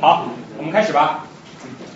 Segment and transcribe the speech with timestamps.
[0.00, 1.26] 好，我们开始吧。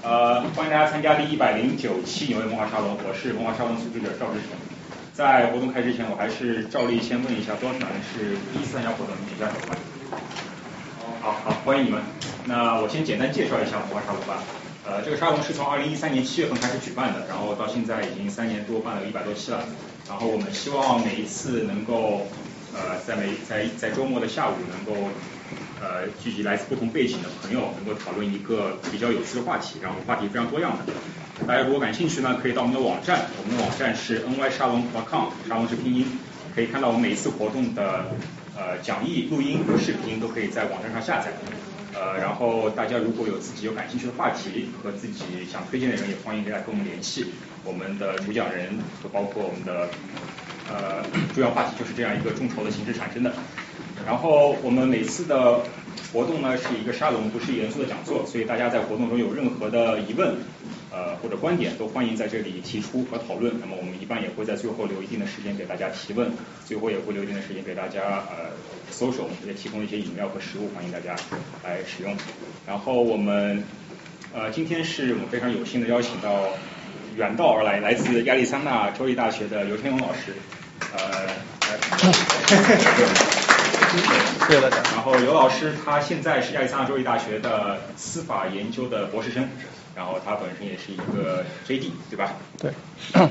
[0.03, 4.59] 呃，欢迎大家参加第一百零九期纽约文化沙龙，我是文化沙龙组织者赵志成。
[5.15, 9.15] 在活动开始前，我还是照例先问一下，多少人是第一次参加活动？
[9.29, 9.77] 举一下手吧。
[11.21, 12.03] 好好，欢迎你们。
[12.45, 14.43] 那我先简单介绍一下文化沙龙吧。
[14.85, 19.61] 呃，这个沙龙是从二零一三年七月份开始举办的，然后到现在已经三年多，办了一百多期了。
[20.09, 22.27] 然后我们希望每一次能够
[22.75, 25.01] 呃，在每在在周末的下午能够
[25.83, 30.93] 呃聚集来自不同背景的朋友，能够讨论一个比较有趣的话题，然后话题非常多样的。
[31.45, 36.07] 大家如果感兴趣呢，可以到我们的网站，我们的网站是 ny 沙龙 .com，沙龙是拼音，
[36.55, 38.07] 可以看到我们每一次活动的
[38.57, 41.33] 呃讲义、录音和视频都可以在网站上下载。
[41.95, 47.33] 呃，然后大家如果有自己有感兴趣的话题和自己想推荐的人，也欢迎大家跟我们联系。
[47.65, 49.89] 我们的主讲人和包括我们的
[50.71, 53.35] 呃主要话题就是这样一个众筹的形式产生的。
[54.07, 55.61] 然后我们每次的
[56.13, 60.35] 活动呢是一个沙龙，不是严肃的讲座，所以大家在活动中有任何的疑问
[60.91, 63.55] 呃或者观点，都欢迎在这里提出和讨论。
[63.61, 66.31] 那么我们一般也会在最后留一定的时间给大家提问，
[66.67, 68.51] 最后也会留一定的时间给大家呃
[68.91, 71.17] 搜索，也提供一些饮料和食物，欢迎大家
[71.65, 72.15] 来使用。
[72.67, 73.65] 然后我们
[74.35, 76.49] 呃今天是我们非常有幸的邀请到
[77.17, 80.35] 远道而来，来自亚利桑那州立大学的刘天勇老师，
[80.93, 81.29] 呃。
[83.93, 84.77] 谢谢大家。
[84.95, 89.47] 然后刘老师他现在是亚利桑那州立大学的司法研究的博士生，
[89.95, 92.33] 然后他本身也是一个 JD，对吧？
[92.59, 92.73] 对。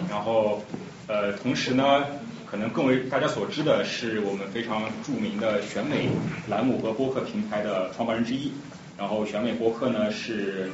[0.09, 0.63] 然后
[1.07, 2.05] 呃，同时呢，
[2.45, 6.09] 可能更为大家所知的是我们非常著名的选美
[6.47, 8.51] 栏目和播客平台的创办人之一。
[8.97, 10.69] 然后选美播客呢是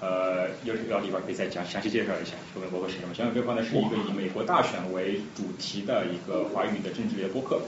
[0.00, 3.14] 呃，有要里边可以再讲详细介绍一下选美播客是什么？
[3.14, 7.60] 选美播客呢是一个以美国大选为主题的一个华语的政治类播客。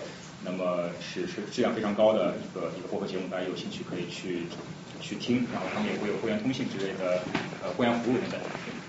[0.44, 4.42] 那么是是质量非常高的一个一个播客节目，大家有兴趣可以去
[5.00, 7.22] 去听，然后他们也会有会员通信之类的
[7.62, 8.40] 呃会员服务等等。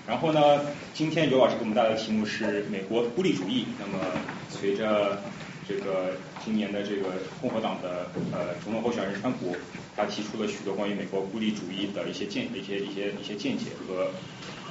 [0.06, 0.62] 然后呢，
[0.94, 3.66] 今天尤老师给我们带来的题目是美国孤立主义。
[3.80, 4.04] 那么
[4.50, 5.20] 随着
[5.68, 7.10] 这个今年的这个
[7.42, 9.56] 共和党的呃总统候选人川普，
[9.96, 14.12] 他提出了许多关于美国孤立主义的一些见一些一些一些见解和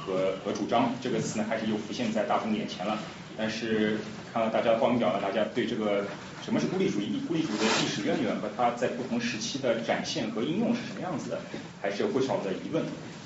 [0.05, 0.93] 和和主张。
[1.01, 2.99] 这个词呢，开始又浮现在大众眼前了。
[3.35, 3.97] 但是
[4.31, 6.05] 看到大家的报名表呢，大家对这个。
[6.45, 7.19] 什么是孤立主义？
[7.27, 11.39] 孤立主义的历史渊源和它在不同时期的展现和应用是什么样子的？
[11.81, 12.83] 还是有不少的疑问。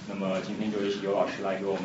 [0.07, 1.83] 那么今天就有请尤老师来给我们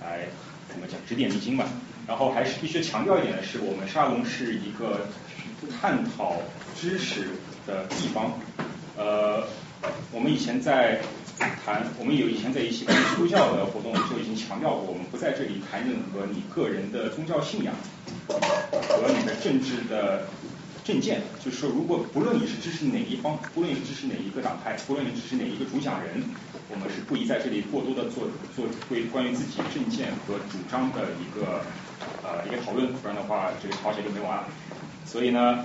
[0.00, 0.28] 来
[0.68, 1.68] 怎么讲指点迷津吧。
[2.06, 5.08] 然后还是必须强调一点的是，我们沙龙是一个
[5.80, 6.36] 探讨
[6.80, 7.30] 知识
[7.66, 8.38] 的地方。
[8.96, 9.48] 呃，
[10.12, 11.00] 我们以前在
[11.64, 17.74] 谈，我们有以前在一些基督教的活动就已经强调过，我们不在这里谈任何你个人的宗教信仰
[18.28, 20.28] 和你的政治的。
[20.90, 26.20] 政见就是说，如果不论你是支持哪一方，不论你是支持哪一个党派，不论你支持哪一个主讲人，
[26.68, 31.62] 我们是不宜在这里过多的做做关关于自己政见和主张的一个
[32.24, 34.48] 呃一个讨论，不然的话这个吵起来就没完了。
[35.06, 35.64] 所以呢，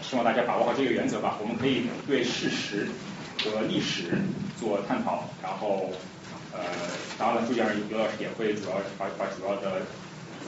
[0.00, 1.36] 希望大家把握好这个原则吧。
[1.42, 2.88] 我们可以对事实
[3.44, 4.16] 和历史
[4.58, 5.92] 做探讨，然后
[6.50, 6.64] 呃，
[7.18, 9.82] 当然了，主讲人刘老师也会主要把把主要的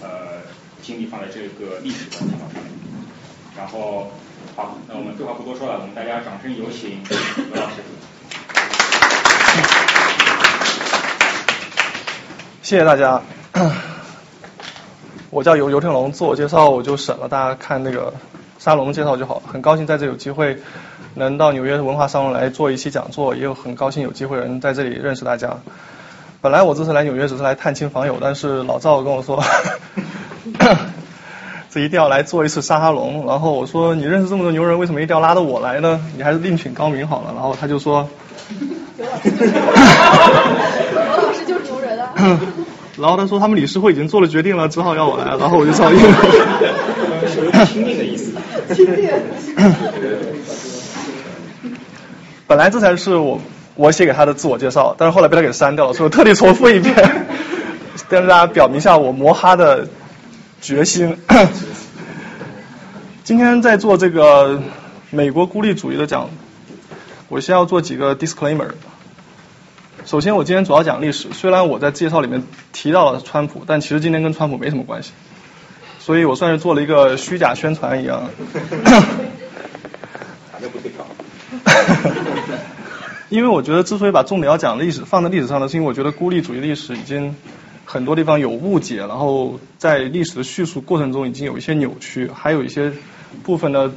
[0.00, 0.40] 呃
[0.80, 2.93] 精力放在这个历史的探讨上面。
[3.56, 4.10] 然后，
[4.56, 6.98] 好，那我们废话不多说了，我们大家掌声有请
[7.52, 7.76] 刘老师。
[12.62, 13.22] 谢谢大家。
[15.30, 18.12] 我叫尤尤天龙，自我介绍我就省了，大家看那个
[18.58, 19.40] 沙龙介绍就好。
[19.46, 20.58] 很高兴在这有机会
[21.14, 25.56] 能到纽约文化沙龙来做一期讲座，也有很高兴有机会能在这里认识大家。
[26.40, 29.40] 本来我这次来纽约只是来探亲访友，但是老赵跟我说。
[31.74, 36.00] 这一定要来做一次沙哈龙，然后我说你认识这么多牛人，为什么一定要拉着我来呢？
[36.16, 37.32] 你还是另请高明好了。
[37.34, 38.08] 然后他就说，
[38.96, 39.16] 刘老
[41.32, 42.14] 师就是牛人啊。
[42.96, 46.16] 然后他说他们理事会已经做了决定了，只好要我来，然后我就照应了。
[47.66, 48.30] 亲命的意思。
[52.46, 53.40] 本来这才是我
[53.74, 56.94] 我写给他的自我介绍，但是后来被他给删掉了，所以我特地重复一遍，
[58.08, 59.88] 跟大家表明一下我摩哈的。
[60.64, 61.18] 决心。
[63.22, 64.62] 今天在做这个
[65.10, 66.30] 美国孤立主义的讲，
[67.28, 68.70] 我先要做几个 disclaimer。
[70.06, 75.12] 首先，我今天主要讲历史，虽然我在介绍里面提到了川普，但其实今天跟川普没什么关系，
[75.98, 78.22] 所以我算是做了一个虚假宣传一样。
[83.28, 87.36] 因为我觉得，之所以把重点要讲历史放在历史上呢，是因为我觉得孤立主义历史已经。
[87.84, 92.92] 很多地方有误解，然后在历史的叙述过程中已经有一些扭曲，还有一些
[93.42, 93.92] 部分呢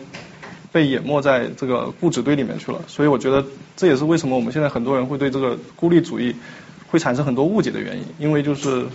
[0.72, 2.82] 被淹没在这个固执堆里面去了。
[2.88, 3.46] 所以我觉得
[3.76, 6.36] 这也是为什么我们现在很多人会对这个孤立主义
[6.90, 8.86] 会产生很多误解的原因，因为就是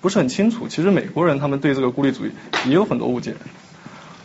[0.00, 0.68] 不是很清楚。
[0.68, 2.30] 其实美国人他们对这个孤立主义
[2.66, 3.34] 也有很多误解。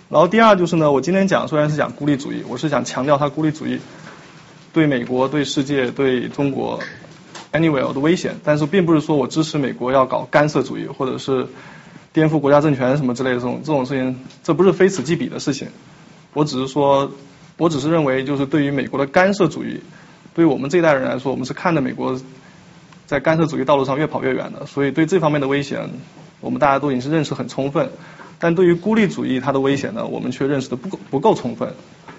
[0.09, 3.79] 然后第二就是呢，我今天讲虽然是讲孤立主义，我是想强调它孤立主义
[4.73, 6.79] 对美国、对世界、对中国
[7.51, 11.47] anywhere 的危险，但是并不是说我支持美国要搞干涉主义或者是
[12.13, 15.67] 颠覆国家政权什么之类的这种这种事情，这不是非此即彼的事情。
[16.33, 17.11] 我只是说，
[17.57, 19.81] 我只是认为就是对于美国的干涉主义，
[20.33, 22.19] 对于我们这一代人来说，我们是看着美国
[23.05, 25.89] 在干涉主义道路上越跑越远的，所以对这方面的危险，
[26.41, 27.89] 我们大家都已经是认识很充分。
[28.37, 31.73] 但对于孤立主义它的危险呢，我们却认识的不够不够充分，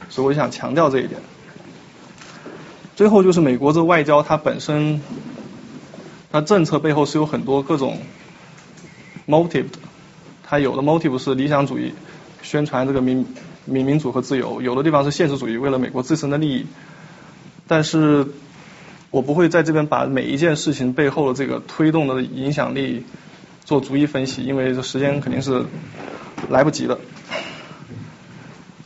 [0.09, 1.21] 所以我就想强调这一点。
[3.01, 5.01] 最后就是美国这外交它本身，
[6.31, 7.97] 它政策背后是有很多各种
[9.27, 9.79] motive 的，
[10.45, 11.95] 它有的 motive 是理想主义，
[12.43, 13.25] 宣传这个民
[13.65, 16.67] 民民主和自由；有的地方是现实主义，为了美国自身的利益。
[17.67, 18.27] 但是
[19.11, 23.07] 我不会在这边把每一件事情背后的这个推动的影响力。
[23.65, 25.65] 做逐一分析，因为这时间肯定是
[26.51, 26.99] 来不及的。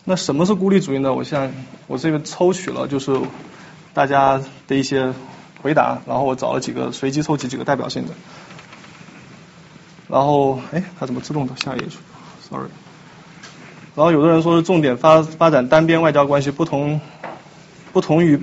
[0.04, 1.12] 那什么是孤立主义呢？
[1.12, 1.50] 我现在
[1.88, 3.18] 我这边抽取了就是
[3.94, 5.14] 大家的一些
[5.62, 8.12] 回答，然后我找了几个随机抽取几个代表性的。
[10.08, 11.98] 然后哎，它怎么自动到下一页去
[12.50, 12.68] ？Sorry。
[13.94, 17.00] 然后有的人说是重点发发展单边外交关系，不同
[17.92, 18.38] 不同于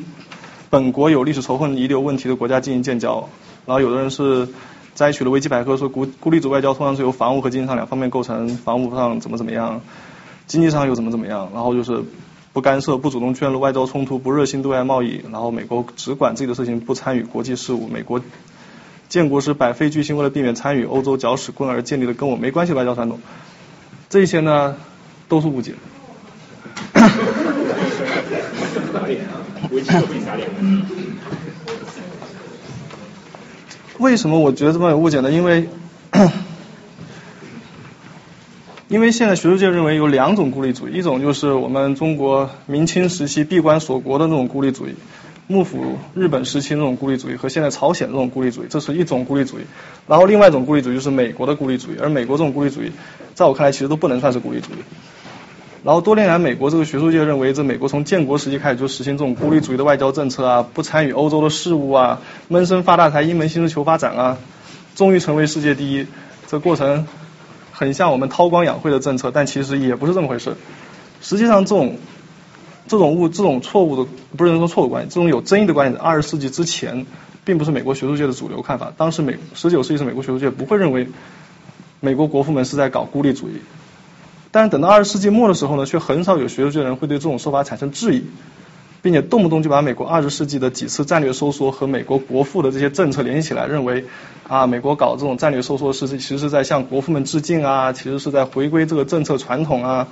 [0.70, 3.30] 本国有历史仇恨遗留问题的国家进行建交。
[3.66, 4.48] 然后有的人是。
[4.94, 9.80] 摘取了维基百科说孤孤立主外交通常是由防务和经济上两方面构成，防务上怎么怎么样，
[10.48, 12.04] 经济上又怎么怎么样，然后就是
[12.54, 17.88] 不干涉、不主动卷入外交冲突、不热心对外贸易，然后美国只管自己的事情，不参与国际事务。
[17.88, 18.22] 美国
[19.08, 23.20] 建国时百废俱兴，为了避免参与欧洲搅屎棍而建立的跟我没关系的外交传统，
[24.10, 24.76] 这些呢
[25.28, 25.74] 都是误解。
[33.98, 35.32] 为什么我觉得这么有误解呢？
[35.32, 35.70] 因为，
[38.92, 44.94] 因为现在学术界认为有两种孤立主义，一种就是我们中国明清时期闭关锁国的那种孤立主义，
[45.48, 49.62] 幕府日本时期那种孤立主义和现在朝鲜这种孤立主义，这是一种孤立主义。
[50.10, 52.92] 然后另外一种孤立主义就是美国的孤立主义，而美国这种孤立主义，
[53.34, 54.84] 在我看来其实都不能算是孤立主义。
[55.86, 64.38] 然后多年来，美国这个学术界认为，这美国从建国时期开始就实行这种孤立主义的外交政策啊，不参与欧洲的事务啊，闷声发大财，一门心思求发展啊，
[64.96, 66.06] 终于成为世界第一。
[66.48, 67.08] 这过程
[67.82, 70.56] 很像我们韬光养晦的政策，但其实也不是这么回事。
[71.20, 71.98] 实际上，这种
[72.88, 77.08] 这种误、这种错误的，不是说错误观点，这种有争议的观点，二十世纪之前，
[77.44, 78.94] 并不是美国学术界的主流看法。
[78.96, 81.08] 当时美十九世纪是美国学术界不会认为
[82.02, 83.54] 美国国父们是在搞孤立主义。
[84.52, 88.26] 但是等到二十世纪末的时候呢，却很少有学术界的人会对这种说法产生质疑，
[89.02, 94.06] 并且动不动就把美国二十世纪的几次战略收缩和美国国父的这些政策联系起来，认为
[94.48, 100.08] 啊，美国搞这种战略收缩是其实是在向国父们致敬啊，其实是在回归这个政策传统啊。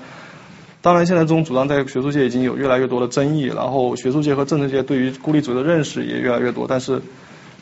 [0.82, 7.02] 当然，现在这种主张在学术界已经有越来越多的争议，然后学术界和政治界对于孤立主义的认识也越来越多，但是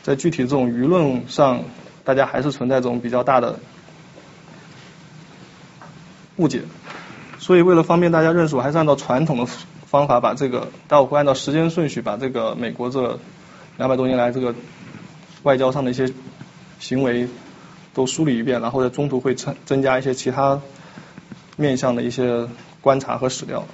[0.04, 1.64] 在具体这种舆论上，
[2.04, 3.58] 大家还是存在这种比较大的。
[6.36, 6.62] 误解，
[7.40, 9.46] 所以为了方便大家认识，我还是按照传统的
[9.90, 13.18] 方法把这个，待会会按照时间顺序把这个美国这
[13.78, 14.54] 两百多年来这个
[15.44, 16.12] 外交上的一些
[16.78, 17.26] 行为
[17.94, 20.60] 都梳理一遍，然后在中途会增增加一些其他
[21.56, 22.46] 面向的一些
[22.82, 23.64] 观察和史料。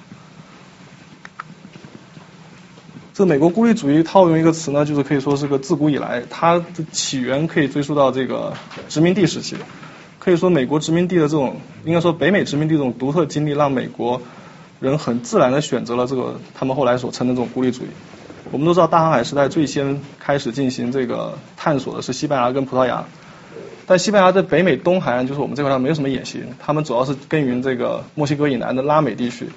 [3.13, 8.53] 这美国孤立主义套用一个词呢，就是可以说是个自古以来，它的起源可以追溯到这个
[8.89, 9.55] 殖民地时期。
[10.19, 14.21] 可以说，美国殖民地的这种，应该说北美殖民地这种独特经历，让美国
[14.85, 17.87] 人很自然的选择了这个他们后来所称的这种孤立主义。
[18.51, 23.03] 我们都知道，大航海时代最先开始进行这个探索的是西班牙跟葡萄牙，
[23.87, 29.47] 但西班牙在北美东海岸，就是我们这块上没有什么野心，他们主要是耕耘这个墨西哥以南的拉美地区，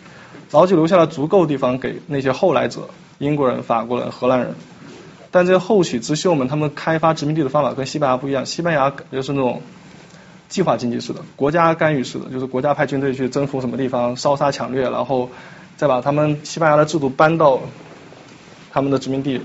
[0.51, 4.55] 然后就留下了足够地方给那些后来者，英国人、法国人、荷兰人。
[5.31, 9.61] 但这些后起之秀们，他们开发殖民地的方法跟西班牙不一样，西班牙就是那种。
[10.49, 15.31] 计划经济式的，国家干预式的，就是国家派军队去征服什么地方，烧杀抢掠，然后
[15.77, 17.61] 再把他们西班牙的制度搬到
[18.71, 19.41] 他们的殖民地，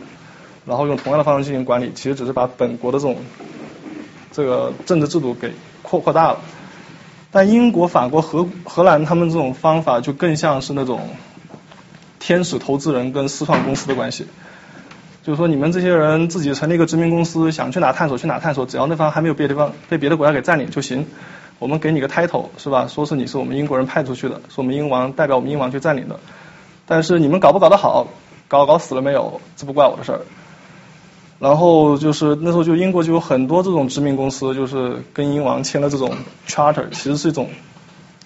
[0.65, 3.17] 然后用同样的方式进行管理，其实只是把本国的这种
[4.31, 6.39] 这个政治制度给扩扩大了。
[7.31, 11.01] 但英国、法国、荷荷兰他们这种方法就更像是那种
[12.19, 14.27] 天使投资人跟私创公司的关系。
[15.23, 21.07] 就是说，你们这些人自己成立一个殖民公司，想去哪探索去哪探索，只要那方还没有别的地方被别的国家给占领就行。
[21.59, 22.87] 我们给你个 title 是吧？
[22.87, 26.19] 说是你是我们英国人派出去的，是我们英王代表我们英王去占领的。
[26.85, 28.07] 但是你们搞不搞得好，
[28.49, 30.21] 搞搞死了没有，这不怪我的事儿。
[31.39, 36.11] 然后就是那时候就英国就有很多这种殖民公司，就是跟英王签了这种
[36.47, 37.49] charter，其实是一种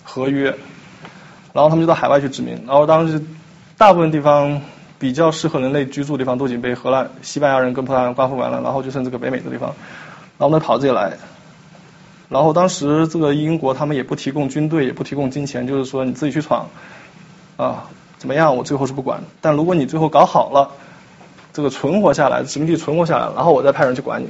[0.03, 0.55] 合约。
[1.53, 3.23] 然后他们就到海外去殖民，然后当时
[3.77, 4.61] 大部分地方
[4.99, 11.13] 比较适合人类居住的地方都已经被荷兰、西班牙人跟葡萄牙人瓜分完了，然后就剩这个北美的地方，然后我们跑这里来。
[12.29, 16.67] 然后当时这个英国他们也不提供军队，也不提供金钱，就是说你自己去闯
[17.55, 17.85] 啊，
[18.17, 18.57] 怎么样？
[18.57, 19.21] 我最后是不管。
[19.39, 20.71] 但如果你最后搞好了，
[21.53, 24.27] 这个存活下来，殖民地存活下来，然后我再派人去管你。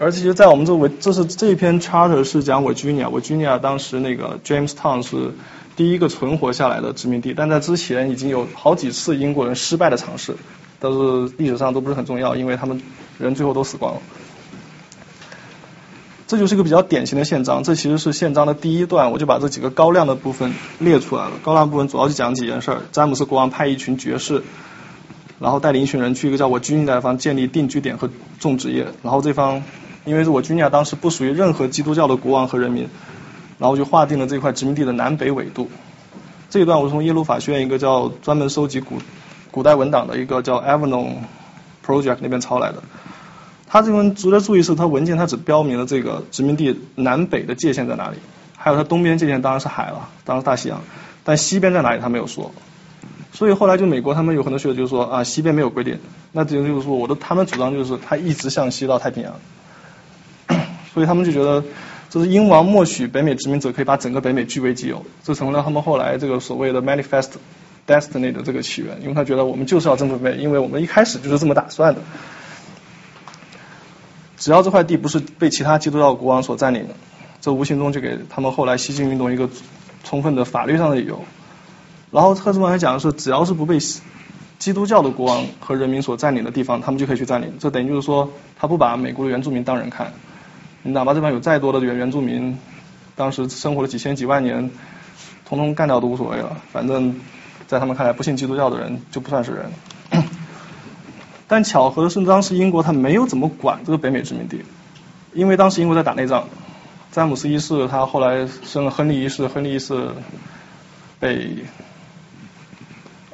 [0.00, 5.30] 而其实在我们这维，这是这一篇 charter 是讲 Virginia，Virginia 当时那个 Jamestown 是
[5.76, 10.36] 第一个存活下来的殖民地，但在之前已经有好几次英国人失败的尝试，
[10.78, 12.80] 但是历史上都不是很重要，因为他们
[13.18, 14.00] 人最后都死光了。
[16.26, 21.32] 这就是一个比较典型的宪章，这其实是宪章的第一段，我就把这几个高亮的部分列出来了。
[21.42, 24.42] 高亮部分主要就讲几件事儿：詹姆斯国王派一群爵士，
[25.38, 28.08] 然后带领一群人去一个叫我军的地方建立定居点和
[28.40, 28.86] 种植业。
[29.02, 29.62] 然后这方，
[30.06, 32.88] 因为是我军亚当时不属于任何基督教的国王和人民，
[33.58, 35.70] 然后就划定了这块殖民地的南北纬度。
[36.50, 38.98] 这一段我从耶鲁法学院一个叫专门收集古
[39.50, 41.14] 古代文档的一个叫 Avalon
[41.84, 42.82] Project 那边抄来的。
[43.66, 48.18] 他这边值得注意是，他文件他只标明了这个殖民地南北的界限在哪里，
[48.56, 50.80] 还有它东边界限当然是海了，当然大西洋，
[51.24, 52.52] 但西边在哪里他没有说。
[53.32, 55.98] 所以后来就美国他们有很多学者就说啊，西边没有规定，
[56.30, 59.34] 那这就是说我的他们主张就是他一直向西到太平洋，
[60.94, 61.64] 所以他们就觉得
[62.14, 67.30] 这是英王默许北美殖民者可以把整个北美据为己有，这成了他们后来这个所谓的 Manifest
[67.88, 72.00] Destiny 的这个起源，因为他觉得我们就是要征服北美，因为我们一开始就是这么打算的。
[74.36, 76.94] 只要这块地不是被其他基督教国王所占领的，
[77.40, 79.50] 这无形中就给他们后来西进运动一个
[80.04, 81.24] 充分的法律上的理由。
[82.12, 83.80] 然后赫兹曼还讲的是，只要是不被
[84.60, 87.54] 基督教的国王和人民所占领的地方，他们就可以去占领。
[87.58, 90.12] 这等于就是说，他不把美国的原住民当人看。
[90.86, 92.58] 你哪怕这边有再多的原原住民，
[93.16, 94.70] 当时生活了几千几万年，
[95.46, 96.58] 通通干掉都无所谓了。
[96.70, 97.18] 反正，
[97.66, 99.72] 在他们看来，不信基督教的人就不算是人。
[101.48, 104.62] 但巧合的是，当时英国他没有怎么管这个北美殖民地，
[105.32, 106.44] 因为当时英国在打内战。
[107.12, 110.10] 詹姆斯一世他后来生了亨利一世，亨利一世
[111.18, 111.64] 被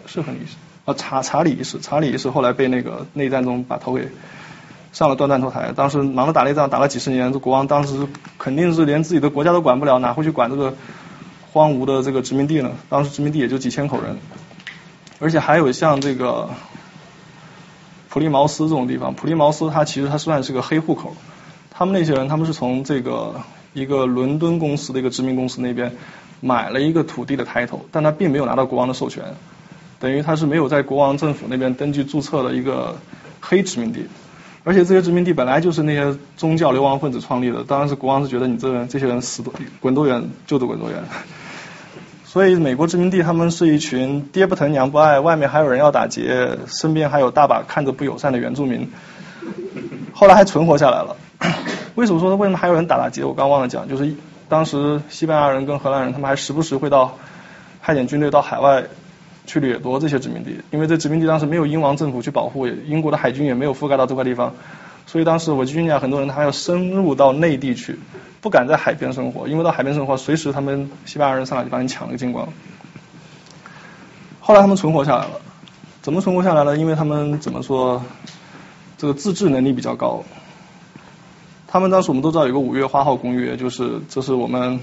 [0.06, 0.54] 是亨利一世
[0.84, 4.06] 啊查查理一世，查理一世后来被那个内战中把头给
[4.92, 5.72] 上了断断头台。
[5.74, 8.06] 当时忙着打内战，打了几十年，这国王当时
[8.38, 10.74] 肯定是连自己的国家都管不了，哪会去管这个
[11.52, 12.72] 荒芜的这个殖民地呢？
[12.88, 14.18] 当时殖民地也就几千口人，
[15.18, 16.50] 而且还有像这个。
[18.12, 21.14] 普利茅斯这种地方，普利茅斯它其实它算是个黑户口，
[21.70, 23.40] 他们那些人他们是从这个
[23.72, 25.92] 一个伦敦公司的一个殖民公司那边
[26.40, 29.22] 买了一个土地的 title，但他并没有拿到国王的授权，
[30.00, 32.96] 等于他是没有在国王政府那边登记注册的一个
[33.40, 34.04] 黑殖民地，
[34.62, 41.02] 而且这些殖民地本来就是那些宗教流亡分子创立的，当然是国王是觉得你这人这些人死多滚多远就得滚多远。
[42.24, 48.88] 所以美国殖民地他们是一群爹不疼娘不爱，外面还有人要打劫，身边还有大把看着不友善的原住民，
[50.12, 51.16] 后来还存活下来了。
[51.96, 53.24] 为什么说为什么还有人打打劫？
[53.24, 54.14] 我刚忘了讲，就是
[54.48, 57.16] 当时西班牙人跟荷兰人他们还时不时会到
[57.82, 58.84] 派遣军队到海外
[59.50, 64.54] 去掠夺这些殖民地，因为这殖民地当时没有英王政府去保护，英国的海军也没有覆盖到这块地方，
[65.06, 67.98] 所以当时我军讲很多人他要深入到内地去。
[68.40, 72.48] 不敢在海边生活，因为到海边生活，随时他们西班牙人上来就把你抢了个精光。
[74.38, 75.32] 后来他们存活下来了，
[76.00, 76.78] 怎么存活下来了？
[76.78, 78.02] 因为他们怎么说，
[78.96, 80.22] 这个自治能力比较高。
[81.66, 84.80] 他们当时我们都知道有个五月花号公约，就是这是我们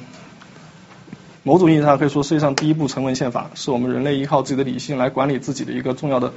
[1.48, 6.34] 某种意义上可以说世界上第一部成文宪法，是我们人类依靠自己的理性来管理自己的一个重要的。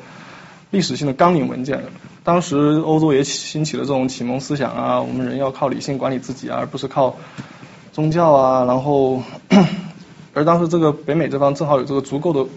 [0.70, 1.82] 历史性的纲领文件，
[2.22, 7.16] 当时欧洲也兴起了这种启蒙思想啊，我们人要靠理性管理自己，而不是靠
[7.92, 8.64] 宗教啊。
[8.66, 9.20] 然后，
[10.32, 12.48] 而当时这个北美这方正好有这个足够的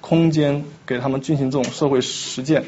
[0.00, 2.64] 空间给他们进行这种社会实践，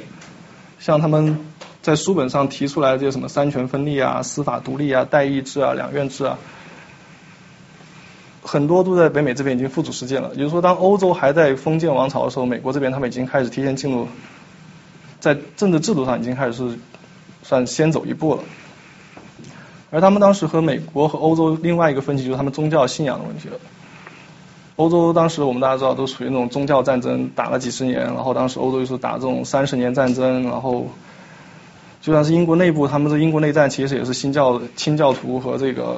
[0.79, 1.47] 像他们
[1.81, 6.37] 在书本上提出来的这些什么三权分立啊、司法独立啊、代议制啊、两院制啊，
[8.45, 10.31] 很多都在北美这边已经付诸实践了。
[10.35, 14.07] 也就是说，当欧洲还在封建王朝的时候，美国这边他们已经开始提前进入。
[15.21, 16.79] 在政治制度上已经开始是
[17.43, 18.43] 算先走一步了，
[19.91, 23.57] 而他们当时和美国和欧洲另外一个分歧就是他们宗教信仰的问题了。
[24.77, 30.89] 欧洲当时我们大家知道都属于那种宗教战争打了几十年，然后当时欧洲又是打这种三十年战争，然后
[32.03, 35.97] 就算是英国内部，他们这英国内战其实也是新教清教徒和这个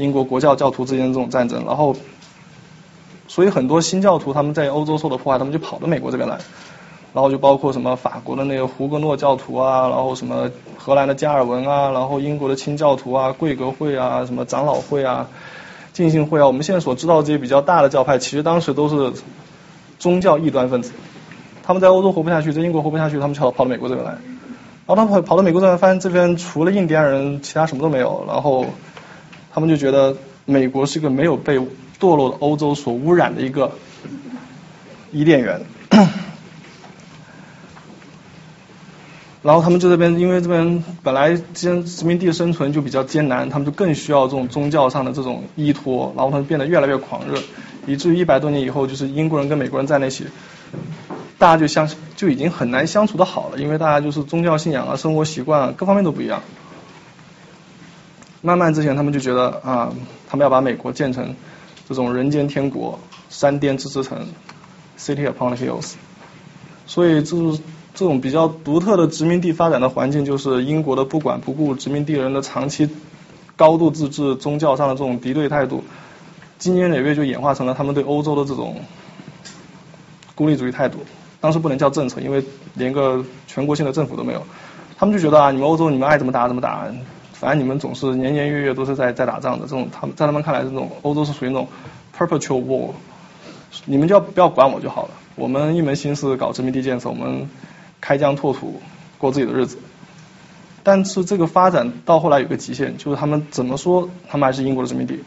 [0.00, 1.94] 英国国教教徒之间的这种战争，然后
[3.28, 6.38] 所以很多新教徒他们在欧洲受的迫害，他们就跑到美国这边来。
[7.12, 15.26] 然后就包括什么法国的那个胡格诺教徒啊，然后什么荷兰的加尔文啊，然后英国的清教徒啊，贵格会啊，什么长老会啊，
[15.92, 19.12] 浸信会啊，我们现在所知道这些比较大的教派，其实当时都是
[19.98, 20.92] 宗教异端分子。
[21.64, 24.12] 他们在欧洲活不下去，在英国活不下去，他们跑跑到美国这边来。
[24.12, 28.24] 然后他们跑跑到美国这边，发现这边除了印第安人，其他什么都没有。
[28.28, 28.66] 然后
[29.52, 31.58] 他们就觉得美国是一个没有被
[31.98, 33.72] 堕落的欧洲所污染的一个
[35.12, 35.60] 伊甸园。
[39.42, 47.40] 然后他们就这边，因为这边本来殖殖民地生存就比较艰难，他们就更需要这种宗教上的这种依托，然后他们变得越来越狂热，
[47.86, 50.26] 以至于一百多年以后，就是英国人跟美国人在那起，
[51.38, 56.42] 大家就相就已经很难相处的好了，因为大家就是宗教信仰啊、生活习惯啊各方面都不一样。
[58.42, 59.92] 慢慢之前他们就觉得啊，
[60.28, 61.34] 他们要把美国建成
[61.88, 64.26] 这种人间天国、山巅之之城
[64.98, 65.94] （City upon the hills），
[66.86, 67.62] 所以就是。
[67.92, 72.88] 这种比较独特的殖民地发展的环境，就是英国的不管不顾，殖民地人的长期
[73.56, 75.82] 高度自治、宗教上的这种敌对态度，
[76.56, 78.76] 经年累月就演化成了他们对欧洲的这种
[80.36, 80.98] 孤立主义态度。
[81.40, 82.42] 当时不能叫政策，因为
[82.74, 84.46] 连个全国性的政府都没有。
[84.96, 86.86] 他们就觉得啊，你们欧洲你们爱怎么打怎么打，
[87.40, 89.62] 反正你们总是年年月月都是在在打仗的。
[89.62, 91.66] 这种他们在他们看来，这种欧洲是属于那种
[92.16, 92.90] perpetual war，
[93.86, 95.10] 你们就要不要管我就好了。
[95.34, 97.48] 我们一门心思搞殖民地建设，我们。
[98.02, 98.80] 开疆拓土，
[99.18, 99.76] 过自己的日子。
[100.82, 105.20] 但是这个发展到后来有个极限，就是他们怎么说，他们还是英国的殖民地。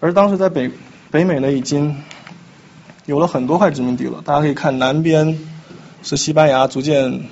[0.00, 0.72] 而当时在北
[1.12, 2.02] 北美呢，已经
[3.04, 4.22] 有了很多块殖民地了。
[4.24, 5.38] 大家可以看南边
[6.02, 7.28] 是西班牙，逐渐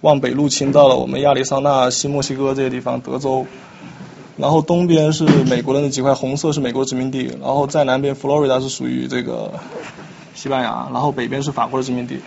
[0.00, 3.46] 往北入侵到了我们亚利桑那、新墨西哥这些地方，德州。
[4.36, 9.52] 然后东边是美国的那几块红色是美国殖民地，然后在南边佛罗里达是属于这个
[10.34, 12.20] 西班牙，然后北边是法国的殖民地。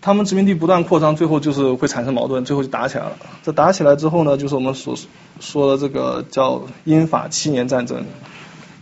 [0.00, 3.16] 他们殖民地不断扩张，最后就是会产生矛盾，最后就打起来了。
[3.42, 4.96] 这打起来之后呢，就是我们所
[5.40, 8.06] 说的这个叫英法七年战争。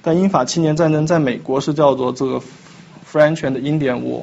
[0.02, 2.40] 但英法七年战争在美国是叫做这个
[3.10, 4.22] French and Indian War，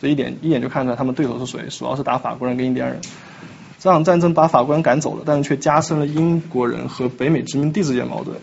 [0.00, 3.00] 这一点一眼就看出来他们对手是谁，主要是打法国人跟印第安人。
[3.78, 8.36] 这场战争把法国人赶走了，但是却加深了英国人和北美殖民地之间矛盾。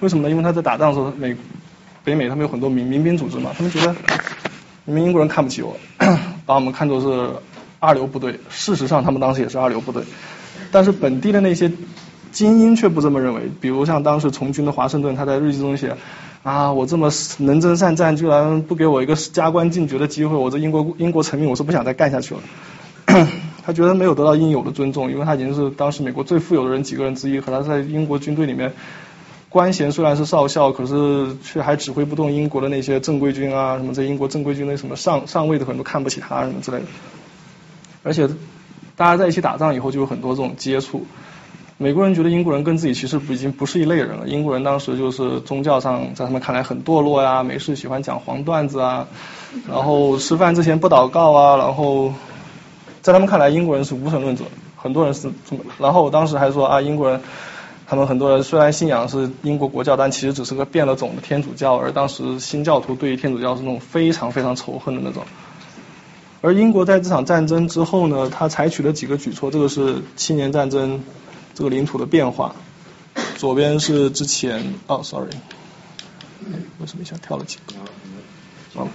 [0.00, 0.30] 为什么呢？
[0.30, 1.36] 因为他在打仗的时候，美
[2.02, 3.94] 北美他们有很多民民兵组织嘛，他们觉得
[4.84, 5.76] 你们英国人看不起我。
[6.44, 7.30] 把我们看作是
[7.80, 10.02] 二流部队，事实上他们当时也是二流部队，
[10.70, 11.72] 但是本地的那些
[12.30, 13.50] 精英却不这么认为。
[13.60, 15.96] 比如像当时从军的华盛顿，他在日记中写
[16.42, 22.40] 啊，我这么能征善战，居然不给我一个加官进爵的机会，我这英国英国臣民，我是不想再干下去了。
[23.64, 28.72] 他觉得没有得到应有的尊重，因为他已经是当时美国最富有的人几个人之一，和他在英国军队里面。
[29.48, 36.84] 官衔虽然是少校，可是却还指挥不动英国的那些正规军啊，什么在英国正规军那什么上上尉的可能都看不起他什么之类的。
[38.02, 38.28] 而且
[38.96, 41.06] 大家在一起打仗以后就有很多这种接触。
[41.78, 44.26] 美国人觉得英国人跟自己其实已经不是一类人了。
[44.26, 49.06] 英国人当时就是宗教上在他们看来很堕落呀，没事喜欢讲黄段子啊，
[49.68, 52.12] 然后吃饭之前不祷告啊，然后
[53.02, 54.44] 在他们看来英国人是无神论者，
[54.76, 55.62] 很多人是这么。
[55.78, 57.20] 然后我当时还说啊，英国人。
[57.88, 61.76] 他们很多人虽然信仰是英国国教，但其实只是个变了种的天主教。
[61.76, 65.22] 而当时新教徒对于天主教是那种非常非常仇恨的那种。
[66.40, 69.52] 而英国在这场战争之后呢，他采取了几个举措。
[69.52, 71.00] 这个是七年战争
[71.56, 72.54] 这个领土的变化。
[73.36, 75.30] 左边是之前，哦，sorry，
[76.78, 77.74] 为什么一下跳了几个？
[78.74, 78.88] 哦，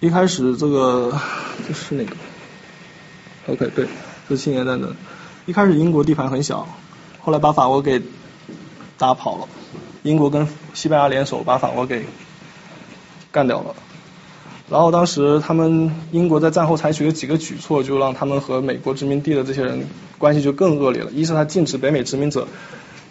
[0.00, 1.18] 一开始这个
[1.66, 2.14] 这是哪个
[3.48, 3.88] ？OK，对，
[4.28, 4.94] 这是七年战争。
[5.46, 6.68] 一开始英国地盘很小，
[7.20, 8.02] 后来把法国给
[8.98, 9.48] 打跑了。
[10.02, 12.06] 英国跟西班牙联手把法国给
[13.30, 13.74] 干掉了。
[14.70, 19.84] 然后当时他们英国在战后采取了几个举措，就让他们和美国殖民地的这些人
[20.16, 21.10] 关系就更恶劣了。
[21.10, 22.46] 一是他禁止北美殖民者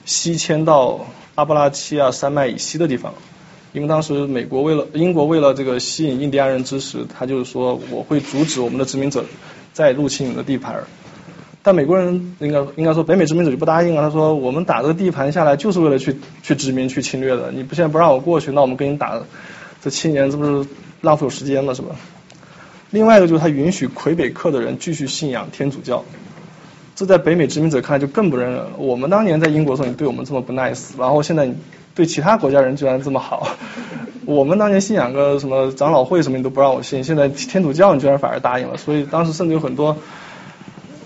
[0.05, 3.13] 西迁到阿布拉契亚山脉以西的地方，
[3.73, 9.25] 因为当时美国为了英国为了这个吸引印第安人支持，他就是说我会阻止我们的殖民者
[9.73, 10.81] 再入侵你的地盘。
[11.61, 19.21] 但美国人应该应该说北美殖民者就不答应了，他说我们打这个地盘下来就是为了去去殖民去侵略的，你不现在不让我过去，那我们跟你打
[19.81, 20.69] 这七年，这不是
[21.01, 21.95] 浪费我时间了是吧？
[22.91, 26.03] 另外一个就是他允许魁北克的人继续信仰天主教，
[26.95, 28.71] 这在北美殖民者看来就更不认了。
[28.77, 31.55] 我们当年在英国的时候你对我们这么不 nice，然后现在你
[31.93, 33.47] 对其他国家人居然这么好，
[34.25, 39.97] 我们当年信仰个什么长老会什么你都不让我信，现在天主教你居然反而答应了，所以当时甚至有很多。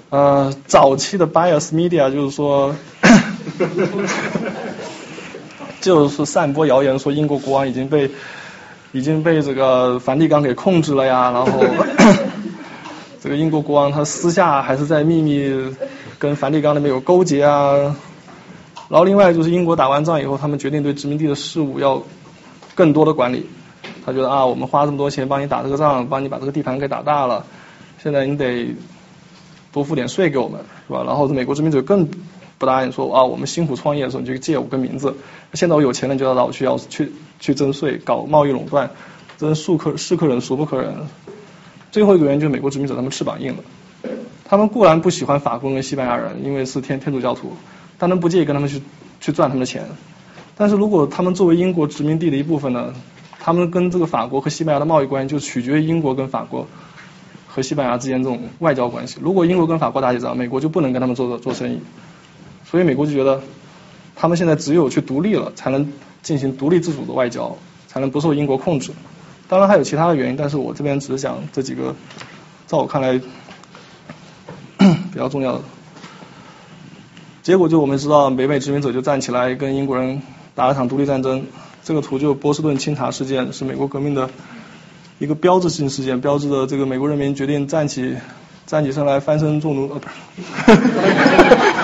[0.09, 2.75] 呃，早期的 bias media 就是说，
[5.81, 8.11] 就是散播谣言说英国国王已经被
[8.93, 11.51] 已经被这个梵蒂冈给控制了呀， 然后
[13.19, 15.51] 这个英国国王他私下还是在秘密
[16.19, 17.73] 跟梵蒂冈那边有勾结啊，
[18.89, 22.03] 然后另外就是英国打完仗以后，他们决定对殖民地的事务要
[22.75, 23.49] 更多的管理。
[24.05, 27.45] 他觉得啊，我们花这么多钱帮你打这个仗，帮你把这个地盘给打大了，
[28.01, 28.75] 现在你得
[29.71, 31.03] 多付点税给我们，是吧？
[31.05, 32.07] 然后美国殖民者更
[32.57, 35.15] 不答应，说啊，我们辛苦创业的时候你就借我个名字，
[35.53, 38.91] 现在我有钱了，你就要让我去要去去征税，搞贸易垄断，
[39.37, 40.93] 真是可是可忍孰不可忍。
[41.91, 43.63] 最后一个原因就是美国殖民者他们翅膀硬了，
[44.45, 47.53] 他们固然不喜欢法国跟、西班牙人，因为是天天主教徒，
[47.97, 48.81] 但他们不介意跟他们去
[49.19, 49.85] 去赚他们的钱。
[50.55, 52.93] 但是如果他们作为英国殖民地的一部分呢？
[53.45, 56.65] 他们跟这个法国和西班牙的贸易关系就取决于英国跟法国
[57.45, 59.17] 和西班牙之间这种外交关系。
[59.21, 61.81] 如果英国跟法国打起仗，美国就不能跟他们做做做生意。
[62.73, 63.39] 所以美国就觉得，
[64.15, 67.55] 他们现在只有去独立了，才能进行独立自主的外交，
[67.87, 68.89] 才能不受英国控制。
[69.47, 71.93] 当然还有其他的原因，但是我这边只是讲这几个，
[72.65, 73.19] 在我看来
[74.79, 75.61] 比较重要的。
[77.43, 80.23] 结果就我们知道，北美殖民者就站起来跟英国人
[80.55, 81.45] 打了场独立战争。
[81.83, 84.31] 这个图就波士顿清查事件是美国革命的
[85.19, 88.15] 一个标志性事件，标志着这个美国人民决定站起
[88.65, 89.91] 站起身来翻身做奴。
[89.93, 90.15] 呃，不是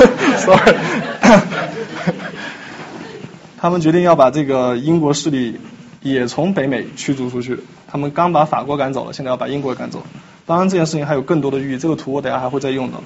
[3.58, 5.60] 他们决定要把这个英国势力
[6.02, 7.60] 也从北美驱逐出去。
[7.88, 10.04] 他们刚把法国赶走了，现在要把英国赶走。
[10.46, 11.78] 当然，这件事情还有更多的寓意。
[11.78, 12.98] 这个图我等下还会再用的。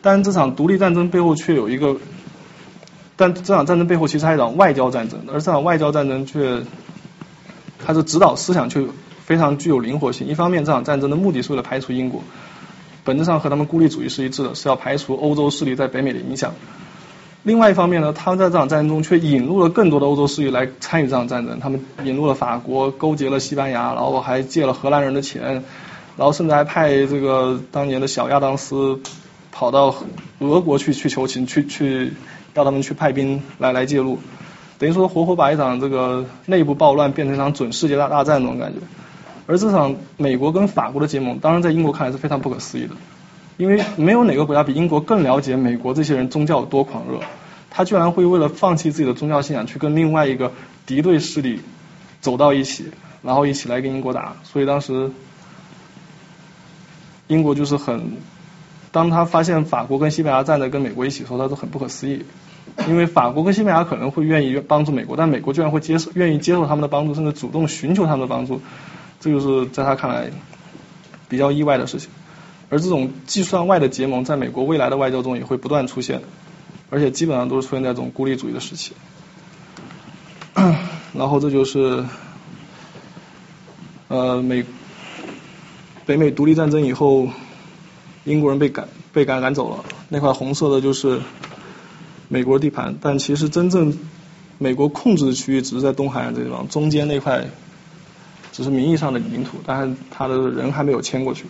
[0.00, 1.96] 但这场独立战争背后却有一个。
[3.14, 6.62] 但这场战争背后其实还有一场外交战争，而这场外交战争却，
[7.84, 8.84] 它的指导思想却
[9.24, 10.26] 非常具有灵活性。
[10.26, 12.24] 一方面，这场战争的目的是为了排除英国，
[13.04, 16.54] 本质上和他们孤立主义是一致的，是要排除欧洲势力在北美的影响。
[17.42, 21.58] 另外一方面呢，他们在这场战争中却引入了更多的欧洲势力来参与这场战争。
[21.60, 25.64] 他们引入了法国，勾结了西班牙，然后还借了荷兰人的钱，
[26.16, 29.00] 然后甚至还派这个当年的小亚当斯
[29.50, 29.94] 跑到
[30.38, 32.12] 俄国去去求情，去去。
[32.54, 34.18] 要他们去派兵来来介入，
[34.76, 38.80] 等于说活活把一场这个内部暴乱变成一场准世界大大战那种感觉。
[39.46, 42.94] 而这场美国跟法国的结盟，当然在英国看来是非常不可思议的，
[43.56, 47.20] 因为没有哪个国家比英国更了解美国这些人宗教有多狂热，
[47.70, 50.52] 他居然会为了放弃自己的宗教信仰去跟另外一个
[50.86, 51.60] 敌对势力
[52.20, 52.90] 走到一起，
[53.22, 54.36] 然后一起来跟英国打。
[54.44, 55.10] 所以当时
[57.26, 58.18] 英国就是很。
[58.94, 62.26] 当他发现法国跟西班牙站在跟美国一起的时候，他都很不可思议，
[62.86, 68.60] 因为法国跟西班牙可能会愿意帮助美国，但美国居然会接受、愿意接受他们的帮助，甚至主动寻求他们的帮助，
[69.22, 70.30] 这就是在他看来
[71.30, 72.10] 比较意外的事情。
[72.68, 76.20] 而这种计算外的结盟，在美国未来的外交中也会不断出现，
[76.90, 78.92] 而且基本上都是出现在这种孤立主义的时期。
[81.14, 82.04] 然后这就是
[84.08, 84.64] 呃美
[86.04, 87.28] 北美独立战争以后。
[88.24, 91.20] 英国人被赶被赶赶走了，那块红色的就是
[92.28, 93.98] 美国地盘，但其实真正
[94.58, 97.48] 美国控制的区域只是在东海岸这地方，中间那块
[98.52, 101.46] 只是名义上的领土，但是他的人还没有迁过去。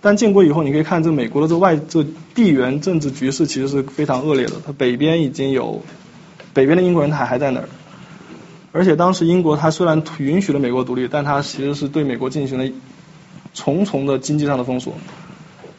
[0.00, 5.82] 但建国以后，你可以看这美国的这外这地缘政治局势其实是非常恶劣的，它北边已经有
[6.52, 7.68] 北边的英国人他还在那儿，
[8.72, 12.68] 而且当时英国他虽然允许了美国独立，但他其实是对美国进行了
[13.54, 14.94] 重重的经济上的封锁。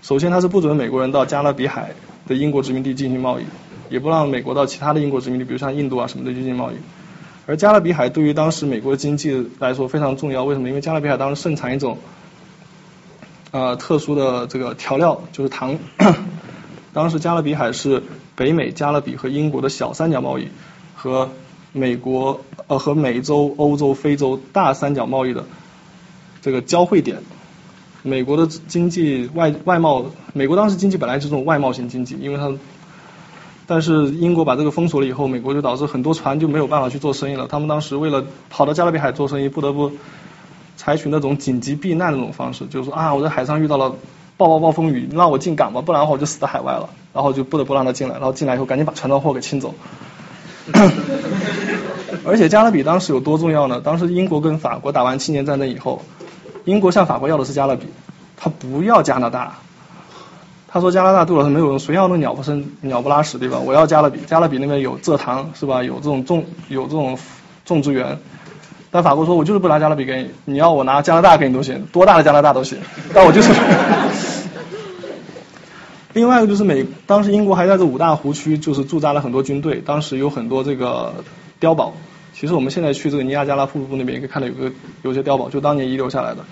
[0.01, 1.91] 首先，他是不准美国人到加勒比海
[2.27, 3.43] 的英国殖民地进行贸易，
[3.89, 6.75] 也不让美国到其他的英国殖民地，比如像印度啊什么的进行贸易。
[7.45, 10.69] 而加勒比海对于当时美国经济来说非常重要，为什么？
[10.69, 11.97] 因为加勒比海当时盛产一种
[13.51, 15.77] 呃特殊的这个调料，就是糖。
[16.93, 18.03] 当时加勒比海是
[18.35, 20.47] 北美、加勒比和英国的小三角贸易
[20.95, 21.29] 和
[21.71, 25.43] 美国呃和美洲、欧洲、非洲大三角贸易的
[26.41, 27.17] 这个交汇点。
[28.03, 32.53] 美国的经济外外贸，美国当时经济本来就是这种外贸型经济，因为它，
[33.65, 37.47] 但是英国把这个封锁了以后，美国就导致很多船就没有办法去做生意了。
[37.47, 39.91] 他们当时为了跑到加勒比海做生意，不得不
[40.75, 43.95] 采取那种紧急避难的那种方式，就是说啊，我在海上遇到了
[44.37, 46.89] 暴暴暴风雨，你让我进港吧，不然的话我就死在海外了。
[47.13, 49.75] 然后就不得不让他进来，然后进来以后赶紧把船上货给清走。
[52.25, 53.79] 而且加勒比当时有多重要呢？
[53.81, 56.01] 当时英国跟法国打完七年战争以后。
[56.65, 57.87] 英国向法国要的是加勒比，
[58.37, 59.57] 他不要加拿大。
[60.73, 63.59] 他说加拿大对我是没有用，谁要那鸟不生鸟不拉屎对吧？
[63.59, 65.83] 我要加勒比，加勒比那边有蔗糖是吧？
[65.83, 67.15] 有这种种有这种
[67.63, 68.17] 种植园。
[68.89, 72.79] 但法国说我就是不拿加勒比给你，你要我拿加拿大给你都行，多大的加拿大都行。
[73.13, 73.53] 但我就是。
[76.13, 81.13] 另外一个就是美，当时英国还在这五大湖区就是驻扎了很多军队，当时有很多这个。
[81.61, 81.93] 碉堡。
[82.33, 84.71] 其实我们现在去这个尼亚加拉瀑布那边也可以看到有个
[85.03, 86.43] 有些碉堡，就当年遗留下来的。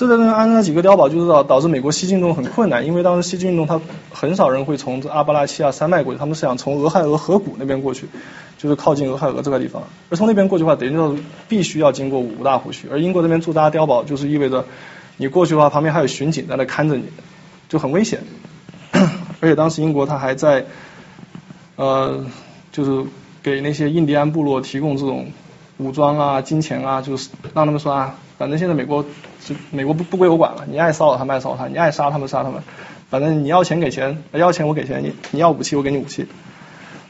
[0.00, 3.78] 这在那安那几个碉堡，就是导导致美国西进运动很困难，因为当时西进运动他
[4.10, 8.08] 很少人会从阿巴拉契亚山脉过去，他们是想从俄亥俄河谷那边过去，
[8.56, 9.82] 就是靠近俄亥俄这个地方。
[10.08, 11.16] 而从那边过去的话，等于就
[11.48, 14.64] 必须要经过五大湖区，而英国这边驻扎碉堡，就是意味着
[15.18, 17.04] 你过去的话，旁边还有巡警在那看着你，
[17.68, 18.20] 就很危险。
[19.40, 20.64] 而且当时英国他还在，
[21.76, 22.24] 呃，
[22.72, 23.04] 就是
[23.42, 25.26] 给那些印第安部落提供这种
[25.76, 29.04] 武装啊、金钱啊，就是让他们说啊，反正现在美国
[29.44, 32.62] 就美国不不归我管了，你爱骚扰他们爱骚扰他，你爱杀他们杀他们，
[33.10, 36.26] 反正你要钱给钱，要钱我给钱，你你要武器我给你武器。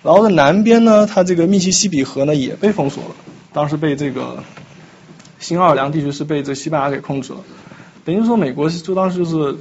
[0.02, 3.10] 然后在南边呢，它这个密西西比河呢也被封锁了，
[3.52, 4.42] 当时被这个
[5.38, 7.38] 新奥尔良地区是被这西班牙给控制了，
[8.04, 9.56] 等于说美国就当时就是。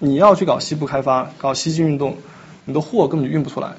[0.00, 2.16] 你要去搞西部开发，搞西进运动，
[2.66, 3.74] 你的货根本就运不出来。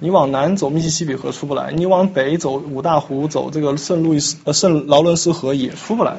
[0.00, 6.16] 你往南走密西西比河出不来，你往北走五大湖，走这个圣路易斯呃圣劳伦斯河也出不来。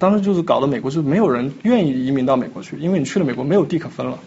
[0.00, 4.18] 当时就是搞得美国就没有人愿意移民到美国去，因为你去了美国没有地可分了，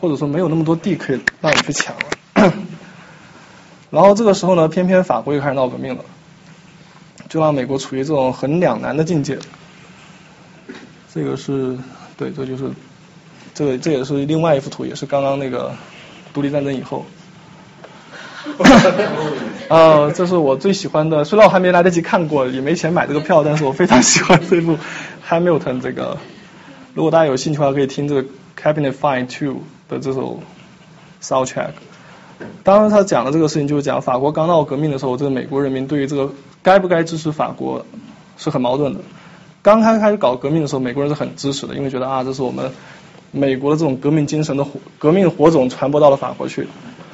[0.00, 2.52] 或者说没有那么多地可以让你去抢了。
[3.90, 6.04] 然后这个时候呢，偏偏法国又开始闹革命了，
[7.28, 9.38] 就让美国处于这种很两难的境界。
[11.14, 11.78] 这个是。
[12.16, 12.64] 对，这就是
[13.54, 15.72] 这个，这也是另外一幅图，也是刚刚那个
[16.34, 17.06] 独立战争以后。
[19.70, 24.76] 呃，这是我最喜欢的，虽然我还没来得及看过，也没钱买这个票，但是我非常喜欢这部
[25.30, 26.18] Hamilton 这个。
[26.92, 28.24] 如果大家有兴趣的话，可以听这个
[28.60, 30.40] Cabinet Fine Two 的这首
[31.22, 31.70] Soundtrack。
[32.64, 36.32] 当然，他讲的这个事情就是讲法国刚闹革命的时候，这个美国人民对于这个
[36.64, 37.86] 该不该支持法国
[38.36, 39.00] 是很矛盾的。
[39.62, 42.72] 刚开开始搞革命的时候，美国人是很支持的，因为觉得啊，这是我们
[43.30, 46.66] 美国的这种革命精神的火革命火种传播到了法国去。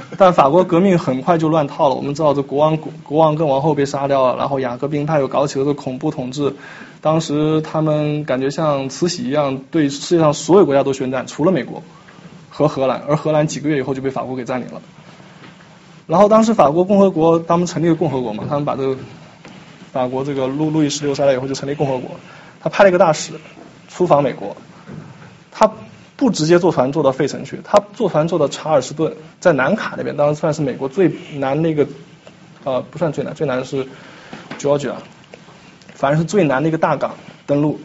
[0.18, 6.54] 但法国革命很快就乱套了，我们知道这国王国王跟王后被杀掉了，然后雅各宾派又搞起了这恐怖统治。
[7.00, 11.82] 当时他们感觉像慈禧一样，对世界上所有国家都宣战，除了美国
[12.48, 14.80] 和荷兰，而荷兰几个月以后就被法国给占领了。
[16.06, 18.96] 然后当时法国共和国他们成立了共和国嘛，他们把这个。
[19.92, 22.10] 法国这个路路易十六杀了以后就成立共和国，
[22.60, 23.32] 他派了一个大使
[23.88, 24.54] 出访美国，
[25.50, 25.72] 他
[26.16, 31.86] 不直接坐船坐到费城去，他坐船坐到查尔斯顿，在南卡那边，当时算是美国最南那个，
[32.64, 33.86] 呃不算最南，最南是
[34.58, 34.94] Georgia，
[35.94, 37.14] 反正是最南的一个大港
[37.46, 37.78] 登陆，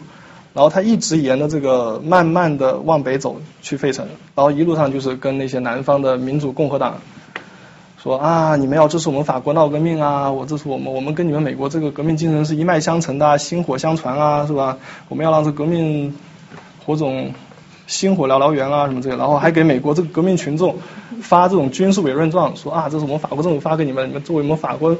[0.53, 6.99] 然后他一直沿着这个慢慢的往北走去费城，然后一路上就是跟那些南方的民主共和党。
[8.03, 10.31] 说啊，你们要支持我们法国闹革命啊！
[10.31, 14.79] 我支持我们，我们跟你们美国这个革命精神是一脉相承的，薪火相传啊，是吧？
[15.07, 16.15] 我们要让这革命
[16.83, 17.31] 火种
[17.91, 20.77] 星火燎燎原啊，什么这些，然后还给美国这个革命群众
[21.21, 24.95] 发这种军事委任状，说啊，这是我们法国政府发给你们，你们作为我们法国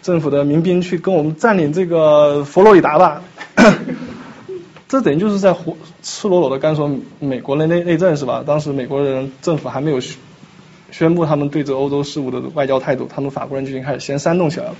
[0.00, 3.20] 政府的民兵去跟我们占领这个佛罗里达吧。
[4.88, 5.54] 这等于就是在
[6.02, 8.42] 赤裸裸的干涉美国的内内政是吧？
[8.46, 10.00] 当时美国人政府还没有。
[10.90, 14.74] 宣布他们对这欧洲事务的外交态度，他们法国人就已经开始先煽动起来了。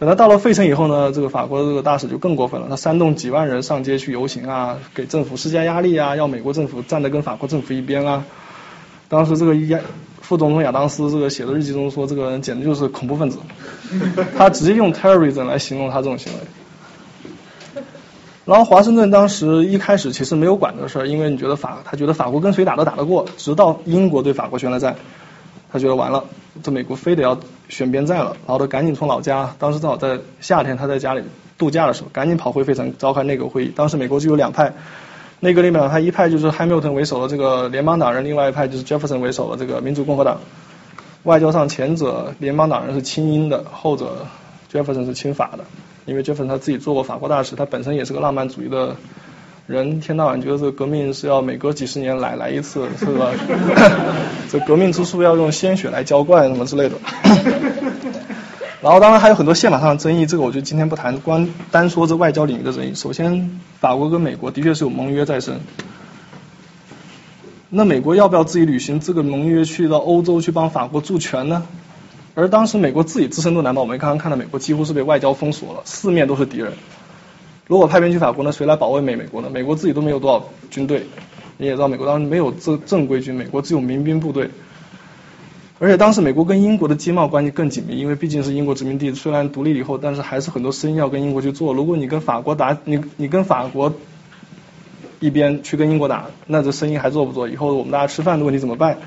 [0.00, 8.24] 等他到了费城以后呢，这个法国的这个大使就更过分了，他煽动几万人上街去游行啊，给政府施加压力啊，要美国政府站得跟法国政府一边啊。
[9.08, 9.78] 当时这个亚
[10.22, 13.40] 副总统亚当斯这个写的日记中说，这个人简直就是恐怖分子，
[14.38, 17.82] 他直接用 terrorism 来形容他这种行为。
[18.46, 24.96] 然后华盛顿当时一开始其实没有管这事儿，因为你觉得法他觉得法国跟谁打都打得过，直到英国对法国宣了战。
[25.72, 26.24] 他觉得完了，
[26.62, 31.22] 这美国非得要选边站了，然后他赶紧从老家，当时正好在夏天，他在家里
[31.56, 33.72] 度假的时候，赶紧跑回费城召开内阁会议。
[33.74, 34.72] 当时美国就有两派，
[35.38, 40.40] 内阁里面他一派就是 Hamilton 为首的这个联邦党人，另外一派就是 Jefferson 为首的这个民主共和党。
[41.22, 44.26] 外交上前者联邦党人是亲英的，后者
[44.72, 45.64] Jefferson 是亲法的，
[46.06, 48.96] 因为 Jefferson 他自己做过法国大使，他本身也是个浪漫主义的。
[49.70, 53.30] 人天到晚觉得这革命是要每隔几十年来来一次， 是吧？
[54.50, 56.96] 这革命之初要用鲜血来浇灌，什么之类的。
[58.82, 62.96] 然后当然还有很多宪法上的争议，这个我就今天不谈，光单说这外交领域的争议。
[62.96, 65.60] 首先，法国跟美国的确是有盟约在身，
[67.68, 71.62] 那美国要不要自己履行这个盟约，去到欧洲去帮法国助拳呢？
[72.34, 76.72] 而当时美国自己自身都难保，我们刚刚看到美国几乎是被外交封锁了，四面都是敌人。
[77.70, 79.48] 如果派兵去法国呢，谁来保卫美美国呢？
[79.48, 81.06] 美国自己都没有多少军队，
[81.56, 84.50] 你也知道，美国当时没有正正规军，美国只有民兵部队。
[85.78, 91.72] 而且当时美国跟英国的经贸关系更紧密，因为毕竟是英国殖民地，虽然独立以后，但是还是很多生意要跟英国去做。
[91.72, 93.94] 如果你跟法国打，你你跟法国
[95.20, 97.48] 一边去跟英国打，那这生意还做不做？
[97.48, 98.98] 以后我们大家吃饭的问题怎么办？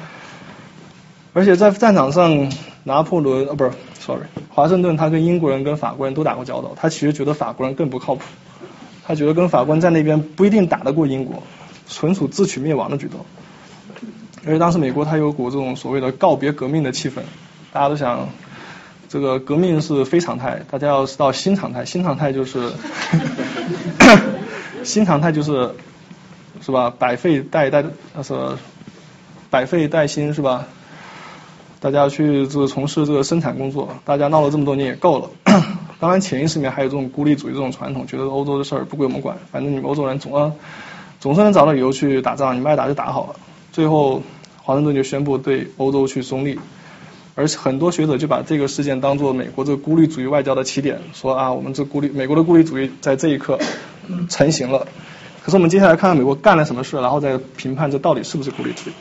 [1.34, 2.50] 而且在战场上，
[2.86, 8.22] 拿破仑呃不是，sorry，华盛顿他跟英国人跟法国人都打过交道，他其实觉得法国人更不靠谱，
[9.06, 11.44] 他觉得跟法官在那边不一定打得过英国，
[11.90, 13.26] 纯属自取灭亡的举动。
[14.46, 17.22] 而且当时美国它有股这种所谓的告别革命的气氛，
[17.72, 18.28] 大家都想
[19.08, 22.72] 这个革命是非常态，大家要到新常态，新常态就是
[24.84, 25.76] 新常态就是
[26.62, 26.90] 是吧？
[26.90, 27.84] 百废待待
[28.22, 28.34] 是
[29.50, 30.66] 百废待兴是吧？
[31.80, 35.30] 大家去这个从事这个生产工作，大家闹了这么多年也够了。
[36.04, 40.52] 当然潜意识里面还有这种孤立主义这种传统，觉得欧洲的事儿不归我们管，反正你们欧洲人总要
[41.22, 43.40] 总是能找到理由去打仗，你们爱打就打好了。
[43.72, 44.22] 最后，
[44.62, 46.60] 华盛顿就宣布对欧洲去中立，
[47.36, 53.58] 而很多学者就把这个事件当做美国这个孤立主义外交的起点，说啊，我们这孤立美国的孤立主义在这一刻
[54.28, 54.86] 成型了。
[55.42, 58.94] 可是我们接下来看看美国干了什么事，然后再评判这到底是不是孤立主义。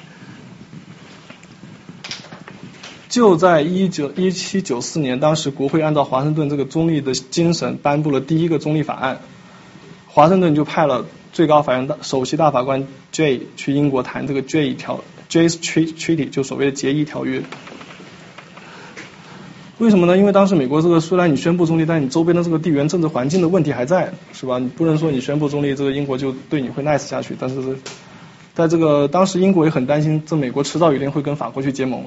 [3.13, 9.21] 就在一九一七九四年，当时国会按照华盛顿这个中立的精神颁布了第一个中立法案，
[10.09, 11.05] 华盛顿就派了。
[11.31, 17.43] 最高法院的首席大法官 Jay 去英国谈这个 Jay 条 Jay's Treaty 就所谓的结义条约。
[19.77, 20.17] 为什么呢？
[20.17, 24.59] 因为当时美国这个虽然你宣布中立，但你周边的这个地缘政治环境的问题还在，是吧？
[24.59, 27.37] 你不能说你宣布中立，这个英国就对你会 nice 下去。
[27.39, 27.77] 但是
[28.55, 32.05] 在这个当时，英国也很担心，这美国迟早有一天会跟法国去结盟，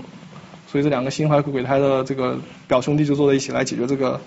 [0.67, 4.19] 所以这两个心怀鬼胎的这个表兄弟就坐在一起来解决这个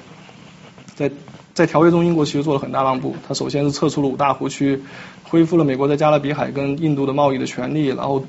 [0.95, 1.11] 在。
[1.55, 3.17] 在条约中，英国其实做了很大让步。
[3.27, 4.81] 他首先是撤出了五大湖区，
[5.25, 8.25] 恢复了美国在加勒比海跟印度的贸易的权利，然后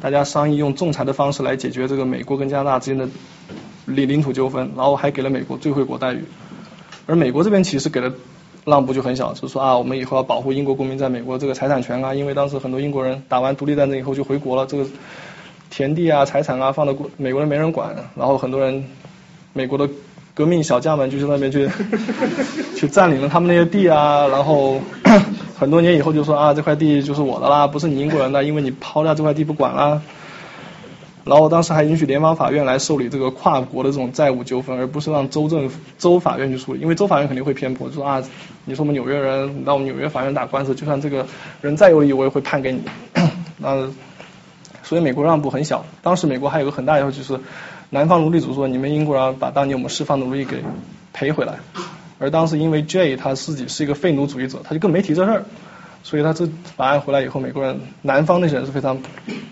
[0.00, 3.08] 大家商议用仲裁的方式来解决这个美国跟加拿大之间的
[3.86, 6.22] 领领土纠纷，然后还给了美国最惠国待遇。
[7.06, 8.12] 而美国这边其实给的
[8.64, 14.86] 让步就很小，就是说啊，我们以后要保护英国公民在美国这个财产权啊，因为当时很多英国人打完独立战争以后就回国了，这个
[15.70, 18.84] 田地啊、财产啊放到美国人没人管，然后很多人
[19.52, 19.88] 美国的。
[20.32, 21.68] 革命小将们就去那边去
[22.74, 24.80] 去占领了他们那些地啊，然后
[25.58, 30.00] 很多年以后就说啊这块地就是我的啦，不是你英国人的，因为你抛掉这块地不管啦。
[31.24, 38.22] 然后当时还允许联邦法院来受理这个跨国的这种债务纠纷，而不是让州政府州法院去处理，因为州法院肯定会偏颇，就说啊
[38.64, 41.26] 你说我们纽约人，你到我们纽约法院打官司，就算这个
[41.60, 42.80] 人再有理，我也会判给你。
[43.58, 43.86] 那
[44.90, 47.40] 所以美国让步很小，当时美国还有个很大要求就是。
[47.92, 50.64] 南方奴隶主说：“你们英国人把当年我们释放的奴隶给
[51.12, 51.58] 赔回来。”
[52.18, 55.44] 而当时因为 J 他自己是一个废奴主义者，他就更没提这事儿。
[56.02, 59.00] 所以他这法案回来以后，美国人南方那些人是非常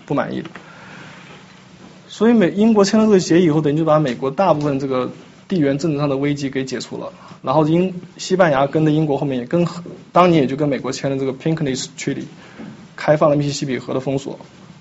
[0.05, 0.49] 不满意的。
[2.09, 5.11] 所以美英国签了这个协议以后，等于就把美国大部分这个
[5.49, 7.11] 地缘政治上的危机给解除了。
[7.41, 9.67] 然后英西班牙跟着英国后面也跟
[10.13, 12.23] 当年也就跟美国签了这个 Pinkney Treaty，
[12.95, 14.39] 开放了密西西比河的封锁，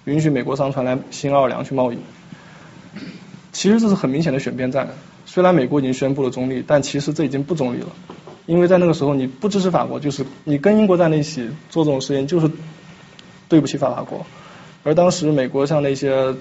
[0.09, 1.99] 允许美国商船来新奥尔良去贸易。
[3.53, 4.89] 其实这是很明显的选边站。
[5.27, 7.89] 虽然美国已经宣布了中立，但其实这已经不中立了。
[8.47, 12.51] 因为在那个时候，你不支持法国，就是你跟英国站在一起做这种事情，就是
[13.49, 14.25] 对不起法法国。
[14.85, 16.35] 而当时美国像那些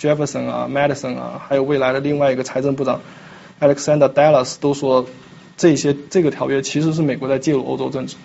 [0.00, 3.02] Jefferson 啊、Madison 啊，还有未来的另外一个财政部长
[3.60, 5.04] Alexander Dallas 都说，
[5.58, 8.16] 这些这个条约其实是美国在介入欧洲政治。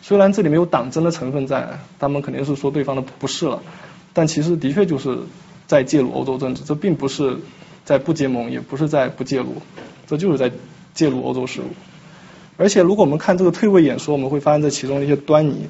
[0.00, 3.62] 虽然这里没有党争的成分在，他们肯定是说对方的不是了，
[4.12, 5.18] 但其实的确就是。
[5.68, 7.36] 在介入欧洲政治，这并不是
[7.84, 9.56] 在不结盟，也不是在不介入，
[10.06, 10.50] 这就是在
[10.94, 11.66] 介入欧洲事务。
[12.56, 15.68] 而且，如果我们看这个退位演说，我们会发现这其中的一些端倪。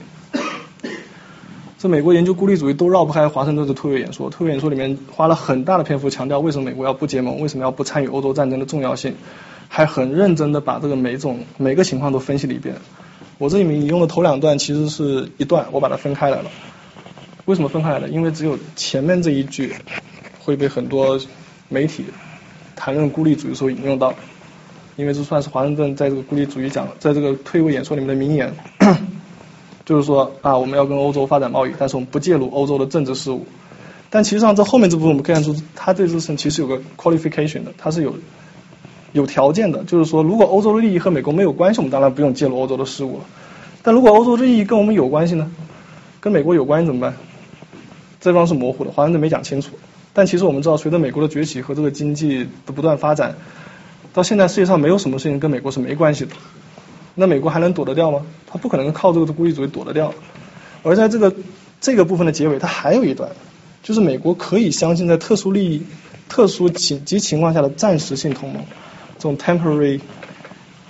[1.79, 4.31] 这美国研究孤立主义都绕不开华盛顿的退位演说。
[4.31, 9.17] 退位演说里面花了很大的篇幅强调为什么美国要不结盟，为什么要不参与欧洲战争的重要性，
[9.67, 12.77] 还很认真的把这个每种每个情况都分析了一遍。
[13.39, 16.51] 我这里面引用的头两段其实是一段，我把它分开来了。
[17.49, 18.09] 为什么分开来的？
[18.11, 19.73] 因为只有前面这一句
[20.39, 21.19] 会被很多
[21.71, 22.05] 媒体
[22.77, 24.13] 谈论孤立主义时候引用到，
[24.97, 28.53] 因为这算是华盛顿在这个孤立主义讲，在这个退位演说里面的名言，
[29.87, 33.47] 就是说啊，我们要跟欧洲发展贸易，但是我们不介入欧洲的政治事务。
[34.11, 38.15] 但其实上这后面这部分我们可以看出，他对这事其实有个 qualification 的，他是有
[39.13, 43.25] 有条件的，就是说如果欧洲的利益和美国没有关系，我们当然不用介入欧洲的事务了。
[43.83, 45.51] 但如果欧洲的利益跟我们有关系呢？
[46.21, 47.15] 跟美国有关系怎么办？
[48.21, 49.79] 这方是模糊的，华盛顿没讲清楚。
[50.13, 53.37] 但其实我们知道，随着美国的崛起和这个经济的不断发展，
[54.13, 56.33] 到现在世界上没有什么事情跟美国是没关系的。
[57.15, 58.27] 那美国还能躲得掉吗？
[58.47, 60.15] 他不可能靠这个孤立主义躲得掉。
[60.83, 61.35] 而在这个
[61.81, 63.31] 这个部分的结尾，它还有一段，
[63.83, 65.83] 就是美国可以相信在特殊利益、
[66.29, 68.65] 特殊情及情况下的暂时性同盟，
[69.19, 70.01] 这种 temporary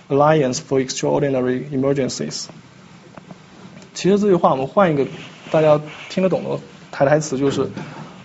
[0.09, 2.47] alliance for extraordinary emergencies。
[3.93, 5.07] 其实这句话我们换一个
[5.51, 6.59] 大家听得懂的。
[6.99, 7.71] 台台词就是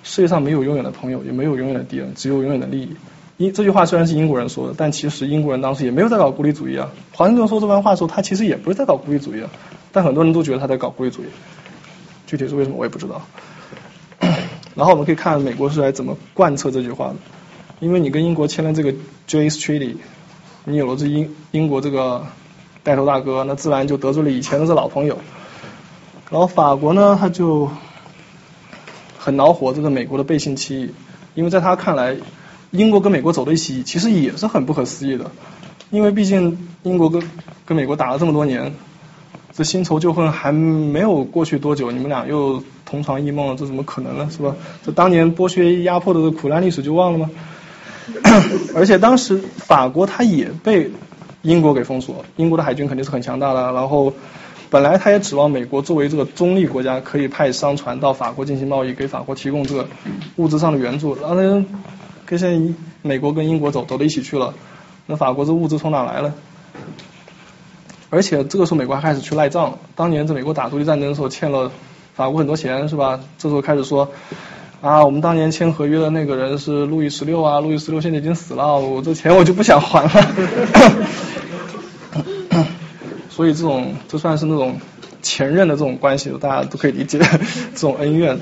[0.01, 2.95] 世界上没有永远的朋友，也没有永远的敌人，只有永远的利益。
[3.37, 6.89] 英这句话虽然是英国人说的，但其实英国人当时也没有在搞孤立主义啊。
[7.11, 9.49] 华盛顿说这番话的时候，他其实也不是在搞孤立主义啊，
[9.91, 11.25] 但很多人都觉得他在搞孤立主义。
[12.25, 13.21] 具体是为什么我也不知道。
[14.73, 17.15] 然后我们可以看美国是来怎么贯彻这句话的，
[17.79, 18.91] 因为你跟英国签了这个
[19.27, 19.97] Jay's Treaty，
[20.65, 22.25] 你有了这英英国这个
[22.81, 25.19] 带头大哥，那自然就得罪了以前的这老朋友。
[26.31, 27.69] 然后法国呢，他就
[29.23, 30.89] 很恼火这个美国的背信弃义，
[31.33, 32.17] 因为在他看来，
[32.71, 35.31] 英国跟美国走在一起其实也是很不可思议的，
[35.91, 37.23] 因为毕竟英国跟
[37.65, 38.73] 跟美国打了这么多年。
[39.55, 44.27] 这新仇旧恨还没有过去多久，你们俩又同床异梦了，这怎么可能呢？
[44.35, 44.55] 是吧？
[44.83, 47.29] 这当年剥削压迫的苦难历史就忘了吗？
[48.75, 50.89] 而且当时法国他也被
[51.43, 53.71] 英国给封锁，英国的海军肯定是很强大的。
[53.73, 54.11] 然后
[54.73, 59.87] 本来他也指望美国作为这个中立国家，可以派商船到法国进行贸易，给法国提供这个
[60.37, 61.13] 物质上的援助。
[61.13, 61.63] 然后呢，
[62.25, 64.55] 跟现在美国跟英国走走到一起去了，
[65.05, 66.33] 那法国这物资从哪来呢？
[68.09, 71.71] 而且这个时候美国还开始去赖账，当年在美国打独立战争的时候欠了
[72.15, 73.19] 法国很多钱是吧？
[73.37, 74.09] 这时候开始说
[74.81, 80.09] 啊，我们当年签合约的那个人是路易十六啊，路易十六现在已经死了，我这钱我就不想还了。
[83.35, 84.79] 所以这种就算是那种
[85.23, 88.37] 前任的这种关系，大家都可以理解这种恩怨。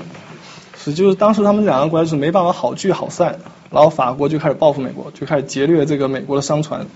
[0.76, 3.38] 是就是当时他们两个关系是没办法好聚好散，
[3.70, 6.86] 然后法国就开始报复美国，就开始劫掠这个美国的商船。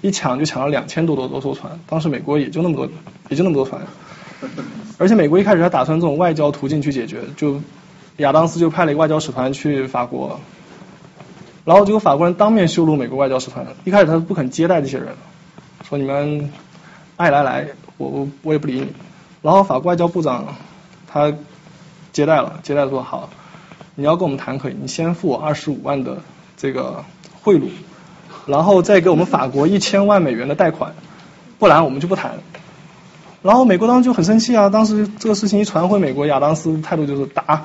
[0.00, 2.88] 一抢就抢了两千多多多艘船，当时美国也就那么多，
[3.28, 3.82] 也就那么多船，
[4.98, 7.60] 而且美国一开始还打算这种外交途径去解决，就
[8.16, 10.40] 亚当斯就派了一个外交使团去法国，
[11.64, 15.08] 然后结果法国人当面羞辱美国外交使团，一开始他是不肯接待这些人，
[15.88, 16.50] 说你们
[17.22, 17.68] 爱来来，
[17.98, 18.88] 我我我也不理你，
[19.42, 20.56] 然后法国外交部长
[21.06, 21.32] 他
[22.12, 23.30] 接待了，接待说好，
[23.94, 26.18] 你要跟我们谈可以，你先付我二十五万的
[26.56, 27.04] 这个
[27.42, 27.68] 贿赂。
[28.44, 30.94] 然后再给我们法国一千万美元的贷款，
[31.60, 32.40] 不然我们就不谈。
[33.40, 37.64] 然后美国当时就很生气啊，当时这个事情一传回美国，亚当斯态度就是打。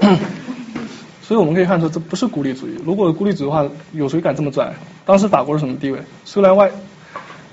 [1.20, 2.80] 所以我们可以看出，这不是孤立主义。
[2.82, 3.62] 如果孤立主义的话，
[3.92, 4.72] 有谁敢这么拽？
[5.04, 6.00] 当时法国是什么地位？
[6.24, 6.70] 虽然外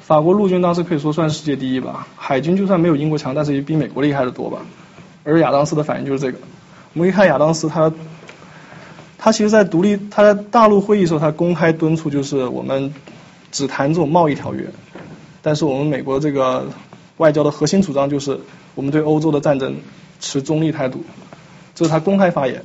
[0.06, 4.60] 法国陆军当时可以说算世界第一吧，海军就算没有英国强，但是也比美国厉害的多吧。
[5.24, 6.38] 而亚当斯的反应就是这个。
[6.94, 7.92] 我们一看亚当斯他。
[9.18, 12.94] 他其实，在独立，他在大陆会议时候，他公开敦促，就是我们
[13.52, 14.68] 只谈这种贸易条约。
[15.42, 16.68] 但是我们美国这个
[17.18, 18.40] 外交的核心主张就是，
[18.76, 19.78] 我们对欧洲的战争
[20.20, 21.04] 持中立态度。
[21.74, 22.62] 这是他公开发言。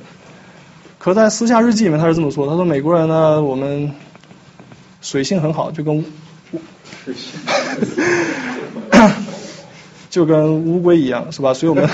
[0.99, 3.91] 可在私下日记里面，他是这么说：他说美国人呢，我们
[5.01, 6.05] 水性很好，就跟
[10.09, 11.53] 就跟乌龟一样，是吧？
[11.53, 11.87] 所以我们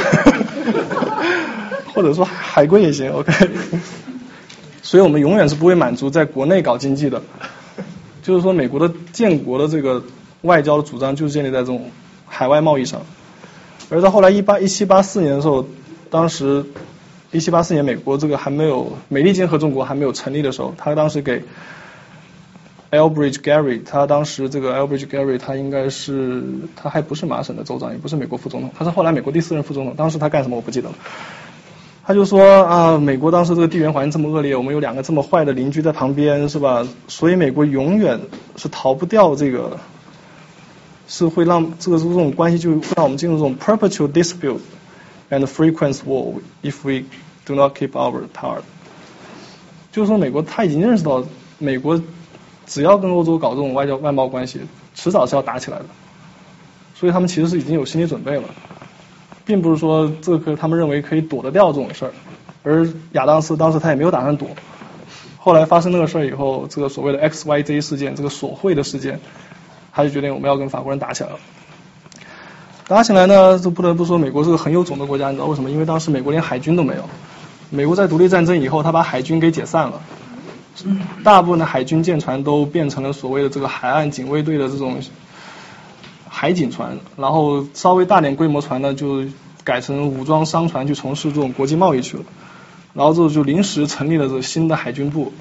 [1.94, 3.50] 或者说海龟也行，OK。
[4.82, 7.22] 所以我们永远是不会满足在国内搞经济的，
[8.24, 10.02] 就是说美国的建国的这个
[10.42, 11.92] 外交的主张就是建立在这种
[12.26, 13.02] 海外贸易上，
[13.90, 15.68] 而到后来一八一七八四年的时候，
[16.10, 16.66] 当时
[17.32, 21.44] 一七八四年美国这个还没有美利坚合众国还没有成立的时候，他当时给
[22.92, 26.44] Elbridge garry 他当时这个 Elbridge Gary 他应该是
[26.76, 30.96] 他还不是麻省的州长，也不是美国副总统，他是后来美国第四任副总统，当时他干什么我不记得了。
[32.06, 36.88] 他就说啊，美国当时这个地缘环境这么恶劣，我们有两个这么坏的邻居在旁边，是吧？
[37.10, 38.22] 所以美国永远
[38.56, 39.78] 是逃不掉这个，
[41.10, 44.60] 是会让这个这种关系就会让我们进入这种 perpetual dispute
[45.30, 47.04] and frequent war if we
[47.46, 48.62] do not keep our part。
[49.92, 51.26] 就是说，美国他已经认识到，
[51.58, 52.02] 美国
[52.68, 54.62] 只要跟欧洲搞这种外交外贸关系，
[54.94, 55.86] 迟早是要打起来的，
[56.94, 58.44] 所以他们其实是已经有心理准备了。
[59.46, 62.12] 并不是说这个他们认为可以躲得掉这种事儿，
[62.64, 64.50] 而亚当斯当时他也没有打算躲。
[65.38, 69.22] 后来发生那个事儿以后，这个所谓的 X Y Z 事件，这个索贿的事件，
[69.94, 71.38] 他就决定我们要跟法国人打起来了。
[72.90, 75.72] 打起来呢，就不得不说美国是个很有种的国家，你知道为什么？
[75.72, 77.04] 因为当时美国连海军都没有。
[77.70, 80.02] 美国在独立战争以后，他把海军给解散了，
[81.24, 85.00] 大部分的海军舰船都变成了所谓的这个海岸警卫队的这种。
[86.30, 89.26] 海警船，然后稍微大点规模船呢，就
[89.64, 92.24] 改成武装商船去从事这种国际贸易去了。
[92.94, 95.34] 然后之后就临时成立了这个新的海军部，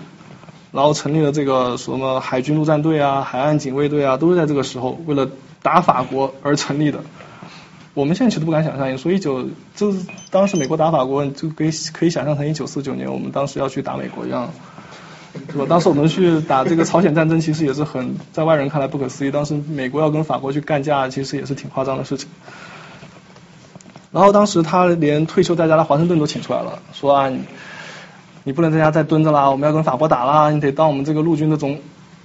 [0.72, 5.28] 然后成立了这个什么海军陆战队啊、海岸警卫队啊，都是在这个时候为了
[5.60, 7.00] 打法国而成立的。
[7.92, 14.50] 我们现在其实不敢想象，所以就就是当时美国打法国，就可以可以想象成一九四九年我们当时要去打美国一样。
[15.52, 15.66] 是吧？
[15.68, 19.30] 当时我们去打这个朝鲜战争，其实也是很在外人看来不可思议。
[19.30, 22.28] 当时美国要跟法国去干架，其实也是挺夸张的事情。
[24.12, 27.30] 然后当时他连退休在家的华盛顿都请出来了，说啊，
[28.44, 31.78] 你不能在家再蹲着啦，我们要跟法国打啦，你得当我们这个陆军的总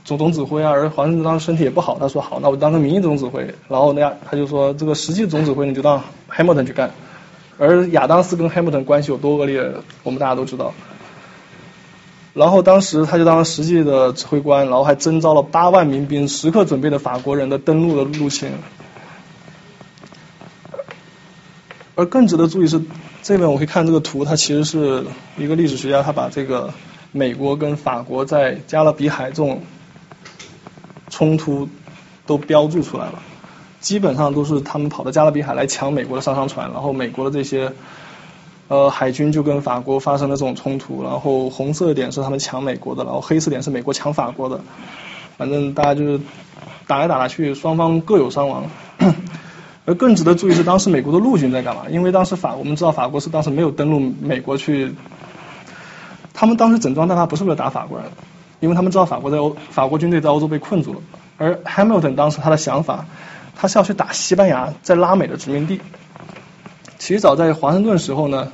[0.05, 0.71] 总总指挥啊。
[0.71, 3.43] 而华盛顿当时身体也不好，他说好，那我当个名义总指挥。
[3.67, 6.91] 然后那样他就说这个实际总指挥你就让 Hamilton 去干。
[7.57, 9.71] 而亚当斯跟 Hamilton 关系有多恶劣，
[10.03, 10.73] 我们大家都知道。
[12.33, 18.49] 然后当时他就当了实际的指挥官，然后还征召了八万民兵，时刻准备的法国人的登陆的入侵。
[21.95, 22.81] 而更值得注意是，
[23.21, 25.05] 这边我可以看这个图，它其实是
[25.37, 26.73] 一个历史学家，他把这个
[27.11, 29.61] 美国跟法国在加勒比海这种
[31.09, 31.67] 冲突
[32.25, 33.21] 都标注出来了。
[33.81, 37.73] 基本上都是他们跑到加勒比海来抢美国的商船，然后美国的这些
[38.71, 44.61] 呃海军就跟法国发生了这种冲突，然后红色点是他们抢美国的，然后黑色点是美国抢法国的，
[45.37, 46.21] 反正大家就是
[46.87, 48.63] 打来打来去，双方各有伤亡。
[49.83, 51.81] 而更值得注意是当时美国的陆军在干嘛？
[51.89, 54.95] 因为当时法我们知道法国是当时没有登陆美国去，
[56.33, 58.07] 他们当时整装待发不是为了打法国人，
[58.61, 61.01] 因为他们知道法国在欧法国军队在欧洲被困住了。
[61.37, 63.05] 而 Hamilton 当时他的想法，
[63.53, 65.81] 他是要去打西班牙在拉美的殖民地。
[66.99, 68.53] 其实早在华盛顿时候呢，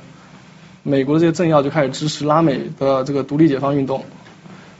[0.88, 4.04] 美国的这些政要就开始支持拉美的这个独立解放运动，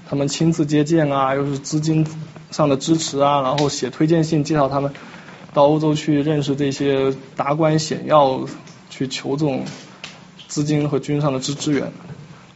[0.09, 2.07] 他们亲自接见啊，又是资金
[2.51, 4.93] 上的支持啊，然后写推荐信介绍他们。
[5.55, 8.47] 到欧洲去认识这些达官显要，
[8.91, 9.65] 去求这种
[10.47, 11.91] 资金和军上的支支援，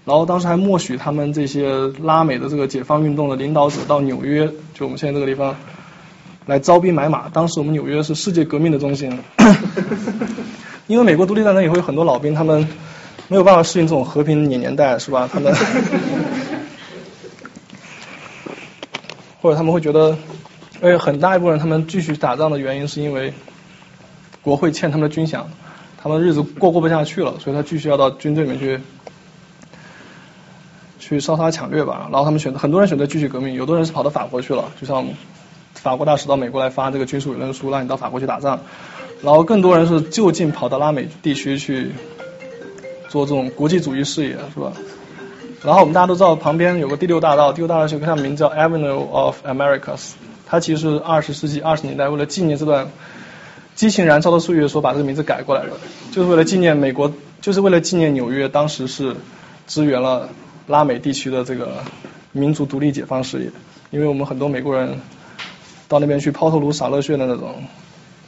[0.04, 5.56] 然后当时还默许他们这些拉美的这个解放运动的领导者到纽约，就我们现在这个地方
[6.46, 7.28] 来招兵买马。
[7.30, 9.18] 当时我们纽约是世界革命的中心，
[10.86, 12.68] 因为美国独立战争以后有很多老兵，他们
[13.32, 15.26] 没有办法适应这种和平年年代，是吧？
[15.32, 15.54] 他们
[19.40, 20.18] 或者他们会觉得。
[20.82, 23.32] 而且很大一部分人他们继续打仗的原因是因为
[24.42, 25.44] 国会欠他们的军饷，
[25.96, 28.80] 他们日子过过不下去了，所以他继续要到军队里面去
[30.98, 32.08] 去烧杀抢掠吧。
[32.10, 35.06] 然后他们选择很多人选择继续革命，有的人是跑到法国去了，就像
[35.72, 38.60] 法国大使到美国来发这个军事委任书，让你到法国去打仗。
[39.22, 41.92] 然后更多人是就近跑到拉美地区去
[43.12, 44.72] 做这种国际主义事业，是吧？
[45.62, 50.12] 然后我们大家都知道旁边有个第六大道，第六大道有个名字叫 Avenue of Americas。
[50.46, 52.90] 它其实是二十世纪二十年代为了纪念这段
[53.74, 55.72] 激情燃烧的岁月，说把这个名字改过来的，
[56.10, 59.14] 就是为了纪念美国，就是为了纪念纽约当时是
[59.66, 60.30] 支援了
[60.66, 61.84] 拉美地区的这个
[62.32, 63.50] 民族独立解放事业。
[63.90, 64.98] 因为我们很多美国人
[65.86, 67.56] 到那边去抛头颅洒热血的那种。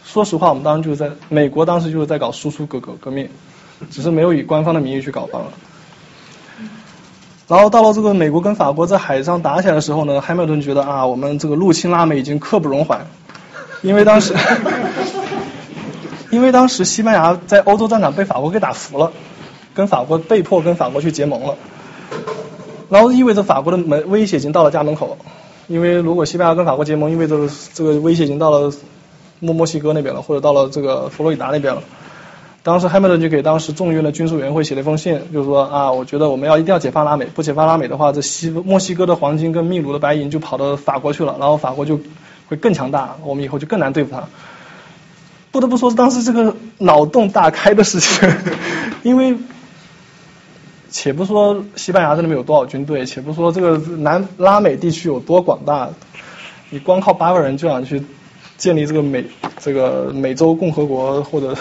[0.04, 3.30] 说实话，我们当时就是在美国当时就是在搞输出革革革命，
[3.90, 5.46] 只是没有以官方的名义去搞罢了。
[7.46, 13.06] 然后到了这个美国跟法国在海上打起来的时候呢，汉密尔顿觉得啊，我们这个入侵拉美已经刻不容缓，
[13.82, 14.34] 因为当时，
[16.32, 19.12] 因为当时西班牙在欧洲战场被法国给打服了，
[19.74, 21.54] 跟法国被迫跟法国去结盟了，
[22.88, 25.18] 然后意味着法国的门威胁已经到了家门口，
[25.66, 28.72] 因为如果西班牙跟法国结盟，意味着这个威胁已经到了
[29.40, 31.82] 墨墨西哥那边了，或者到了这个佛罗里达那边了。
[32.64, 42.00] 当时 Hamilton 就给当时众议院的军事委员会写了一封信，就是说啊，我觉得我们要一定要解放拉美，不解放拉美的话，这西墨西哥的黄金跟秘鲁的白银就跑到法国去了，然后法国就
[42.48, 44.24] 会更强大，我们以后就更难对付他。
[45.50, 48.26] 不得不说，当时这个脑洞大开的事情，
[49.02, 49.36] 因为
[50.88, 55.90] 且不说西班牙这里面有多少军队，且不说这个南拉美地区有多广大，
[56.70, 58.02] 你光靠八个人就想去
[58.56, 59.22] 建立这个美
[59.58, 61.54] 这个美洲共和国或者。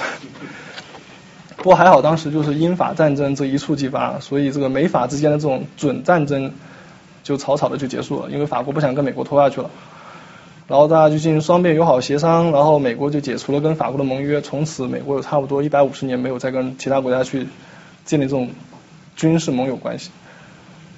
[1.64, 6.52] 不过还好，当时就是英法战争这一触即发，所以这个美法之间的这种准战争
[7.24, 9.72] 就草草的就结束了，因为法国不想跟美国拖下去了。
[10.68, 17.48] 然后大家就进行双边友好协商，然后美国就解除了跟法国的盟约，从此美国有差不多一百五十年没有再跟其他国家去
[18.04, 18.50] 建立这种
[19.16, 20.10] 军事盟友关系。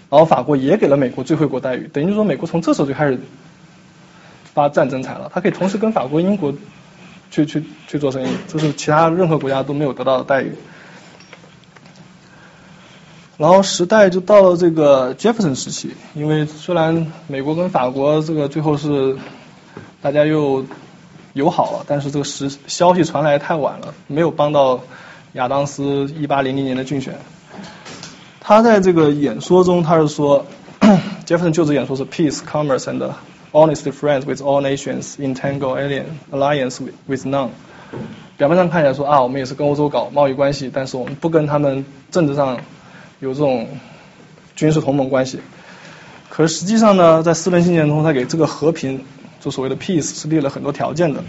[0.10, 3.20] 然后法国也给了美国最惠国待遇，等于说美国从这时候就开始
[4.56, 6.56] 发战争财了，它可以同时跟法国、英国。
[7.36, 10.56] 去去去做生意，这是其他任何国家都没有得到的待遇。
[13.38, 19.18] 然后时代就到了这个杰弗森时期，因为虽然美国跟法国这个最后是
[20.02, 20.66] 大家又
[21.34, 24.80] 友好了，但是这个时消息传来太晚了，没有帮到
[25.34, 27.20] 亚当斯一八零零年的竞选。
[28.40, 30.46] 他在这个演说中，他是说，
[31.26, 33.12] 杰弗森就职演说是 peace, commerce and
[33.56, 37.52] Honest friends with all nations, entangle alien alliance with none。
[38.36, 42.58] 表面上看起来说啊，我们也是跟欧洲搞贸易关系，但是我们不跟他们政治上
[43.22, 43.66] 有这种
[44.58, 45.40] 军事同盟关系。
[46.28, 49.06] 可是实际上呢，在私人信件中，他给这个和平，
[49.40, 51.24] 就所谓的 peace 是列了很多条件的。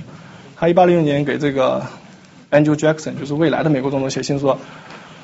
[0.57, 1.87] 他一八零零年给这个
[2.51, 4.59] Andrew Jackson，就是未来的美国总统写信说，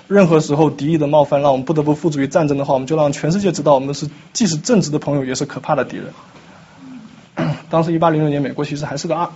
[0.07, 6.07] 任何时候敌意的冒犯让我们不得不付诸于战争的话，我们就让全世界知道我们是既是正直的朋友，也是可怕的敌人。
[7.70, 9.28] 当时一八零六年，美国其实还是个二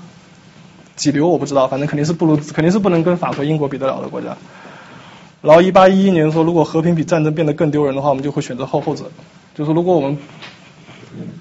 [0.94, 4.36] 几流，我不知道，反正肯定是不如，肯定是不能跟法国、英国比得了的国家。
[5.42, 9.04] 然后一八一一年说，如果和平比战争变得更丢人的话，我们就会选择后后者。
[9.54, 10.18] 就是如果我们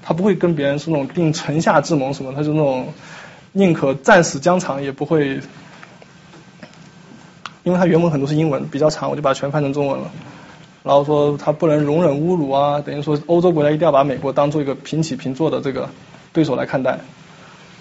[0.02, 2.92] 他不会跟别人是那种定城下之盟什么，他是那种
[3.52, 5.40] 宁可战死疆场也不会。
[7.64, 10.08] 因为他原文很多是英文，比较长，我就把它全翻成中文了。
[10.84, 15.88] 然后说他不能容忍侮辱啊，等于说欧洲国家一定要把美国当做一个平起平坐的这个
[16.36, 17.00] 对手来看待。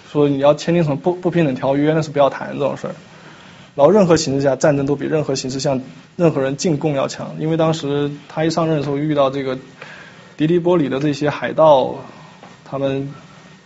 [0.10, 2.96] 说你要签订什么不不平等条约，那是不要谈这种事儿。
[3.76, 5.82] 然后任何形势下战争都比任何形式向
[6.16, 9.58] 任何人进贡要强，因为当时他一上任的时候遇到这个
[10.38, 11.96] 迪利波里的这些海盗，
[12.64, 13.14] 他们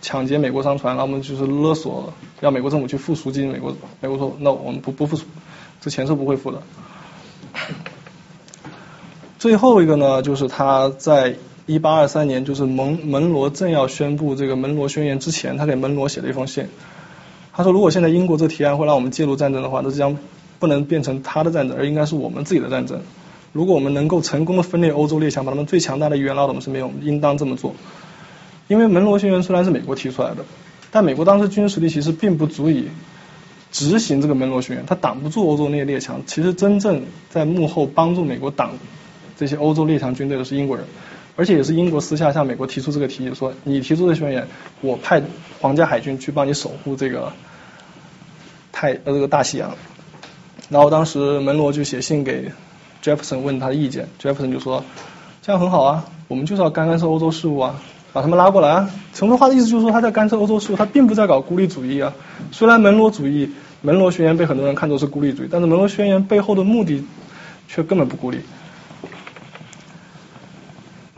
[0.01, 5.25] 抢劫美国商船，然后我们就是勒索要美国政府去付赎金，美国美国说 no，我们不不付赎。
[5.79, 6.63] 这钱是不会付的。
[9.37, 11.35] 最后一个呢，就是他在
[11.69, 16.65] 一八二三年，就是门门罗正要宣布这个门罗宣言之前，他给门罗写了一封信。
[17.53, 20.17] 他说，如果现在英国这提案会让我们介入战争的话，那将
[20.57, 23.01] 不能变成他的战争，而应该是我们自己的战争。
[23.53, 27.75] 如果我们能够成功的分裂欧洲列强，把他们最强大的一员拉到我们身边，我们应当这么做。
[28.67, 30.45] 因为门罗宣言虽然是美国提出来的，
[30.89, 32.87] 但美国当时军事实力其实并不足以。
[33.71, 36.23] 执行这个门罗宣言，他挡不住欧洲那些列强。
[36.25, 38.71] 其实真正在幕后帮助美国挡
[39.37, 40.87] 这些欧洲列强军队的是英国人，
[41.39, 44.45] 而且也是英国私下向美国提出这个提议，说你提出的宣言，
[44.81, 45.23] 我派
[45.61, 47.31] 皇家海军去帮你守护这个
[48.73, 49.73] 太呃这个大西洋。
[50.67, 52.51] 然后当时门罗就写信给
[53.01, 54.83] Jefferson 问他的意见，Jefferson 就说
[55.41, 57.81] 这样很好啊，我们就是要干涉欧洲事务啊。
[58.11, 58.89] 把他们拉过来啊！
[59.13, 62.11] 陈文话的意思就是说他在干涉欧洲事务，他并不在搞孤立主义啊。
[62.51, 63.51] 虽然门罗主义、
[63.83, 67.03] 门罗宣言被很多人看作是孤立主义，但是门罗宣言背后的目的
[67.67, 68.39] 却根本不孤立。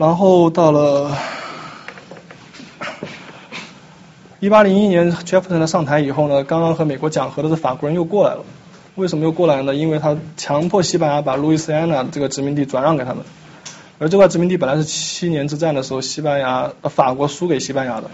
[0.02, 1.16] 然后到了
[4.40, 8.42] 一八零一年，Jefferson 上台以后呢，刚刚和美国讲和的这法国人又过来了。
[8.96, 9.76] 为什么又过来呢？
[9.76, 13.22] 因为他强迫西班牙把路易斯安那这个殖民地转让给他们。
[14.00, 18.10] 而这块殖民地本来是七年之战的时候，西班牙、法国输给西班牙的。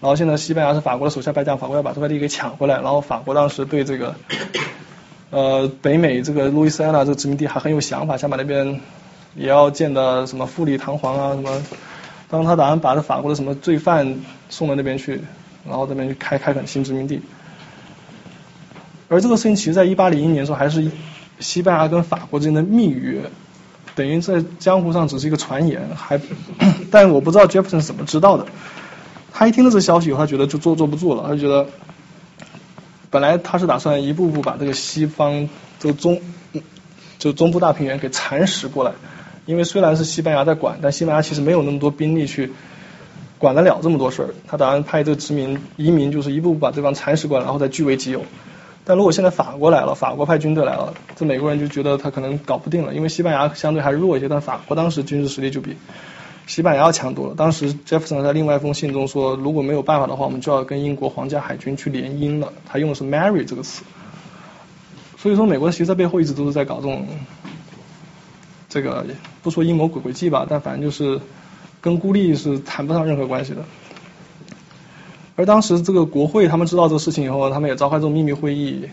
[0.00, 2.76] 然后现在西班牙是法国的手下败将，法国要把这块地给抢回来。
[2.76, 4.14] 然后法国当时对这个
[5.28, 8.80] 呃北美这个路易斯安那这个殖民地还很有想法，想把那边
[9.38, 11.62] 也要建的什么富丽堂皇啊什么。
[12.28, 14.18] 当他打算把这法国的什么罪犯
[14.50, 15.22] 送到那边去，
[15.66, 17.22] 然后这边去开开垦新殖民地。
[19.08, 20.90] 而这个事情其实在一八零一年的时候还是
[21.40, 23.22] 西班牙跟法国之间的密约。
[23.94, 26.20] 等于在江湖上只是一个传言，还，
[26.88, 28.46] 但我不知道 Jefferson 怎么知道的。
[29.32, 31.66] 他一听到这消息以后，他觉得就坐坐不住了，他就觉得，
[33.10, 35.48] 本来他是打算一步步把这个西方
[35.80, 36.20] 这个中，
[37.18, 38.92] 就中部大平原给蚕食过来，
[39.48, 42.52] 因为虽然是西班牙在管，但西班牙其实没有那么多兵力去
[43.38, 44.28] 管得了这么多事儿。
[44.46, 48.20] 他打算派这个殖民移民，就是一步步把这帮蚕食过来，然后再据为己有。
[48.84, 55.78] 但如果现在法国来了，法国派军队来了，这美国人就觉得他可能搞不定了，因为西班牙相对还弱一些，但法国当时军事实力就比
[56.46, 57.34] 西班牙要强多了。
[57.34, 62.52] 当时 Jefferson 在另外一封信中说，如果没有办法的话，我们就要跟英国皇家海军去联姻了。
[62.66, 63.82] 他用的是 marry 这个词。
[65.16, 67.06] 所以说，美国其实在背后一直都是在搞这种，
[68.68, 69.06] 这个
[69.42, 71.20] 不说阴谋诡诡计吧，但反正就是
[71.80, 73.64] 跟孤立是谈不上任何关系的。
[75.36, 78.88] 而当时这个国会他们知道这个事情以后，他们也召开这种秘密会议，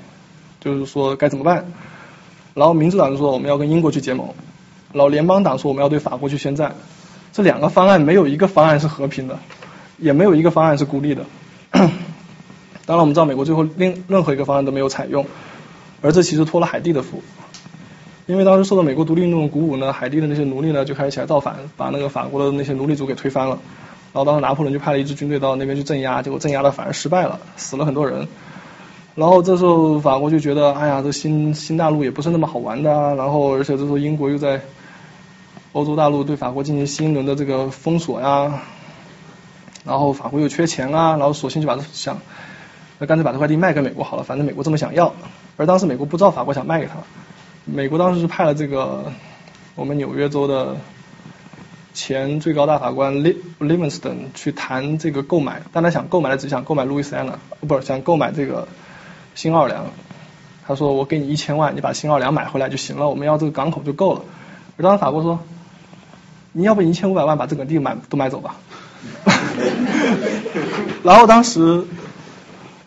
[0.62, 1.66] 就是说该怎么办。
[2.54, 4.30] 然后民主党就说我们要跟英国去结盟，
[4.94, 6.76] 然后联邦党说我们要对法国去宣战。
[7.34, 9.38] 这两个方案没有一个方案是和平的，
[9.98, 11.26] 也没有一个方案是孤立的。
[11.72, 15.26] 当然我们知道美国最后另任何一个方案都没有采用，
[16.02, 17.22] 而这其实托了海地的福，
[18.28, 23.60] 因为当时受到美国独立运动的鼓舞呢，海地的那些奴隶呢就开始起来造反，把那个法国的那些奴隶主给推翻了。
[24.14, 28.28] 然后当时拿破仑就派了一支军队到那边去镇压，结果镇压的反而失败了，死了很多人。
[29.14, 33.14] 然后这时候法国就觉得，哎呀，这新新大陆也不是那么好玩的啊。
[33.14, 34.62] 然后而且这时候英国又在
[35.74, 38.62] 欧洲大陆对法国进行新一轮的这个封锁呀。
[39.84, 42.18] 然后法国又缺钱啊，然后索性就把想，
[42.98, 45.14] 那干脆把这块地卖给美国好了，反正美国这么想要。
[45.58, 46.96] 而当时美国不知道法国想卖给他，
[47.66, 49.12] 美国当时是派了这个
[49.76, 50.76] 我们纽约州的。
[51.98, 58.68] 前最高大法官 Livingston 去谈这个购买，但他想购买的只想购买路易斯安那，不是想购买这个
[59.34, 59.86] 新奥尔良。
[60.68, 64.24] 他说我给你一千万，你把新奥尔良买回来就行了，我们要这个港口就够了。
[64.76, 65.40] 而当时法国说，
[66.52, 68.58] 你要不一千五百万把这个地买都买走吧。
[71.02, 71.86] 然后当时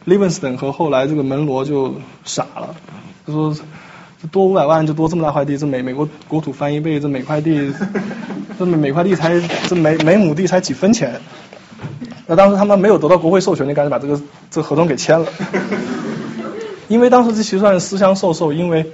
[0.06, 1.94] Livingston 和后来这个门罗就
[2.26, 2.76] 傻了，
[3.26, 3.56] 他说
[4.32, 7.72] 多五百万就多这么大块地，这美美国国土翻一倍，这每块地，
[8.58, 11.20] 这每每块地才这每每亩地才几分钱。
[12.26, 15.28] 那当时他们没有得到国会授权，就赶紧把这个这合同给签了。
[16.88, 18.90] 因为当时这其实算是私相授受，因为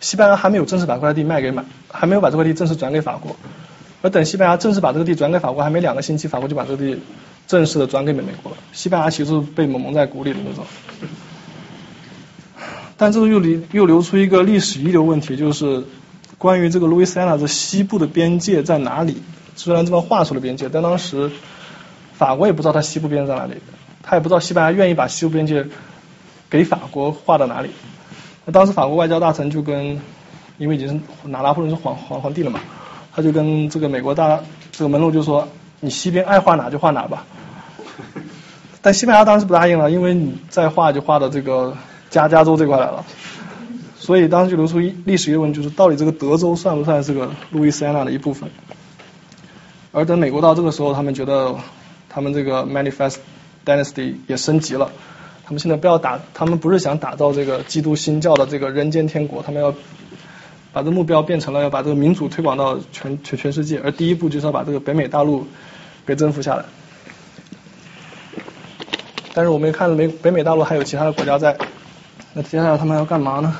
[0.00, 3.36] 西班牙还没有正式把这块地卖给买，还没有把这块地正式转给法国。
[4.00, 6.98] 而等西班牙正式把这个地转给法国，还没两个星期，法国就把这个地
[7.46, 8.58] 正式的转给美美国了。
[8.72, 10.64] 西班牙其实被蒙蒙在鼓里的那种。
[13.02, 15.82] 但这个又留又流出一个历史遗留问题，就是
[16.38, 19.20] 关于这个路易斯安那这西部的边界在哪里？
[19.56, 21.28] 虽然这么画出了边界，但当时
[22.12, 23.54] 法国也不知道它西部边界在哪里，
[24.04, 25.66] 他也不知道西班牙愿意把西部边界
[26.48, 27.70] 给法国划到哪里。
[28.44, 30.00] 那当时法国外交大臣就跟，
[30.58, 32.60] 因为已经是拿拿破仑是皇皇皇帝了嘛。
[33.12, 34.38] 他就跟这个美国大
[34.70, 35.48] 这个门路就说，
[35.80, 37.26] 你西边爱画哪就画哪吧。
[38.80, 41.76] 但西班牙当时不答应了，因为你再画就画到这个
[42.12, 43.04] 加加州这块来了。
[43.98, 48.48] 所以当时就流出一历史疑问，就是到底这个德州算不算这个路易斯安那的一部分？
[49.90, 51.56] 而等美国到这个时候，他们觉得
[52.08, 53.16] 他们这个 Manifest
[53.66, 54.92] Dynasty 也升级了，
[55.44, 59.74] 他们现在不要打，他们不是想打造这个基督新教的这个人间天国，他们要。
[60.74, 65.46] 把这目标变成了要把这个民主推广到全全全世界，而第一步就是要把这个北美大陆
[66.06, 66.64] 给征服下来。
[69.34, 71.54] 但是我们也看了美北美大陆还有其他的国家在，
[72.34, 73.54] 那接下来他们要干嘛呢？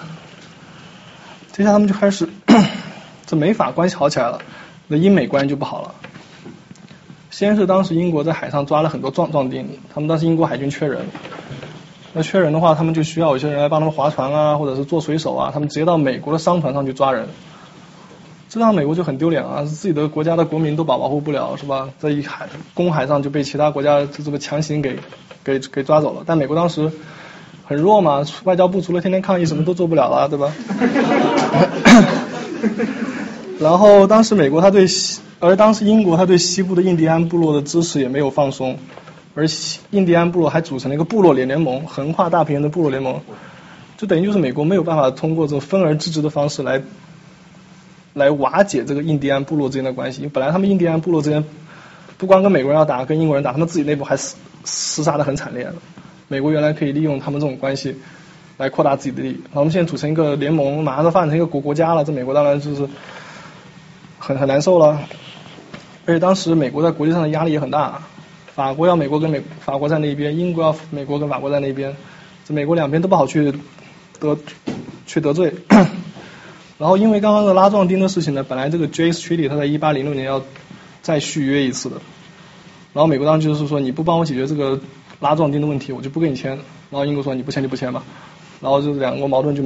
[1.52, 2.28] 接下来他们就开始，
[3.26, 4.40] 这美法关系好起来了，
[4.88, 5.94] 那英美关系就不好了。
[7.30, 11.06] 先是当时英国在海上抓了很多壮壮丁，他们当时英国海军缺人。
[12.14, 15.50] 那缺人的话，他们就需要有些人来帮他们划船啊，或者是做水手啊。
[15.52, 17.28] 他们直接到美国的商船上去抓人，
[18.48, 19.64] 这让美国就很丢脸啊！
[19.64, 21.90] 自己的国家的国民都保保护不了，是吧？
[21.98, 24.98] 在一海公海上就被其他国家就这么强行给
[25.42, 26.22] 给给抓走了。
[26.26, 26.90] 但美国当时
[27.72, 30.52] 很弱嘛，外交部除了天天抗议，什么都做不了了，对吧？
[33.58, 38.76] 然后当时美国他对西，而当时英国他对西部的印第安部落的支持也没有放松。
[39.34, 39.46] 而
[39.88, 43.22] 印第安部落还组成了一个部落联联盟，横跨大平原的部落联盟，
[43.96, 46.82] 就等于就是美国没有办法通过这种分而治之的方式来
[48.12, 50.18] 来瓦解这个印第安部落之间的关系。
[50.18, 51.42] 因为本来他们印第安部落之间
[52.18, 54.34] 不光跟美国人要打，跟英国人打，他们自己内部还厮
[54.66, 55.66] 厮杀的很惨烈。
[56.32, 57.94] 美国原来可以利用他们这种关系
[58.56, 62.88] 来扩大自己的利益，然后我们现在组成一个联盟，马上都发展成一个国国家了，这美国当然就是
[64.18, 64.98] 很很难受了。
[66.06, 68.00] 而且当时美国在国际上的压力也很大。
[68.54, 71.96] 法国要美国跟美法国在那边，英国要美国跟法国在那边，
[72.44, 73.52] 这美国两边都不好去
[74.20, 74.36] 得
[75.06, 75.54] 去得罪。
[76.78, 80.42] 然后因为刚刚的拉壮丁的事情呢，本来这个 J Street 他在一八零六年要
[81.00, 81.96] 再续约一次的，
[82.92, 84.78] 然后美国当时就是说你不帮我解决这个
[85.22, 86.50] 拉壮丁的问题，我就不跟你签。
[86.50, 88.02] 然后英国说你不签就不签吧，
[88.60, 89.62] 然后就两个矛盾就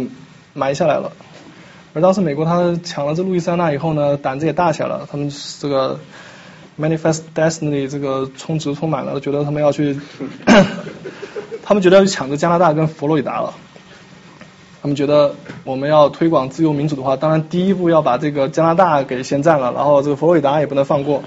[0.53, 1.11] 埋下来了。
[1.95, 5.29] 而当时美国他抢了这路易斯安那以后呢，胆子也大起来了，他们
[5.59, 5.99] 这个。
[6.79, 9.99] Manifest Destiny 这个充值充满了，觉得他们要去，
[11.65, 13.55] 他们觉得要去抢着加拿大跟佛罗里达了。
[14.83, 15.35] 他们觉得
[15.65, 21.23] 我们要推广自由民主的话，当然第一步要把这个加拿大给先占了，然后这个佛罗里达也不能放过。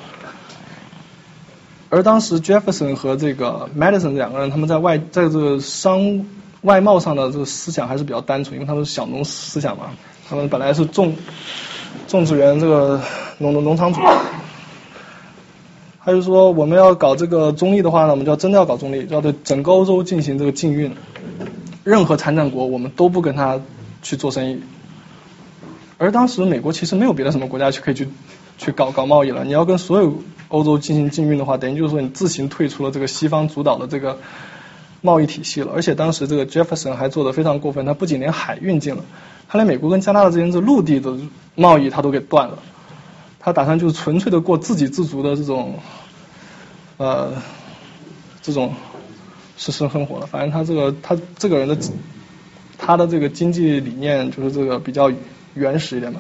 [1.90, 6.26] 而当时 Jefferson 和这个 Madison 两个人，他们在外在这个商
[6.62, 9.92] 外贸上的这个思想还是比较单纯，因为他们是小农思想嘛，
[10.30, 11.16] 他们本来是种
[12.08, 13.02] 种植园这个
[13.40, 14.02] 农农农场主。
[16.02, 20.96] 他就说，我们要搞这个中立的话呢，我们就要真的要搞中立，要对整个欧洲进行这个禁运，
[21.84, 23.60] 任何参战国我们都不跟他
[24.02, 24.62] 去做生意。
[25.98, 28.08] 而当时美国其实没有别的什么国家去可以去
[28.60, 34.20] 去搞搞贸易了，你要跟所有欧洲进行禁运的话，等于就是说你自行退出了这个西方主导的这个
[35.02, 35.72] 贸易体系了。
[35.74, 39.06] 而且当时这个 Jefferson 还做的非常过分，他不仅连海运禁了，
[39.48, 41.18] 他连美国跟加拿大之间这陆地的
[41.56, 42.60] 贸易他都给断了。
[43.40, 45.80] 他打算就是纯粹的过自给自足的这种，
[46.98, 47.32] 呃，
[48.42, 48.74] 这种
[49.56, 50.26] 是生生活了。
[50.26, 51.78] 反正他这个他这个人的
[52.78, 55.10] 他的这个经济理念就是这个比较
[55.54, 56.20] 原始一点嘛。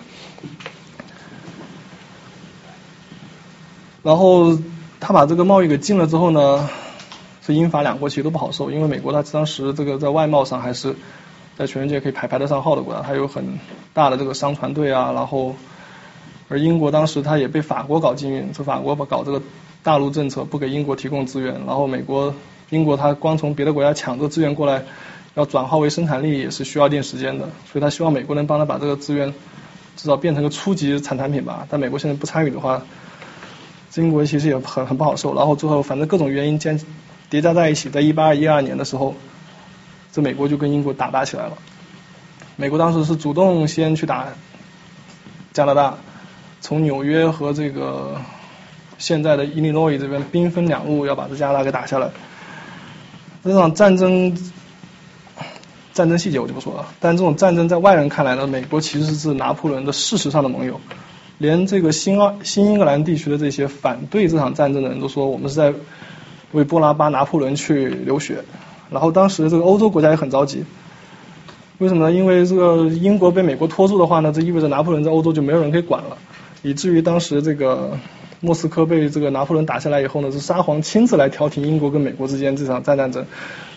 [4.04, 4.58] 然后
[5.00, 6.70] 他把这个贸易给禁了之后呢，
[7.46, 10.96] 是英法两国其实都不好受，因为美国他当时这个在外贸上还是
[11.58, 13.60] 在全世界可以排排得上号的国家，还有很
[13.94, 15.56] 大的这个商船队啊，然后。
[16.52, 19.40] 而英国当时他也被法国搞禁运，说法国搞这个
[19.84, 21.54] 大陆政策，不给英国提供资源。
[21.68, 22.34] 然后美国、
[22.72, 24.84] 英国他光从别的国家抢这资源过来，
[25.36, 27.48] 要转化为生产力也是需要一定时间的。
[27.72, 29.32] 所以他希望美国能帮他把这个资源
[29.96, 31.68] 至少变成个初级产产品吧。
[31.70, 32.82] 但美国现在不参与的话，
[33.96, 35.36] 英国其实也很很不好受。
[35.36, 36.80] 然后最后反正各种原因兼
[37.30, 39.16] 叠加在一起，在一八一二年的时候，
[40.12, 41.58] 这美国就跟英国打打起来了。
[42.56, 44.28] 美国当时是主动先去打
[45.54, 45.98] 加拿大，
[46.62, 48.20] 从纽约和这个
[48.98, 52.10] 现在的伊利诺伊这边兵分两路要把这加拿大给打下来。
[53.44, 54.38] 这场战争
[55.94, 60.80] 战争细节我就不说了，但这种战争在外人看来呢，美国其实是拿破仑的事实上的盟友。
[61.40, 65.74] 连这个新奥新英格兰地区的这些反对这场战争的人都说，我们是在
[66.52, 68.44] 为波拿巴拿破仑去流血。
[68.92, 70.66] 然后当时这个欧洲国家也很着急，
[71.78, 72.12] 为什么呢？
[72.12, 76.18] 因为这个英国被美国拖住的话呢，这意味着拿破仑在欧洲就没有人可以管了，
[76.62, 77.98] 以至于当时这个
[78.42, 83.26] 莫斯科被这个拿破仑打下来以后呢，是沙皇亲自来调停英国跟美国之间这场战战争。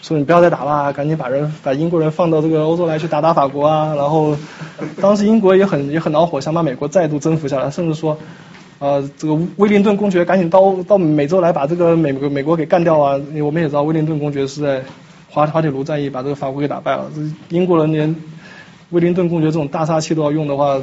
[0.02, 3.94] 说你不要再打了，赶紧把人把英国人放到这个欧洲来去打打法国啊！
[3.94, 4.36] 然后
[5.00, 8.18] 当时英国也很也很恼火，想把美国再度征服下来，甚至说，
[8.80, 13.20] 呃，这个威灵顿公爵赶紧到到美洲来把这个美美国给干掉啊！
[13.44, 14.82] 我们也知道威灵顿公爵是在
[15.30, 17.04] 滑滑铁卢战役把这个法国给打败了。
[17.50, 18.16] 英国人连
[18.90, 20.78] 威灵顿公爵这种大杀器都要用的话，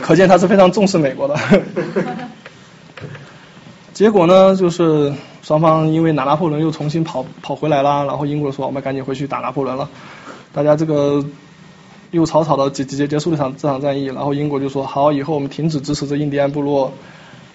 [0.00, 1.36] 可见他是非常重视美国的。
[3.92, 5.12] 结果呢，就是
[5.42, 9.88] 双方因为拿拿破仑又重新跑跑回来了，然后英国说我们赶紧回去打拿破仑了，
[10.52, 11.24] 大家这个
[12.10, 16.92] 又草草的结结结束了场这场战役，然后英国就说好，以后我们停止支持这印第安部落，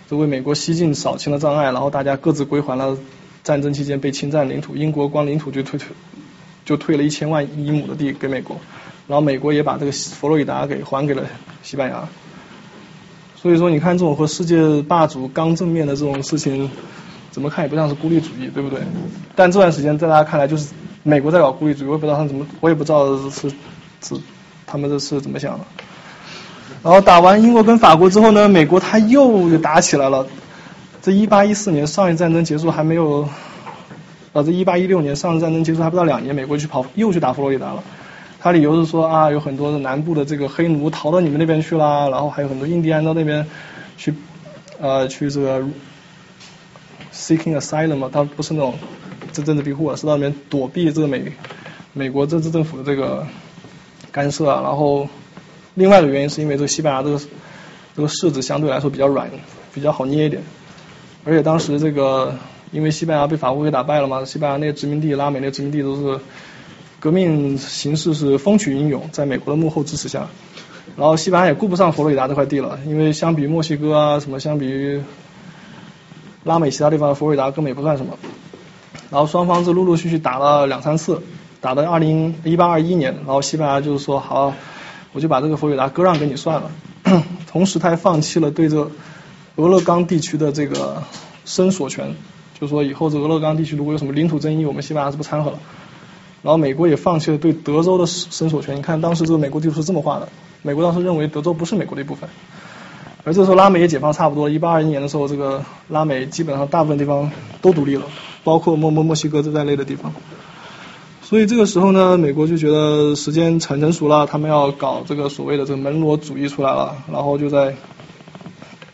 [0.09, 2.97] 这为美国西进扫清了障碍，然后大家各自归还了
[3.43, 5.89] 战争期间被侵占领土，英国光领土就退退
[6.65, 8.57] 就退了一千万一亩的地给美国，
[9.07, 11.23] 然后美国也把这个佛罗里达给还给了
[11.61, 12.07] 西班牙。
[13.35, 16.71] 所以说，你看这种和世界霸主刚正面的这种事情，
[17.35, 18.79] 怎么看也不像是孤立主义，对不对？
[19.35, 20.69] 但这段时间在大家看来，就是
[21.03, 23.49] 美国在搞孤立主义，我也不知道他怎么，我也不知道是
[24.01, 24.15] 是
[24.65, 25.65] 他们这是怎么想的。
[26.81, 30.25] 然后打完英国跟法国之后呢，美国他又打起来了。
[31.01, 33.27] 这一八一四年上一战争结束还没有，
[34.31, 37.83] 啊，这一八一六年上一战争结束还不到两年，美国去跑又去打佛罗里达了。
[38.39, 43.45] 他理由是说啊，有很多的南部的这个黑奴逃到你们那边去啦，然后还有很多印第安到那边
[43.97, 44.13] 去
[44.79, 45.61] 呃去这个
[47.15, 48.73] seeking asylum 嘛，他不是那种
[49.31, 51.31] 这政治庇护啊，是到那边躲避这个美
[51.93, 53.25] 美国政治政府的这个
[54.11, 54.61] 干涉啊。
[54.61, 55.07] 然后
[55.73, 57.19] 另外的原因是因为这个西班牙这个
[57.95, 59.29] 这个柿子相对来说比较软，
[59.73, 60.43] 比较好捏一点，
[61.23, 62.35] 而且当时这个
[62.71, 66.19] 因为西班牙被法国给打败了嘛，西班牙那些殖民地、拉美那殖民地都是。
[66.97, 70.27] 革命形势是风起云涌，在美国的幕后支持下，
[70.97, 75.03] 然后西班牙也顾不上佛罗里达这块地了，因为相比墨西哥啊什么，相比于
[76.45, 78.17] 拉美其他地方的，佛罗里达根本也不算什么。
[79.09, 81.21] 然后双方是陆陆续续打了两三次，
[81.59, 84.53] 打到二零一八二一年，然后西班牙就是说好，
[85.11, 86.71] 我就把这个佛罗里达割让给你算了，
[87.51, 88.91] 同时他还放弃了对这
[89.55, 91.01] 俄勒冈地区的这个
[91.45, 92.15] 申索权，
[92.59, 95.57] 就说以后这俄勒冈地区如果有什么领土争议，我们西班牙是不掺和了。
[96.43, 98.75] 然后美国也放弃了对德州的申索权。
[98.75, 100.29] 你看当时这个美国地图是这么画的，
[100.61, 102.29] 美国当时认为德州不是美国的一部分。
[103.25, 108.05] 而这时候拉美也解放差不多，一八二一年的时候，这个拉美基本上大部分地方都独立了，
[108.43, 110.13] 包括墨墨墨西哥这在内的地方。
[111.23, 117.75] 所以这个时候呢，美国就觉得时间成成熟了，他们要搞这个所谓的这个门罗主义出来了，然后就在，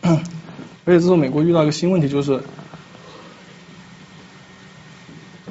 [0.02, 0.16] 而
[0.86, 2.40] 且这时候美国遇到一个新问题就是。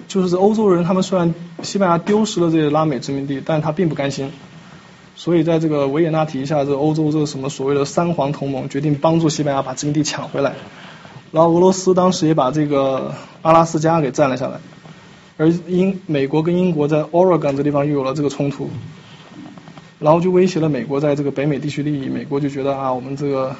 [0.07, 4.29] 就是欧洲人，他们虽然西班牙丢失了这些拉美殖民地，但他并不甘心，
[5.24, 10.55] 所以在这个维也纳体系下，这个欧洲这个什么所谓的三皇同盟决定帮助西班牙把殖民地抢回来。
[11.32, 13.13] 然后俄罗斯当时也把这个
[13.43, 14.59] 阿拉斯加给占了下来，
[15.38, 18.72] 而英美国跟英国在 Oregon 这地方又有了这个冲突，
[19.99, 22.09] 然后就威胁了美国在这个北美地区利益。
[22.09, 23.55] 美国就觉得啊，我们这个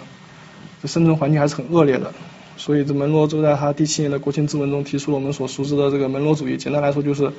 [0.82, 2.12] 这生存环境还是很恶劣的。
[2.58, 6.58] 所以，这门罗就在他第七年的国情咨文中提出了我们所熟知的这个门罗主义。
[6.58, 7.32] 简单来说，就是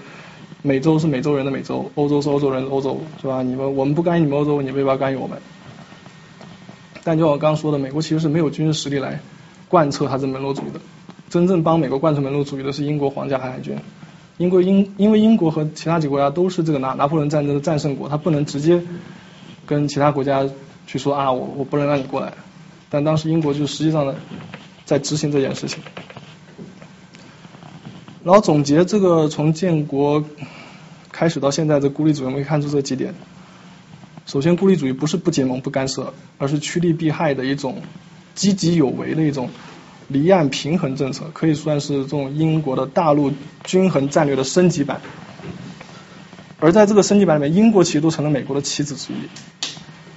[0.63, 3.43] 美洲是美洲人的美洲，欧洲是欧洲人的欧洲，是吧？
[3.43, 5.39] 你们我们不干预你们欧洲，你们不要干预我们。
[7.03, 9.21] 但就我刚刚说的，美国其实是没有军事实力来
[9.69, 10.81] 贯彻他这门罗主义的。
[11.29, 13.77] 真正帮美国贯彻门罗主义的是英国皇家海军。
[14.39, 18.81] 英国英因为英国和其他几个国家都是这个拿拿破仑战争的战胜国，他不能直接
[19.67, 20.49] 跟其他国家
[20.87, 22.35] 去说啊，我我不能让你过来。
[22.89, 24.15] 但当时英国就实际上呢。
[24.85, 25.83] 在执行这件事情，
[28.25, 30.25] 然后总结这个从建国
[31.11, 33.15] 开始到现在的孤立主义，我们可以看出这几点。
[34.27, 37.83] 首先，孤立主义不是不结盟、不干涉，而是趋利避害的一种
[38.35, 39.51] 积极有为的一种
[40.07, 43.33] 离岸平衡政策，可以算是这种英国的大陆
[43.65, 45.01] 均衡战略的升级版。
[46.61, 49.17] 而在这个升级版里面，英国其实都成了美国的棋子之一。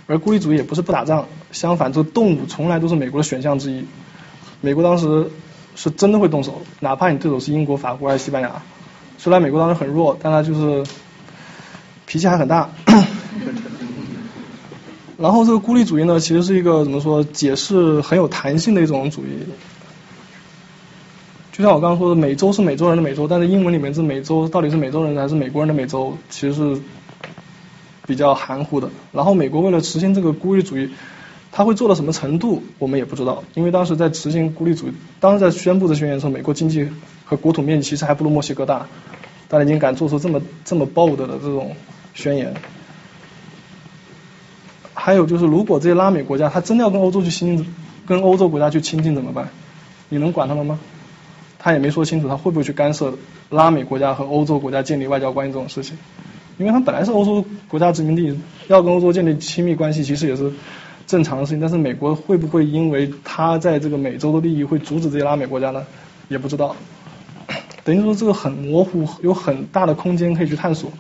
[0.05, 3.83] 而孤立主义也不是不打仗，相反，这个动武从来都是美国的选项之一。
[4.61, 5.31] 美国当时
[5.75, 8.61] 是真的会动手，哪怕你对手是英国、法国还是西班牙。
[9.17, 10.83] 虽然美国当时很弱，但他就是
[12.05, 12.69] 脾气还很大。
[15.17, 19.47] 然后这个孤立主义呢，其实是一个怎么说，解释很有弹性的一种主义。
[21.53, 26.81] 就像我刚刚说的，美洲是美洲人的美洲，但是英文里面这美洲到底是美洲人还是美国人的美洲，其实是
[28.05, 28.89] 比较含糊的。
[29.13, 30.89] 然后美国为了实现这个孤立主义，
[31.57, 33.41] 他会做到什么程度，我们也不知道。
[33.53, 34.91] 因为当时在执行孤立主义，
[35.21, 36.85] 当时在宣布这宣言的时候，美国经济
[37.23, 38.87] 和国土面积其实还不如墨西哥大，
[39.47, 41.73] 大家已经敢做出这么这么 bold 的这种
[42.13, 42.53] 宣言。
[44.93, 47.73] 还有就是，如果这些拉美国家他真的要跟欧洲去亲近，
[48.05, 49.47] 跟欧洲国家去亲近怎么办？
[50.09, 50.77] 你能管他们吗？
[51.57, 53.13] 他也没说清楚，他会不会去干涉
[53.49, 55.97] 拉美国家和欧洲国家建立外交关系这种事情？
[56.57, 58.37] 因为他本来是欧洲国家殖民地，
[58.67, 60.51] 要跟欧洲建立亲密关系，其实也是。
[61.07, 65.85] 正常的事情，但是美国会不会因为他在这个美洲的利益会阻止这些拉美国家呢？
[66.27, 66.75] 也不知道。
[67.83, 70.91] 等于说这个很模糊，有很大的空间可以去探索。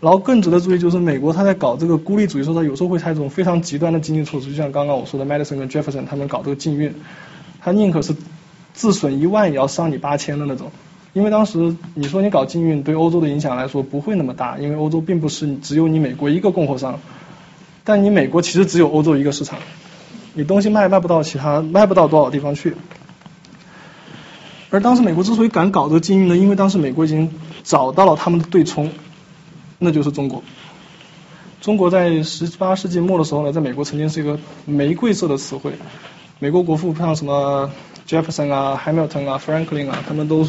[0.00, 6.94] 然后更值得注意就是美国他在搞这个孤立主义时候，他有时候会采取这种非常极端的经济措施，就像刚刚我说的 Madison 跟 Jefferson 他们搞这个禁运，
[7.60, 8.16] 他宁可是
[8.72, 10.72] 自损一万也要伤你八千的那种。
[11.12, 16.98] 因为当时你说你搞禁运对欧洲的影响来说不会那么大，因为欧洲并不是只有你美国一个供货商。
[17.84, 19.58] 但你美国其实只有欧洲一个市场，
[20.34, 22.76] 你东西卖卖不到其他卖不到多少地方去。
[24.70, 27.30] 而当时美国之所以敢搞这个禁运呢，因为当时美国已经
[27.62, 28.90] 找到了他们的对冲，
[29.78, 30.42] 那就是中国。
[31.60, 35.72] 中国在十八世纪末的时候呢，在美国曾经是一个玫瑰色的词汇。
[36.38, 37.70] 美国国父像什么
[38.08, 40.46] Jefferson 啊、Hamilton 啊、Franklin 啊，他们都。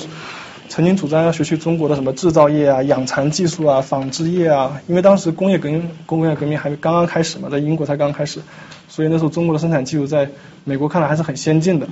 [0.73, 8.41] 曾经主张要学习中国的什么制造业啊、养蚕技术啊、纺织业啊，因为当时工业革命、工业革命还刚刚开始嘛，在英国才刚开始，
[8.89, 10.31] 所以那时候中国的生产技术在
[10.63, 11.87] 美国看来还是很先进的。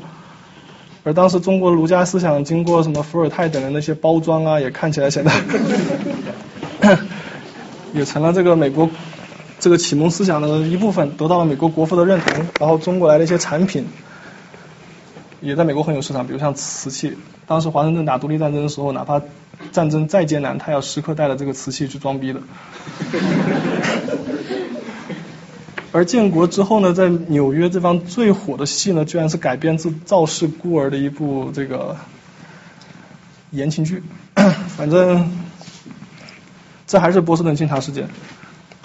[1.04, 5.32] 而当时中国儒家思想经过什么伏尔泰等人那些包装啊，也看起来显得
[7.94, 8.90] 也成了这个美国
[9.60, 12.48] 这个启蒙思想的一部分，得到了美国国父的认同。
[12.60, 13.86] 然后中国来的一些产品。
[15.40, 17.18] 也在美国很有市场，比如像瓷器，
[17.52, 19.22] 当时华盛顿打独立战争的时候，哪怕
[19.74, 22.40] 战争再艰难，他要时刻带着这个瓷器去装逼的。
[25.92, 31.98] 而建国之后呢，在纽约这方最火的戏呢，居然是改编自《赵氏孤儿》的一部这个
[33.50, 34.02] 言情剧。
[34.78, 35.30] 反正
[36.88, 38.08] 这还是波士顿清查事件，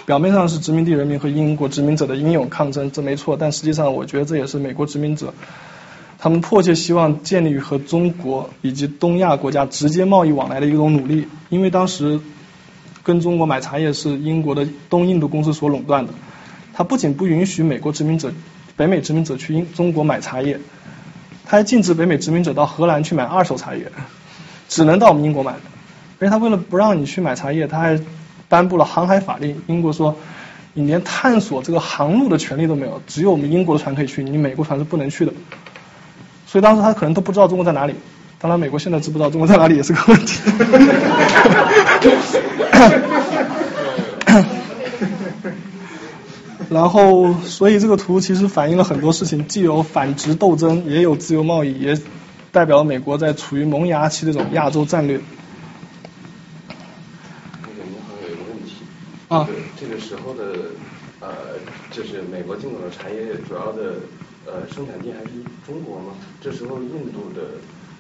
[0.06, 5.32] 表面上是殖民地人民和英国殖民者的英勇抗争，这没错，但实际上我觉得这也是美国殖民者。
[6.18, 12.20] 他们迫切希望建立和中国以及东亚国家直接贸易往来的一种努力，因为当时
[13.02, 16.12] 跟中国买茶叶是英国的东印度公司所垄断的，
[16.72, 18.32] 它不仅不允许美国殖民者、
[18.76, 20.58] 北美殖民者去英中国买茶叶，
[21.44, 23.92] 他还禁止北美殖民者到荷兰去买二手茶叶，
[24.68, 25.54] 只能到我们英国买。
[26.18, 28.00] 而且他为了不让你去买茶叶，他还
[28.48, 29.60] 颁布了航海法令。
[29.66, 30.16] 英国说，
[30.72, 35.32] 你连探索这个航路的权利都没有，只有我们英国的船可以去，你美国船是不能去的。
[36.56, 37.94] 所以当时他可能都不知道中国在哪里，
[38.38, 40.40] 当然美国现在知不知道中国在哪里也是个问题。
[46.70, 52.00] 然后，所以这个图其实反映了很多事情，既有反殖斗争，也有自由贸易，也
[52.52, 55.20] 代表了美国在处于萌芽期这种亚洲战略。
[57.60, 58.76] 那个银行有一个问题，
[59.28, 59.46] 啊，
[59.78, 60.70] 这个时候的
[61.20, 61.28] 呃，
[61.90, 63.96] 就是美国进口的产业主要的。
[64.46, 65.30] 呃，生产地还是
[65.66, 66.14] 中国吗？
[66.40, 67.42] 这时候印度的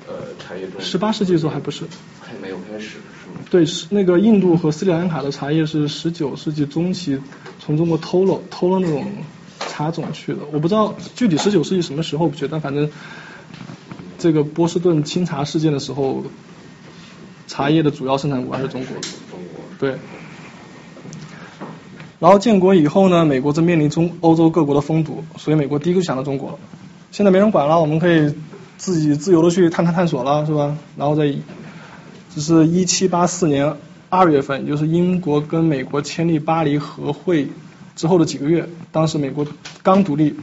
[0.06, 1.84] 呃茶叶中十八世纪的时候还不是，
[2.20, 3.40] 还没有开始是吗？
[3.50, 7.20] 对，是那个印度和斯里兰卡的茶叶是十九世纪中期
[7.58, 9.04] 从中国偷了偷了那种
[9.58, 12.88] 茶种去的，我不知道具体十九世纪什么时候不去，但反正
[14.18, 16.24] 这个波士顿清茶事件的时候，
[17.48, 18.94] 茶叶的主要生产国还是中国。
[19.30, 19.64] 中国。
[19.78, 19.98] 对。
[22.18, 26.58] 然后建国以后呢，美国正面临中欧洲各国的封堵，所以美国第一个想到中国。
[27.10, 28.34] 现在没人管了，我们可以
[28.78, 30.76] 自己自由的去探探探索了，是吧？
[30.96, 31.32] 然后在，
[32.34, 33.74] 这是一七八四年
[34.08, 37.48] 二月份，就是英国跟美国签立巴黎和会
[37.94, 39.46] 之后的几个月，当时美国
[39.82, 40.34] 刚独立，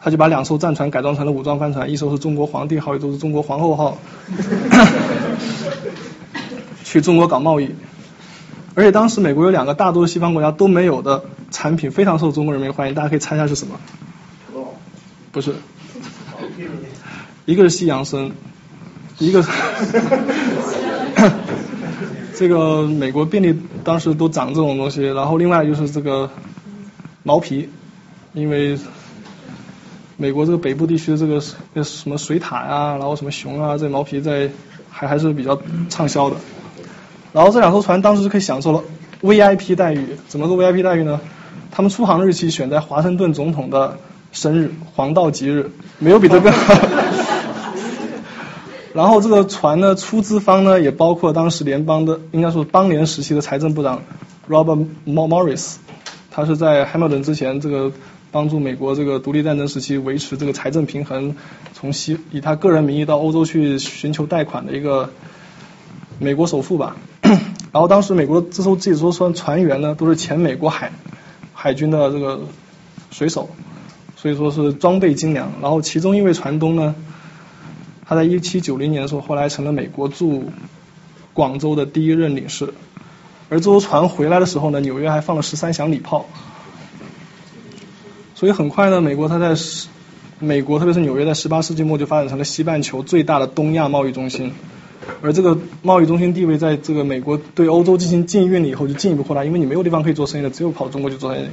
[0.00, 3.96] 他就把两艘战船改装成了武装帆船，一艘是中国皇帝号，一艘是中国皇后号，
[6.84, 7.70] 去中国搞贸易。
[8.76, 12.94] 而且当时美国有两个大多数西方国家都没有的产品，非常受中国人民欢迎。
[12.94, 13.78] 大家可以猜一下是什么？
[15.30, 15.54] 不是，
[17.44, 18.32] 一个是西洋参，
[19.18, 19.44] 一个
[22.34, 25.02] 这个美国便利当时都长这种东西。
[25.02, 26.30] 然后另外就是这个
[27.22, 27.68] 毛皮，
[28.32, 28.78] 因为
[30.16, 31.40] 美国这个北部地区的这个
[31.84, 34.50] 什么水獭啊，然后什么熊啊，这毛皮在
[34.90, 36.36] 还还是比较畅销的。
[37.34, 38.84] 然后这两艘船当时就可以享受了
[39.20, 41.20] VIP 待遇，怎么个 VIP 待遇呢？
[41.72, 43.98] 他们出航日期选在华盛顿总统的
[44.30, 46.74] 生日黄道吉日，没有比这更好。
[48.94, 54.04] 然后这个船呢，出资方呢也包括当时联邦的，应该说邦联时期的财政部长
[54.48, 55.78] Robert Morris，
[56.30, 57.90] 他是在 Hamilton 之前这个
[58.30, 61.34] 帮助美国这个独立战争时期维持这个财政平衡，
[61.72, 65.10] 从西以他个人名义到欧洲去寻求贷款的一个
[66.20, 66.94] 美国首富吧。
[67.72, 70.92] 然后当时美国这时候自己说说船员呢都是前美国海
[71.52, 72.42] 海军的这个
[73.10, 73.48] 水手，
[74.16, 75.52] 所以说是装备精良。
[75.60, 76.94] 然后其中一位船东呢。
[78.06, 80.52] 他在一七九零年的时候，后来成了美国驻
[81.32, 82.74] 广州的第一任领事。
[83.48, 86.26] 而这艘船回来的时候呢，纽约还放了十三响礼炮。
[88.34, 89.56] 所以很快呢，美国它在
[90.38, 94.52] 美国，特别是纽约，在十八世纪末就发展成了西半球最大的东亚贸易中心。
[95.22, 101.46] 而这个贸易中心地位，在这个美国对欧洲进行禁运了以后，就进一步扩大，因为你没有地方可以做生意了，只有跑中国去做生意。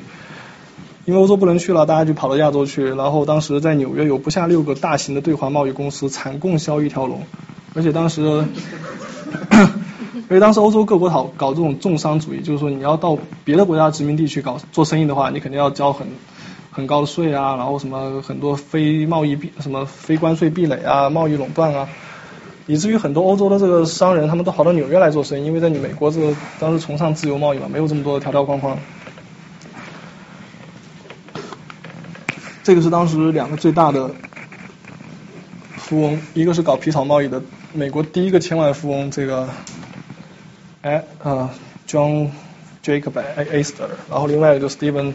[1.05, 2.85] 因为欧洲不能去了，大家就跑到亚洲去。
[2.85, 7.23] 然后当时在纽约有不下六个大型的对华贸易公司，产供销一条龙。
[7.73, 8.21] 而且当时，
[10.29, 16.05] 而且当时欧洲各国搞搞这种重商主义，就是说你要到别的国家殖民地去搞做生意的话，你肯定要交很
[16.71, 21.89] 很高的税啊，然后什么很多非贸易壁什么非关税壁垒啊，贸易垄断啊，
[22.67, 28.77] 以至于很多欧洲的这个商人他们都跑到纽约来做生意，因为在你美国这个当时崇尚自由贸易嘛，没有这么多的条条框框。
[32.63, 34.11] 这个是当时两个最大的
[35.75, 37.41] 富翁，一个是搞皮草贸易的
[37.73, 39.49] 美国第一个千万富翁，这个
[40.81, 41.49] 哎啊
[41.87, 42.29] John
[42.83, 45.13] Jacob Astor，然后另外一个就 Stephen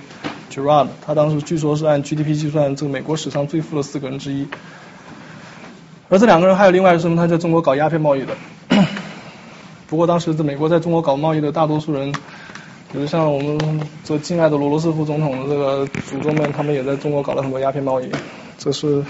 [0.53, 4.49] Girard，他当时据说是按 GDP 计算，这个美国史上最富的四个人之一。
[6.09, 7.16] 而这两个人还有另外什么？
[7.16, 8.34] 他在中国搞鸦片贸易的。
[9.88, 12.12] 不过当时在美国在中国搞贸易的大多数人。
[12.92, 18.09] 比如像我们这敬爱的罗罗斯福总统的这个祖宗们，他们也在中国搞了很多鸦片贸易，
[18.57, 19.04] 这是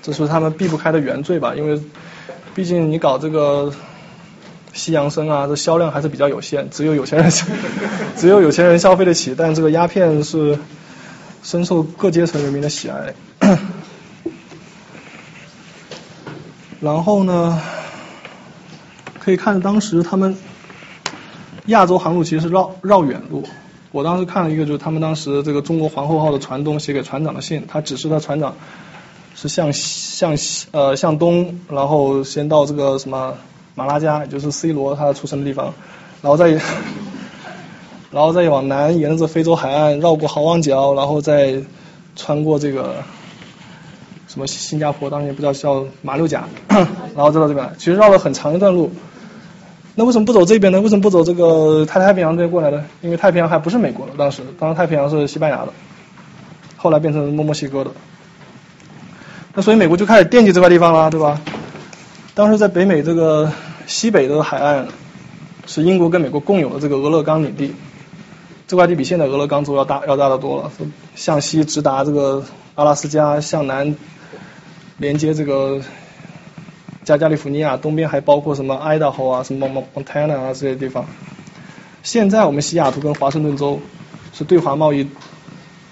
[0.00, 1.54] 这是他们避不开的原罪吧？
[1.56, 1.82] 因为
[2.54, 3.70] 毕竟你搞这个
[4.72, 7.30] 西洋参啊，这销量还是比较有限，只有有钱人
[8.16, 9.34] 只有有钱人消费得起。
[9.36, 10.56] 但这个鸦片是
[11.42, 13.12] 深受各阶层人民的喜爱。
[16.82, 17.58] 然后呢，
[19.18, 20.36] 可以看当时他们。
[21.66, 23.44] 亚洲航路其实是绕绕远路。
[23.92, 28.56] 我当时看了一个，就是他们当时这个中国皇后号的船东写给船长的信，他指示他船长
[29.36, 33.34] 是向向西呃向东，然后先到这个什么
[33.76, 35.72] 马拉加，也就是 C 罗他出生的地方，
[36.20, 36.50] 然后再
[38.10, 41.62] 然后再往南沿着非洲海岸绕过好望角，然后再
[42.16, 43.04] 穿过这个
[44.32, 46.44] 什么新加坡，当时也不知道叫马六甲，
[47.14, 48.90] 然后再到这边来，其实绕了很长一段路。
[49.94, 50.80] 那为什么不走这边呢？
[50.80, 52.82] 为什么不走这个太太平洋这边过来呢？
[53.02, 55.72] 因为太平洋还不是美国的，当时，当时太平洋是西班牙的，
[56.78, 57.90] 后来变成墨墨西哥的。
[59.52, 61.38] 那所以美国就开始惦记这块地方了，对吧？
[62.32, 63.52] 当时在北美这个
[63.86, 64.88] 西北的海岸
[65.66, 67.74] 是英国跟美国共有的这个俄勒冈领地，
[68.66, 70.72] 这块地比现在俄勒冈州要大要大得多了。
[71.14, 72.42] 向西直达这个
[72.74, 73.94] 阿拉斯加，向南
[74.98, 75.80] 连接这个。
[77.04, 81.04] 加加利福尼亚东边还包括什么爱达荷啊，什么蒙蒙 n a 啊这些地方。
[82.04, 83.80] 现在我们西雅图跟华盛顿州
[84.32, 85.08] 是对华贸易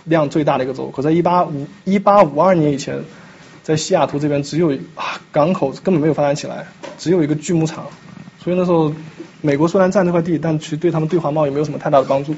[0.04, 3.02] 量最大的一个州，可在一八五一八五二年以前，
[3.64, 4.78] 在西雅图这边只有
[5.32, 6.64] 港口根本没有发展起来，
[6.96, 7.88] 只有一个锯木厂。
[8.38, 8.94] 所以那时候
[9.40, 12.36] 美国虽然占这块地，但其实对他们对华贸易没有什么太大的帮助。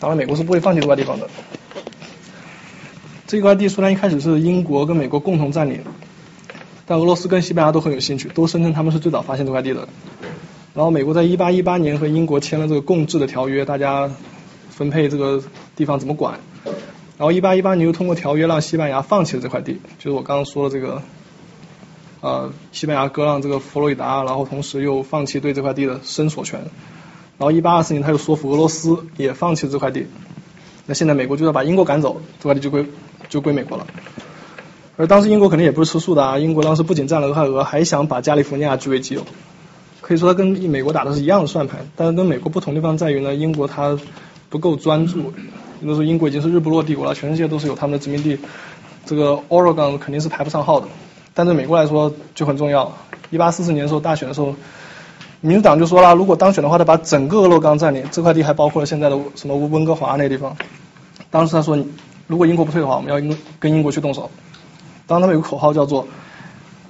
[0.00, 1.28] 当然美国是不会放弃这块地方的。
[3.26, 5.80] 这块地虽然一开始是英国跟美国共同占领。
[6.86, 9.88] 但俄罗斯跟西班牙都很有兴趣，都声称他们是最早发现这块地的。
[10.74, 14.10] 然后美国在一八一八年和英国签了这个共治的条约，大家
[14.68, 15.42] 分配这个
[15.76, 16.38] 地方怎么管。
[17.16, 21.00] 然后一八一八年又通过条约让西班牙放弃了这块地，就是我刚刚说的这个，
[22.20, 26.60] 呃，西班牙割让这个佛罗里达，然后同时又放弃对这块地的申索权。
[27.38, 30.06] 然后一八二四年他又说服俄罗斯也放弃了这块地。
[30.84, 32.84] 那现在美国就要把英国赶走，这块地就归
[33.28, 33.86] 就归美国了。
[34.96, 36.38] 而当时英国肯定也不是吃素的啊！
[36.38, 39.26] 英国当时不仅占了俄亥俄，还想把加利福尼亚据为己有。
[40.00, 43.98] 可以说他跟美国打的是一样的算盘，但是跟美国不同地方在于呢，英国它
[44.50, 45.32] 不够专注。
[45.80, 48.38] 那时候英国已经是日不落帝国了，全世界都是有他们的殖民地，
[49.04, 50.86] 这个 Oregon 肯定是排不上号的。
[51.34, 52.96] 但对美国来说就很重要。
[53.30, 54.54] 一八四四年的时候大选的时候，
[55.40, 60.56] 民主党就说了，如果当选的话，他把整个俄勒冈占领，这块地还包括了现在的什么温哥华那地方。
[61.30, 61.76] 当时他说，
[62.26, 64.30] 如果英国不退的话，我们要跟跟英国去动手。
[65.06, 66.08] 当他们有个口号叫做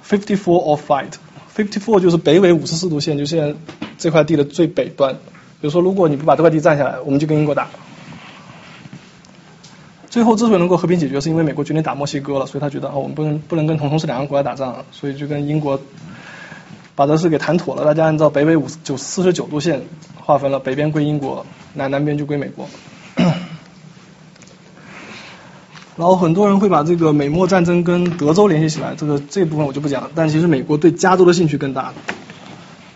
[0.07, 3.53] “fifty four or fight”，fifty four 就是北纬五十四度线，就现在
[3.97, 5.13] 这块地的最北端，
[5.59, 7.67] 比如说，如果你不把这块地占下来，我们就跟英国打。
[10.09, 15.77] 最后之所以能够和平解决，是因为美国决定打墨西哥了，所以他觉得啊，我们不能不能跟同同时两个国家打仗，所以就跟英国
[16.95, 17.83] 把这事给谈妥了。
[17.83, 19.81] 大家按照北纬五九四十九度线
[20.23, 22.69] 划分了，北边归英国，南南边就归美国。
[25.97, 30.11] 然后很多人会把这个美墨战争跟德州联系起来，这个这部分我就不讲了。
[30.13, 31.93] 但其实美国对加州的兴趣更大。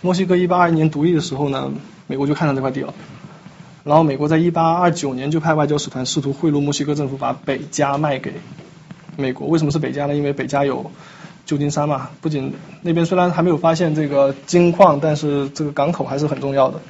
[0.02, 1.72] 墨西哥一八二一年独立的时候呢，
[2.08, 2.94] 美国就看上这块地了。
[3.86, 8.34] 然后美国在一八二九年就派外交使团试图贿赂墨西哥政府，把北加卖给
[9.16, 9.48] 美国。
[9.48, 10.14] 为什么是北加呢？
[10.14, 10.92] 因为北加有
[11.46, 12.10] 旧金山嘛。
[12.20, 16.82] 不仅那边虽然还没有发现这个金矿，但是这个港口还是很重要的。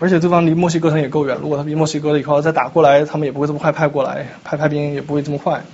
[0.00, 5.64] 而且对方离墨西哥城也够远，如果他离墨西哥了以后再打过来，他们也不会这么快派过来，派派兵也不会这么快。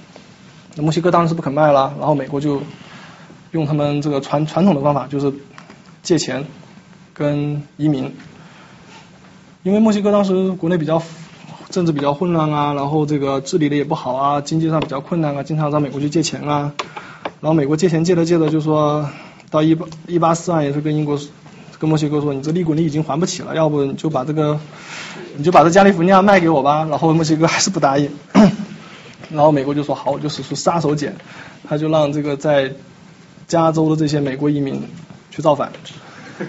[0.77, 2.63] 那墨西哥当然是不肯卖了，然后美国就
[3.51, 5.33] 用他们这个传传统的方法，就是
[6.03, 6.47] 借钱
[7.13, 8.15] 跟移民。
[9.63, 11.03] 因为墨西哥当时国内比较
[11.69, 16.73] 政治比较混乱啊，然后这个治理的也不好啊，经济上比较困难啊，经常找美国去借钱啊。
[17.41, 19.11] 然后美国借钱借着借着就说
[19.51, 21.19] 到一八一八四二也是跟英国。
[21.79, 24.59] 跟墨西哥说，你这利滚利已经还不起了，要不你就把这个，
[25.37, 26.87] 你就把这加利福尼亚卖给我吧。
[26.89, 28.09] 然后墨西哥还是不答应，
[29.31, 31.13] 然后美国就说好，我就使出杀手锏，
[31.69, 32.73] 他就让这个在
[33.49, 34.83] 加州的这些美国移民
[35.31, 35.73] 去造反，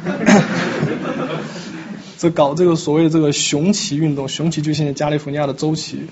[2.18, 6.06] 这搞这个所谓的这个雄旗运动，雄旗就现在加利福尼亚的州旗，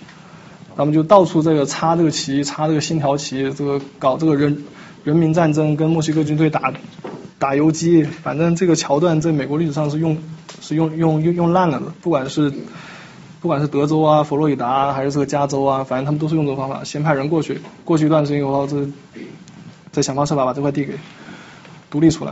[0.75, 4.63] 他们就到处这个插这个旗，插这个星条旗，这个搞这个人
[5.03, 6.73] 人民战争，跟墨西哥军队打。
[7.43, 10.17] 打游击，反正这个桥段在美国历史上是用
[10.61, 11.87] 是用用用用烂了的。
[12.01, 12.49] 不管是
[13.41, 18.87] 不管是德州啊、佛罗里达还是这个加州啊，反正他们都是用这种方法，先派人过去，过去一段时间以后，这
[19.91, 20.93] 再想方设法把这块地给
[21.91, 22.31] 独立出来。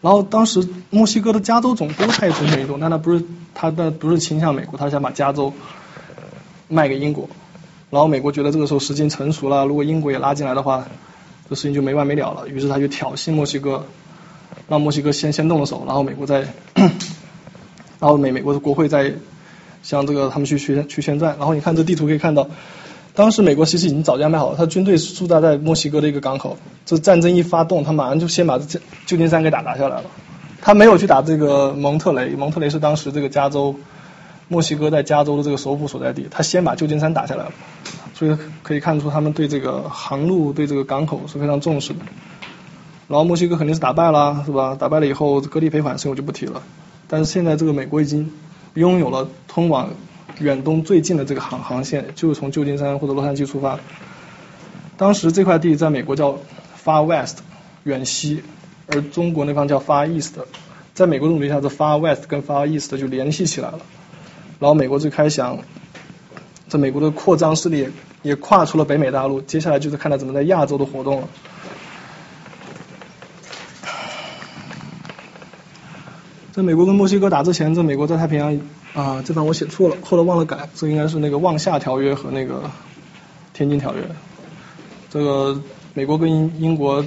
[0.00, 3.22] 然后当时墨西哥的加州总督他也蠢蠢欲动，但他不是
[3.52, 5.52] 他的不是倾向美国，他想把加州
[6.68, 7.28] 卖给英国。
[7.90, 10.86] 然后美国觉得这个时候时机成熟了，如果英国也拉进来的话。
[11.48, 13.84] 这事情就没完没了了，于是他就挑衅墨西哥，
[14.68, 16.40] 让墨西哥先先动了手，然后美国再，
[16.74, 19.14] 然后美美国的国会在
[19.82, 21.36] 向这个他们去宣去宣战。
[21.38, 22.48] 然后你看这地图可以看到，
[23.14, 28.58] 当时美国其实已经早就安排好了，他军队驻扎在墨西哥的一个港口，这战争一发动，他马上就先把
[29.06, 30.04] 旧金山给打打下来了。
[30.60, 33.76] 他没有去打这个蒙特雷，蒙特雷是当时这个加州。
[34.50, 37.52] 墨西哥在加州的这个首府所在地，他先把旧金山打下来了，
[38.18, 42.00] 所以可以看出他们对这个航路、对这个港口是非常重视的。
[43.06, 44.74] 然后墨西哥肯定是打败了，是吧？
[44.74, 46.60] 打败了以后割地赔款事我就不提了。
[47.06, 48.32] 但是现在这个美国已经
[48.74, 49.90] 拥有了通往
[50.40, 53.78] 远东最近的这个航航线，就是从旧金山或者洛杉矶出发。
[54.96, 56.40] 当时这块地在美国叫
[56.84, 57.38] Far West
[57.84, 58.42] 远西，
[58.88, 60.34] 而中国那方叫 Far East，
[60.92, 63.78] 在美国努力下，这 Far West 跟 Far East 就联系起来了。
[64.58, 65.58] 然后美国就开想，
[66.66, 67.88] 在美国的扩张势力
[68.22, 71.28] 也跨出了北美大陆，接下来就是看他怎么在亚洲的活动了。
[76.52, 78.60] 在美国跟墨西哥打之前，在美国在太平洋
[78.94, 82.54] 啊，这段我写错了，后来忘了改，这应该是那个《望夏条约》和那个
[83.52, 84.02] 《天津条约》。
[85.10, 85.60] 这个
[85.94, 87.04] 美国跟英国。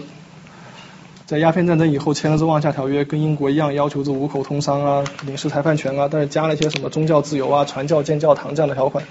[1.28, 9.06] 在鸦片战争以后签了这《望夏条约》，跟英国一样要求这五口通商啊、领事裁判权啊，但是加了一些什么宗教自由啊、传教建教堂这样的条款，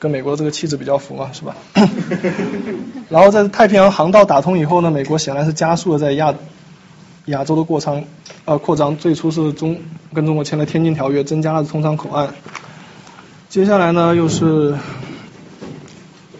[0.00, 1.54] 跟美国的这个气质比较符嘛，是吧？
[3.08, 6.34] 然后在太平洋航道打通以后呢，美国显然是加速了在亚
[7.26, 8.02] 亚洲的过仓
[8.46, 8.96] 呃扩张。
[8.96, 9.78] 最初是中
[10.12, 12.34] 跟中国签了《天津条约》，增加了通商口岸。
[13.48, 14.74] 接下来呢，又是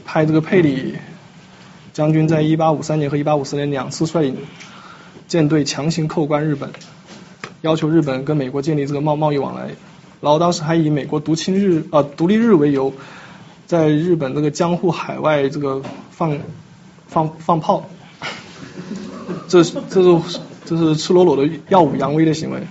[0.04, 0.94] 派这个佩里
[1.92, 4.36] 将军在1853年和1854年两次率领。
[5.28, 6.70] 舰队强行扣关日本，
[7.60, 9.68] 要求日本跟美国建立这个贸贸易往来，
[10.20, 12.92] 然后当时还以美国独侵日啊独立日为由，
[13.70, 15.80] 在日本这个江户海外这个
[16.10, 16.36] 放
[17.06, 17.88] 放放炮，
[19.46, 22.62] 这这是这是赤裸裸的耀武扬威的行为，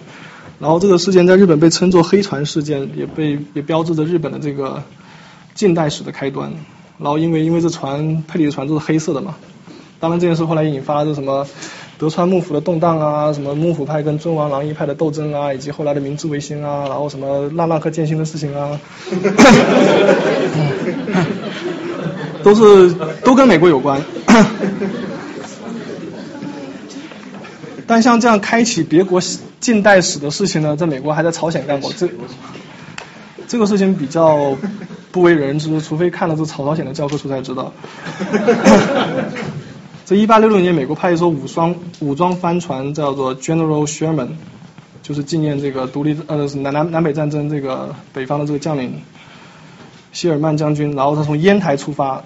[0.59, 4.83] 然后这个事件在日本被称作黑船事件，也被也标志着日本的这个
[5.53, 6.51] 近代史的开端，
[6.97, 9.37] 然后因为因为这船佩里的船都是黑色的嘛，
[10.01, 11.47] 当然这件事后来引发了什么。
[11.99, 18.79] 德川幕府的动荡啊，什么幕府派跟尊王攘夷派的斗争啊，以及后来的明治维新啊，然后什么浪浪和剑心的事情啊，
[22.41, 22.93] 都是
[23.25, 24.01] 都跟美国有关。
[27.85, 29.21] 但像这样开启别国
[29.59, 32.07] 近代史的事情呢，在美国还在朝鲜干过，这
[33.45, 34.55] 这个事情比较
[35.11, 37.73] 不为人知，除非看了这朝朝鲜的教科书才知道。
[40.09, 44.29] 在一八六六年，美国派一艘武装武装帆船叫做 General Sherman，
[45.03, 49.03] 就是纪念这个独立呃南南南北战争这个北方的这个将领
[50.11, 52.23] 希尔曼将军，然后他从烟台出发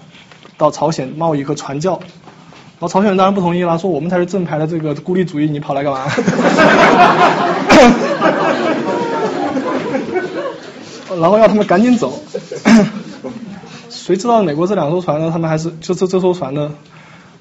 [0.56, 6.06] 到朝鲜贸易和传教，然后朝鲜人当然不同意了，说我们才是正牌的这个孤立主义，你跑来干嘛？
[11.20, 12.18] 然后要他们赶紧走。
[13.90, 15.30] 谁知道美国这两艘船呢？
[15.30, 16.72] 他们还是就这这艘船呢？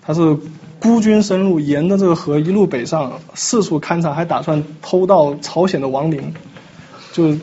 [0.06, 0.38] 他是
[0.80, 6.34] 孤军深入，沿着这个河一路北上，四处勘察，还打算偷盗朝鲜的亡灵，
[7.14, 7.36] 就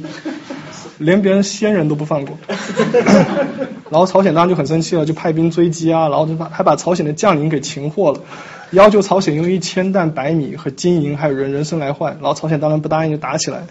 [0.99, 2.37] 连别人先人都不放过。
[3.91, 8.21] 然后朝鲜当然就很生气了，就派兵追击啊，然后就把还把朝鲜的将领给擒获了，
[8.73, 12.13] 要求朝鲜用一千担白米和金银还有人人参来换。
[12.21, 13.59] 然后朝鲜当然不答应，就打起来。
[13.59, 13.67] 然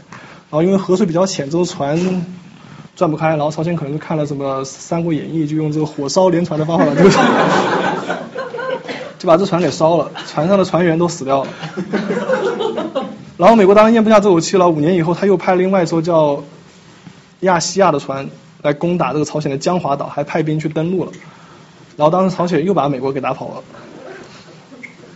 [0.51, 2.25] 后因为河水比较浅，这艘船。
[2.95, 7.09] 转不开，然后朝鲜可能是看了什么《三国演义》，就用这个火烧连船的方法，就
[9.19, 11.49] 就把这船给烧了，船上的船员都死掉了。
[13.37, 16.43] 然后美国当然咽不下这口气了，五年以后他又派另外一艘叫
[17.41, 18.27] 亚细亚的船
[18.63, 21.11] 来攻打这个朝鲜的江华岛，还派兵去登陆了。
[21.95, 23.63] 然后当时朝鲜又把美国给打跑了。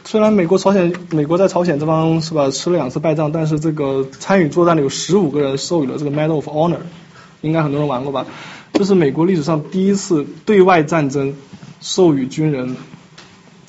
[0.05, 6.81] 虽然美国朝鲜美国在朝鲜这方是吧吃了两次败仗，但是这个参与作战的有十五个人授予了这个 Medal of Honor。
[7.41, 8.25] 应该很多人玩过吧？
[8.73, 11.35] 这是美国历史上第一次对外战争
[11.81, 12.75] 授予军人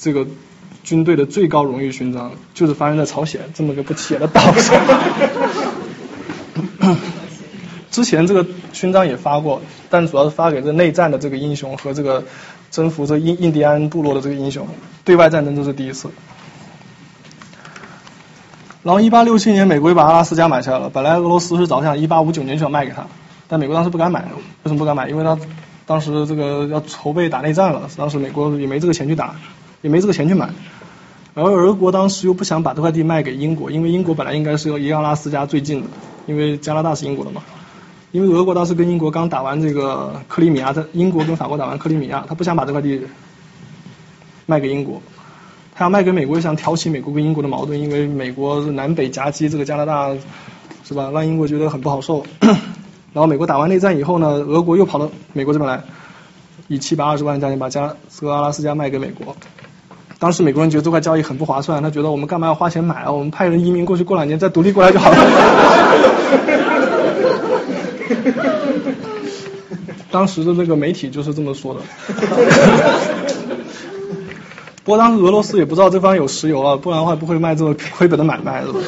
[0.04, 0.26] 这个
[0.82, 4.78] 军队的最高荣誉勋章，就是发生在朝鲜这么个不起眼的岛上。
[7.90, 12.22] 之前这个勋章也发过，但主要是发给这内战的这个英雄和这个
[12.70, 14.68] 征服这印印第安部落的这个英雄。
[15.06, 16.10] 对外战争这是第一次。
[18.82, 20.90] 然后一八六七年，美国又把阿拉斯加买下来了。
[20.90, 23.06] 本来俄罗斯是早想一八五九年就要卖给他。
[23.48, 24.20] 但美国当时不敢买，
[24.64, 25.08] 为什么不敢买？
[25.08, 25.38] 因为他
[25.86, 29.36] 当时这个要筹备打内战了，当时美国也没这个钱去打，
[29.84, 30.48] 也没这个钱去买。
[31.34, 35.88] 然后俄国当时又不想把这块地卖给英国，因为英国本来应该是离阿拉斯加最近的，
[36.26, 37.42] 因为加拿大是英国的嘛。
[38.12, 43.02] 因为俄国当时跟英国刚打完这个克里米亚，在英国跟法国打完克里米亚，他不想把这块地
[44.46, 45.02] 卖给英国，
[45.74, 50.14] 他要卖给美国，又想挑起美国跟英国的矛盾，因为美国南北夹击这个加拿大，
[50.84, 51.10] 是吧？
[51.12, 52.24] 让英国觉得很不好受。
[53.12, 55.82] 然后美国打完内战以后呢，俄国又跑到美国这边来，
[56.68, 59.36] 以七百二十万价钱把加这个阿拉斯加卖给美国。
[60.24, 63.12] 当时美国人觉得这块交易很不划算，他觉得我们干嘛要花钱买啊？
[63.12, 65.18] 我们派人移民过去，过两年再独立过来就好了。
[70.10, 71.80] 当时的那个媒体就是这么说的。
[74.82, 78.80] 不过当时俄罗斯也不知道这方有石油啊，不然的话不会卖这么亏本的买卖，是吧？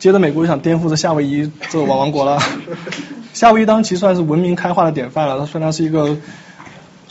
[0.00, 2.42] 接着美国就想颠覆这夏威夷这个王王国了。
[3.32, 5.38] 夏威夷当时其实算是文明开化的典范了。
[5.38, 6.16] 它虽然是一个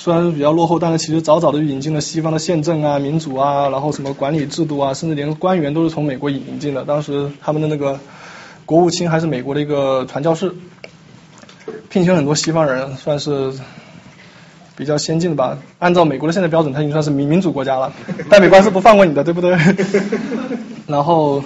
[0.05, 6.85] 虽然是比较落后，但是其实早早的就引进了西方的宪政啊、民主啊，然后什么管理制度啊，甚至连官员都是从美国引引进的。
[6.85, 7.99] 当时他们的那个
[8.67, 10.53] 国务卿还是美国的一个传教士，
[11.89, 13.51] 聘请很多西方人，算是
[14.77, 15.57] 比较先进的吧。
[15.79, 17.91] 按照美国的现在标准，他已经算是民民主国家了。
[18.29, 19.57] 但美国是不放过你的，对不对？
[20.85, 21.43] 然后。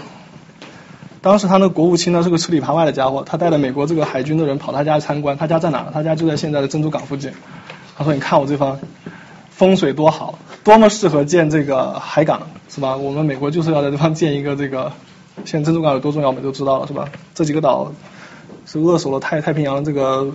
[1.22, 5.90] 当时他那国务卿呢是个吃里扒外的家伙，他带着美国这个海军的人跑他家参观，他家在哪？
[5.94, 7.32] 他家就在现在的珍珠港附近。
[8.00, 8.80] 他说：“你看我这方
[9.50, 12.96] 风水多好，多么适合建这个海港，是吧？
[12.96, 14.94] 我们美国就是要在这方建一个这个，
[15.44, 17.10] 现在珍珠港有多重要，我们都知道了，是吧？
[17.36, 17.92] 这几个岛
[18.66, 20.32] 是扼守了太太平洋这个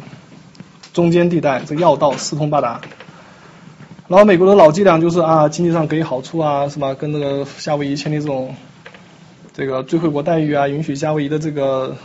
[0.93, 2.83] 中间地带，这要道四通八达。
[4.09, 6.93] 然后美国的老伎俩就是啊，经济上给予好处啊，是吧？
[6.93, 8.55] 跟那个夏威夷签订这种。”
[9.57, 11.97] 这个最惠国待遇啊，允许夏威夷的这个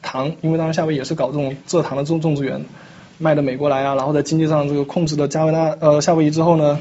[0.00, 2.64] 糖，因为当时夏威夷也是搞这种蔗糖的种种植园，
[3.22, 6.78] 卖到美国来啊，然后在经济上这个控制了加维纳呃夏威夷之后呢，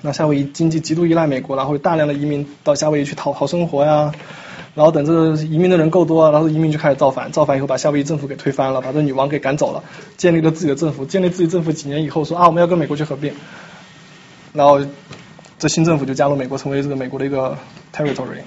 [0.00, 4.10] 那夏威夷经济极度依赖美国，然后大量的移民到夏威夷去讨好生活呀，
[4.74, 9.84] 然后等这移民的人够多啊，然后移民就开始造反，造反以后把夏威夷政府给推翻了，把这女王给赶走了，
[10.16, 13.34] 建立了自己的政府，建立自己政府几年以后说啊我们要跟美国去合并，
[14.54, 14.80] 然后
[15.58, 17.58] 这新政府就加入美国，成为这个美国的一个
[17.94, 18.40] territory。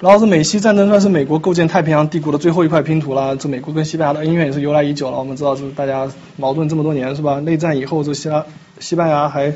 [0.00, 3.34] 然后这美西战争算是美国构建太平洋帝国的最后一块拼图了。
[3.34, 5.18] 这美国跟西班牙的恩怨也是由来已久了。
[5.18, 7.40] 我们知道，是大家矛盾这么多年是吧？
[7.40, 8.46] 内战以后，这西拉
[8.78, 9.52] 西班牙还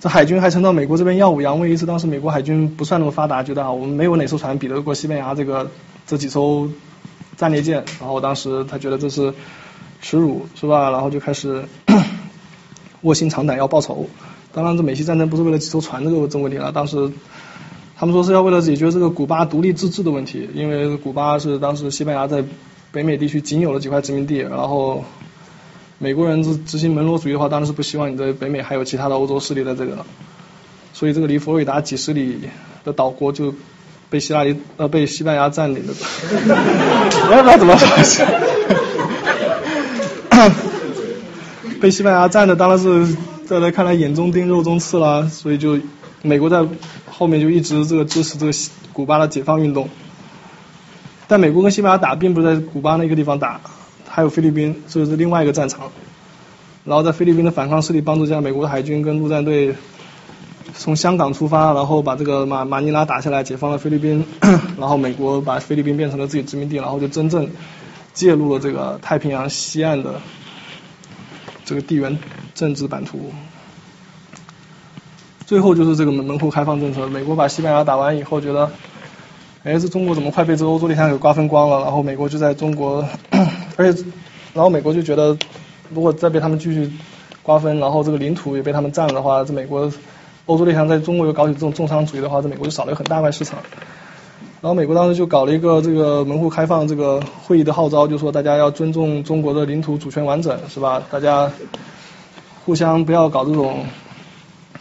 [0.00, 1.84] 这海军还曾到美国这边耀武扬威一次。
[1.84, 5.70] 当时美国海军不算那么发达，觉得啊，我们没有哪艘船比得过西班牙这个
[6.06, 6.70] 这几艘
[7.36, 7.84] 战列舰。
[8.00, 9.34] 然后当时他觉得这是
[10.00, 10.88] 耻辱是吧？
[10.90, 11.62] 然后就开始
[13.02, 14.08] 卧薪尝胆要报仇。
[14.52, 16.72] 当然，这美西战争不是为了几艘船这个这问题了。
[16.72, 17.12] 当时。
[18.04, 22.44] 他们说是要为了解决这个古巴独立自治的问题，因为古巴是当时西班牙在
[22.92, 25.02] 北美地区仅有的几块殖民地，然后
[25.96, 30.04] 美国人执执行门罗主义的话，当然是不希望你在北美还有其他的欧洲势力在这个。
[30.92, 32.40] 所以这个离佛罗里达几十里
[32.84, 33.54] 的岛国就
[34.10, 35.94] 被希腊里呃被西班牙占领了。
[35.94, 38.22] 我也不知道怎么回事。
[41.80, 43.16] 被西班牙占的当然是
[43.46, 45.78] 在他看来眼中钉肉中刺啦，所以就
[46.24, 46.66] 美国在
[47.06, 48.52] 后面就一直这个支持这个
[48.94, 49.90] 古巴的解放运动。
[51.28, 53.60] 但美国跟西班牙打并不是在古巴那个地方打，
[54.08, 55.92] 还有菲律宾，这是另外一个战场。
[56.84, 59.74] 然后在菲律宾的反抗势力帮助下，美国的海军跟陆战队
[60.74, 64.24] 从香港出发，然后把这个马马尼拉打下来，解放了菲律宾。
[64.80, 67.48] 然后美国把菲律宾变成了自己殖民地，然后就真正
[68.14, 70.20] 介入了这个太平洋西岸的
[71.64, 72.18] 这个地缘
[72.54, 73.30] 政治版图。
[75.46, 78.70] 最后就是这个门门户开放政策，美国把西班牙打完以后，觉得，
[79.62, 81.80] 哎，这中国怎么快被这欧洲列强给瓜分光了？
[81.82, 83.06] 然后美国就在中国，
[83.76, 84.04] 而且，
[84.52, 85.36] 然后美国就觉得。
[85.90, 86.90] 如果再被他们继续
[87.42, 89.92] 瓜分，然后这个领土也被他们占了的话，这美国、
[90.46, 93.58] 欧洲列强在中国又搞起这种重商主义的话，这美国就少了一个很大块市场。
[94.62, 101.02] 然后美国当时就搞了一个这个门户开放这个会议的号召，就说大家要尊重中国的领土主权完整，是吧？
[101.10, 101.52] 大家
[102.64, 103.84] 互相不要搞这种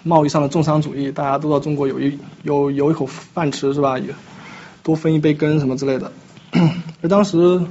[0.04, 3.98] 贸易上的重商主义，大家都到中国有一有有一口饭吃，是吧？
[3.98, 4.14] 也
[4.84, 6.12] 多分一杯羹什么之类的。
[7.02, 7.62] 而当时。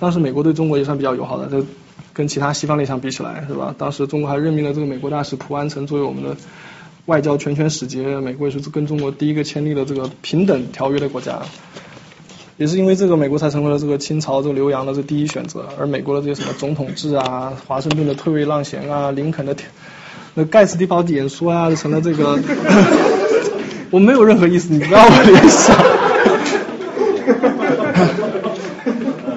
[0.00, 1.66] 当时美国对中国也算比较友好的，这
[2.12, 3.74] 跟其他西方列强比起来，是吧？
[3.76, 6.36] 当时中国还任命了这个美国大使蒲安成作为我们的
[7.06, 11.42] 外交全权使节，美国也是跟中国第一个签订了这个平等条约的国家。
[12.58, 15.68] 也是因为这个，美国才成为了这个清朝这个留洋的这第一选择。
[15.76, 19.56] 而美国的这些什么总统制啊，华盛顿的退位让贤啊，林肯的
[20.38, 22.38] 那盖茨迪堡演说啊，成了这个。
[23.90, 25.76] 我没有任何意思，你不要联想。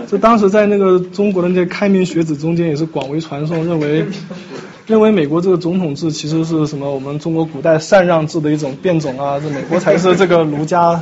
[0.07, 4.06] 这当时在那个中国的那些开明学子中间也是广为传颂，认为
[4.86, 11.02] 认为美国这个总统制其实是什么我们中国古代禅让制的一种变种啊，这美国才是这个儒家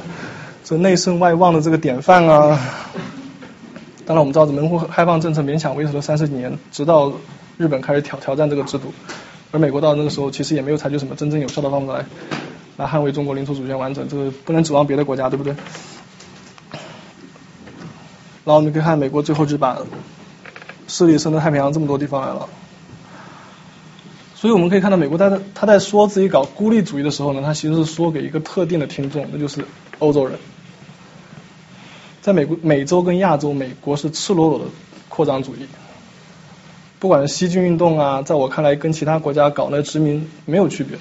[0.63, 2.57] 这内圣外望的这个典范啊。
[4.05, 7.11] 当然我们知道这门户开放政策勉强维持了三十几年，直到
[7.57, 8.93] 日本开始挑挑战这个制度，
[9.51, 12.05] 而美国到那个时候其实也没有采取什么真正有效的方法来
[12.77, 15.55] 来捍卫中国领土主权完整，这个不能指望别的国家，对不对？
[18.45, 19.79] 然后你可以看美国最后就把
[20.87, 22.49] 势力伸到太平洋这么多地方来了，
[24.33, 29.65] 所以我们可以看到美国他在他在说自己搞孤立主义的时候呢，他其实是说给一个特定的听众，那就是
[29.99, 30.39] 欧洲人。
[32.21, 34.65] 在美国美洲跟亚洲，美国是赤裸裸的
[35.09, 35.67] 扩张主义，
[36.99, 40.97] 不管是西进运动啊，在我看来跟其他国家搞那殖民没有区别，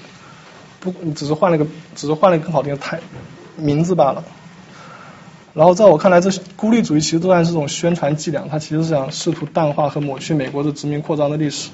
[0.79, 2.99] 不只是换了个只是换了更好听的太
[3.57, 4.23] 名字罢了。
[5.53, 11.69] 然后在我看来，这孤立主义其实都算是一种宣传伎俩，它其实是想试图淡化和抹去美国的殖民扩张的历史，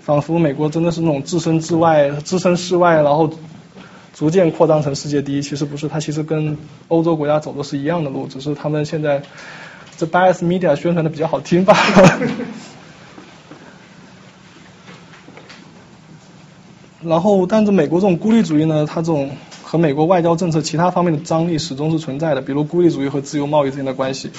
[0.00, 3.28] 仿佛美国真的是那种置身之外、置身事外，然后
[4.14, 5.42] 逐渐扩张成世界第一。
[5.42, 6.56] 其实不是，它其实跟
[6.88, 9.20] 欧洲国家走的是一样的路，只是他们现在
[9.98, 12.20] 这 bias media 宣传的比较好听罢了。
[17.04, 19.30] 然后，但是美国这种孤立主义呢，它这种。
[19.64, 24.30] 和美国外交政策其他方面的张力始终是存在的，比如孤立主义和自由贸易之间的关系，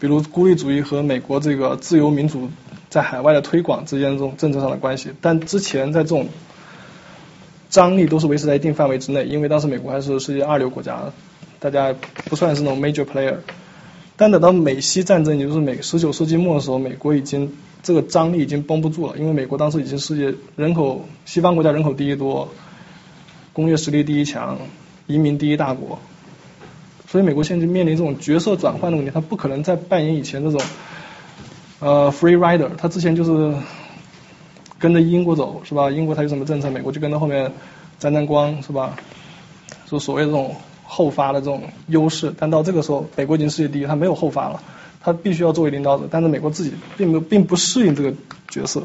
[0.00, 2.48] 比如孤立主义和美国这个自由民主
[2.88, 5.10] 在海外的推广之间这种政策上的关系。
[5.20, 6.26] 但之前在这种
[7.70, 11.12] 张力都是维持在一定范围之内，因为当时美国还是世界二流国家，
[11.60, 11.94] 大家
[12.24, 13.36] 不算是那种 major player。
[14.16, 17.52] 但等到美西战争，也就是美十九世纪末的时候，美国已经
[17.82, 22.48] 这个张力已经绷不住了，因为美国当时已经世界人口西方国家人口第一多。
[23.52, 24.58] 工业实力第一强，
[25.06, 25.98] 移民第一大国，
[27.08, 30.60] 所以美国现在就面临这种角色转换的问题，他不可能再扮演以前这种
[31.80, 33.56] 呃 free rider，他之前就是
[34.78, 35.90] 跟着英国走，是吧？
[35.90, 37.50] 英国他有什么政策，美国就跟着后面
[37.98, 38.94] 沾沾光，是吧？
[39.86, 40.54] 就所谓这种
[40.84, 44.62] 后发的这种优势，但到这个时候，美国已经世界第一，他没有后发了，
[45.06, 48.12] 他必须要作为领导者，但是美国自己并没有并不适应这个
[48.48, 48.82] 角色，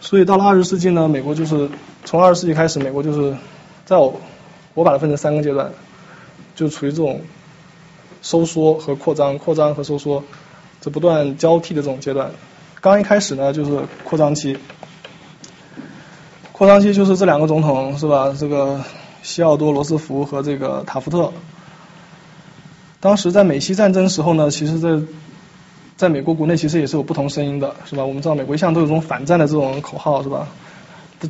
[0.00, 1.68] 所以到了二十世纪呢，美国就是
[2.06, 3.36] 从二十世纪开始，美国就是。
[3.86, 4.20] 在我，
[4.74, 5.72] 我把它分成三个阶段，
[6.54, 7.22] 就处于这种
[8.22, 10.22] 收缩和扩张、扩张和收缩
[10.80, 12.30] 这不断交替的这种阶段。
[12.80, 14.56] 刚一开始呢，就是扩张期，
[16.52, 18.32] 扩张期就是这两个总统是吧？
[18.38, 18.80] 这个
[19.22, 21.32] 西奥多·罗斯福和这个塔夫特。
[23.00, 24.98] 当时在美西战争时候呢，其实在
[25.96, 28.04] 在美国国内其实也是有不同声音的，是吧？
[28.04, 30.46] 我们知道美国一向都有这种反战的这种口号，是吧？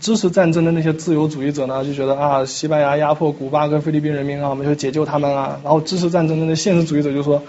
[0.00, 5.60] 支持战争的那些自由主义者呢，就觉得啊，西班牙压迫古巴跟菲律宾人民啊，我们就解救他们啊。
[5.64, 7.42] 然后支持战争的那现实主义者就说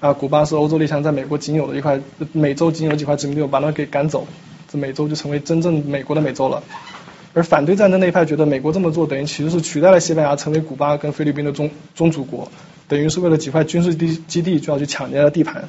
[0.00, 2.00] 啊，古巴是欧洲列强在美国仅有的一块，
[2.32, 4.26] 美洲仅有几块殖民地，把他们给赶走，
[4.70, 6.62] 这美洲就成为真正美国的美洲了。
[7.34, 12.50] 而反对战争那一派觉得美国这么做等于其实是取代了西班牙成为古巴跟菲律宾的宗宗主国，
[12.88, 15.68] 等于是为了几块军事地基地就要去抢人家的地盘，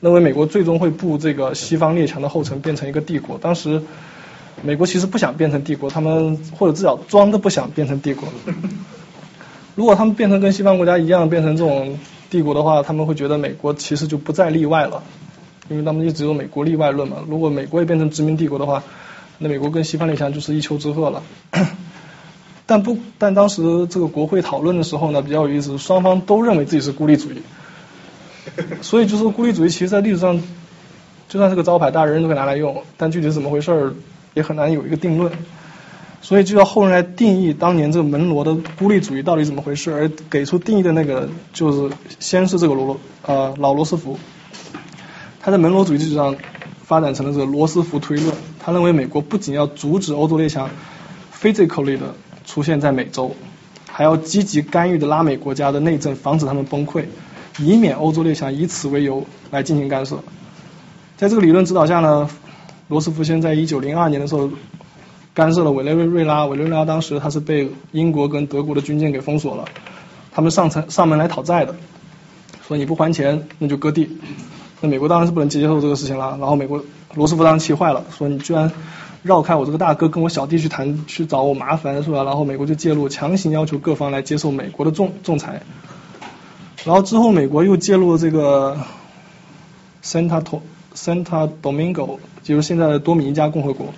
[0.00, 3.38] 认为美国最终会步这个西方列强的后尘，变成一个帝国。
[3.38, 3.82] 当时
[4.62, 8.28] 美国其实不想变成帝国，他们或者至少装的不想变成帝国。
[9.74, 11.98] 如果他们变成跟西方国家一样变成这种
[12.30, 15.02] 帝国的话，他们会觉得美国其实就不再例外了，
[15.68, 17.18] 因为他们一直有美国例外论嘛。
[17.28, 18.82] 如果美国也变成殖民帝国的话，
[19.38, 21.22] 那美国跟西方列强就是一丘之貉了。
[22.66, 27.42] 但不，但当时这个国会讨论的时候呢，比较有意思，双方都认为自己是孤立主义。
[28.82, 30.40] 所以就是孤立主义，其实在历史上
[31.28, 33.94] 就算是个招牌，大家人人都可以拿来用，但具体是怎么回事儿，
[34.34, 35.32] 也很难有一个定论。
[36.20, 44.16] 所以就要后人来定义当年这个门罗的孤立主义到底怎么回事，而给出定义的那个就是先是这个罗罗呃老罗斯福，
[45.40, 46.36] 他在门罗主义基础上
[46.84, 50.70] 发展成了这个罗斯福推论，他认为美国不仅要阻止欧洲列强
[51.40, 52.14] physically 的
[52.44, 53.34] 出现在美洲，
[53.90, 57.04] 还要积极干预的拉美国家的内政，防止他们崩溃，
[57.58, 60.18] 以免欧洲列强以此为由来进行干涉。
[61.16, 62.28] 在这个理论指导下呢，
[62.88, 64.50] 罗斯福先在一九零二年的时候。
[65.34, 69.64] 干涉了委内瑞拉，委内瑞拉当时他是被英国跟德国的军舰给封锁了，
[70.30, 71.74] 他们上层上门来讨债的，
[72.68, 74.18] 说你不还钱那就割地，
[74.82, 78.70] 那美国当然是不能接受这个事情了，然后美国罗斯福当时气坏了，说你居然
[79.22, 82.24] 绕开我这个大哥跟我小弟去谈去找我麻烦是吧？
[82.24, 85.62] 然后美国就介入，强行要求各方来接受美国的仲仲裁，
[86.84, 88.76] 然后之后美国又介入了这个
[90.02, 90.42] Santa
[90.94, 93.94] Santa Domingo，就是现在的多米尼加共和国。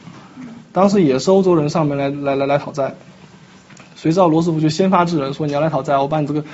[0.73, 2.95] 当时也是欧洲人上门来来来来讨债，
[3.97, 6.45] 谁知道罗斯福就先发制人，说你要来讨债，我把你这个，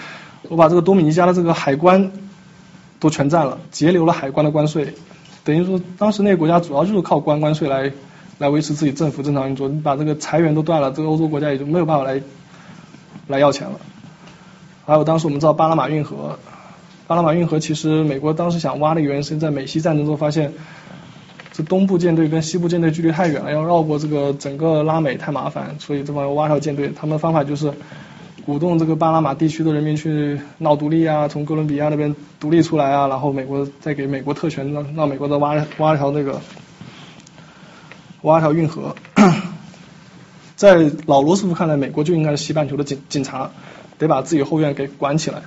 [0.49, 2.13] 我把这个多米尼加的这个海关
[3.01, 4.95] 都全占了，截留了海关的关税，
[5.43, 7.91] 等于说当时那个国家主要就是靠关关税来
[8.41, 12.21] 来维持自己政府正常运作，你把这个财源都断了，这个欧洲国家也就没有办法来
[13.29, 13.79] 来要钱了。
[14.85, 16.41] 还有当时我们知道巴拿马运河，
[17.07, 20.53] 巴拿马运河其实美国当时想挖的原因是在美西战争中发现。
[21.53, 26.93] 这东部舰队跟西部舰队距离太远了，要绕过这个整个拉美太麻烦，所以这帮要挖条舰队。
[26.97, 27.73] 他们的方法就是
[28.47, 36.41] 鼓动这个巴拿马地区的人民去闹独立啊，从哥伦比亚那边独立出来啊，然后美国再给美国特权，让让美国再挖挖一条那个
[38.23, 38.95] 挖条运河。
[40.57, 43.51] 在老罗斯福看来，美国就应该是西半球的警警察，
[43.99, 45.43] 得把自己后院给管起来。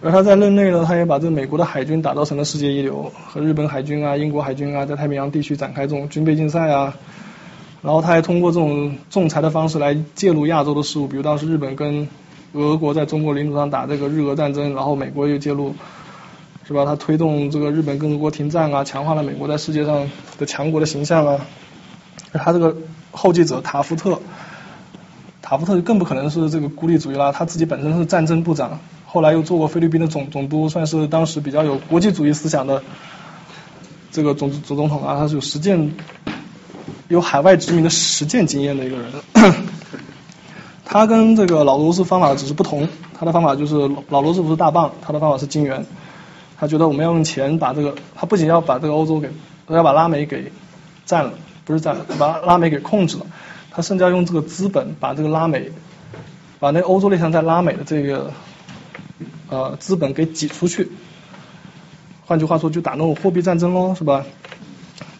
[0.00, 6.94] 而他在任内呢，他也把这美国的海军打造成了世界一流，和日本海军啊、英国海军啊，在太平洋地区展开这种军备竞赛啊。
[7.82, 12.08] 然后他还通过这种仲裁的方式来介入亚洲的事务，比如当时日本跟
[12.52, 15.74] 俄国在中国领土上打这个日俄战争，然后美国又介入，
[16.66, 16.84] 是吧？
[16.84, 21.46] 他推动这个日本跟俄国停战啊，强化了美国在世界上的强国的形象啊。
[22.32, 22.74] 他这个
[23.12, 24.18] 后继者塔夫特，
[25.42, 28.80] 塔夫特就更不可能是这个孤立主义了，他自己本身是战争部长。
[29.06, 32.82] 后来又做过菲律宾的总总督，算是当时比较有国际主义思想的
[34.10, 35.92] 这个总总总统啊，他是有实践
[37.08, 39.54] 有海外殖民的实践经验的一个人。
[40.84, 42.88] 他跟这个老罗斯方法只是不同，
[43.18, 45.84] 他的方法就是老罗斯不是大棒，他的方法是金元。
[46.58, 49.30] 他觉得我们要用钱把这个，他不仅要把这个欧洲给，
[49.68, 50.52] 要把拉美给
[51.04, 51.32] 占了，
[51.64, 53.26] 不是占了，把拉美给控制了。
[53.70, 55.70] 他甚至要用这个资本把这个拉美，
[56.60, 58.32] 把那欧洲列强在拉美的这个。
[59.50, 60.90] 呃，资本给挤出去，
[62.24, 64.24] 换句话说，就打那种货币战争喽，是吧？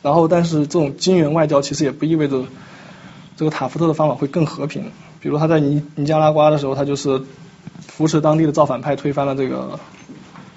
[0.02, 2.42] 然后，但是这种金元外交其实也不意味着
[3.36, 4.90] 这个塔夫特的方法会更和平。
[5.20, 7.22] 比如他在尼尼加拉瓜的时候，他就是
[7.86, 9.78] 扶持当地的造反派，推翻了这个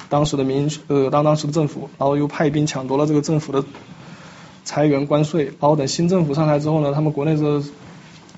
[0.10, 3.64] 当时的民呃当当时的政府，然后又派兵抢夺了这个政府的
[4.64, 5.46] 财源关税。
[5.46, 7.64] 然后等新政府上台之后呢，他们国内是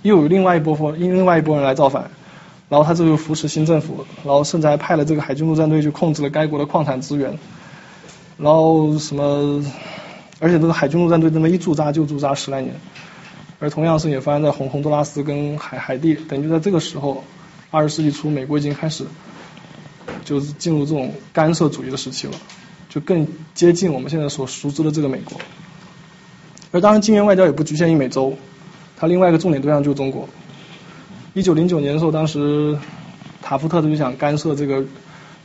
[0.02, 2.12] 又有另外一波风，另外一波人来造反。
[2.70, 7.40] 然后他这个扶持新政府，然后甚至还派了这个海军陆战队去控制了该国的矿产资源，
[8.38, 9.66] 然后什么，
[10.40, 12.76] 而且这个海军陆战队这么一驻扎就驻扎十来年，
[13.60, 17.24] 而同样是也发生在洪洪都拉斯跟海海地，等于就在这个时候，
[17.72, 19.04] 二十世纪初，美国已经开始
[20.26, 22.34] 就是进入这种干涉主义的时期了，
[22.90, 25.40] 就更接近我们现在所熟知的这个美国。
[26.72, 28.36] 而当然，金元外交也不局限于美洲，
[28.96, 30.30] 它另外一个重点对象就是中国。
[31.34, 32.78] 一九零九年的时候，当时
[33.42, 34.84] 塔夫特就想干涉这个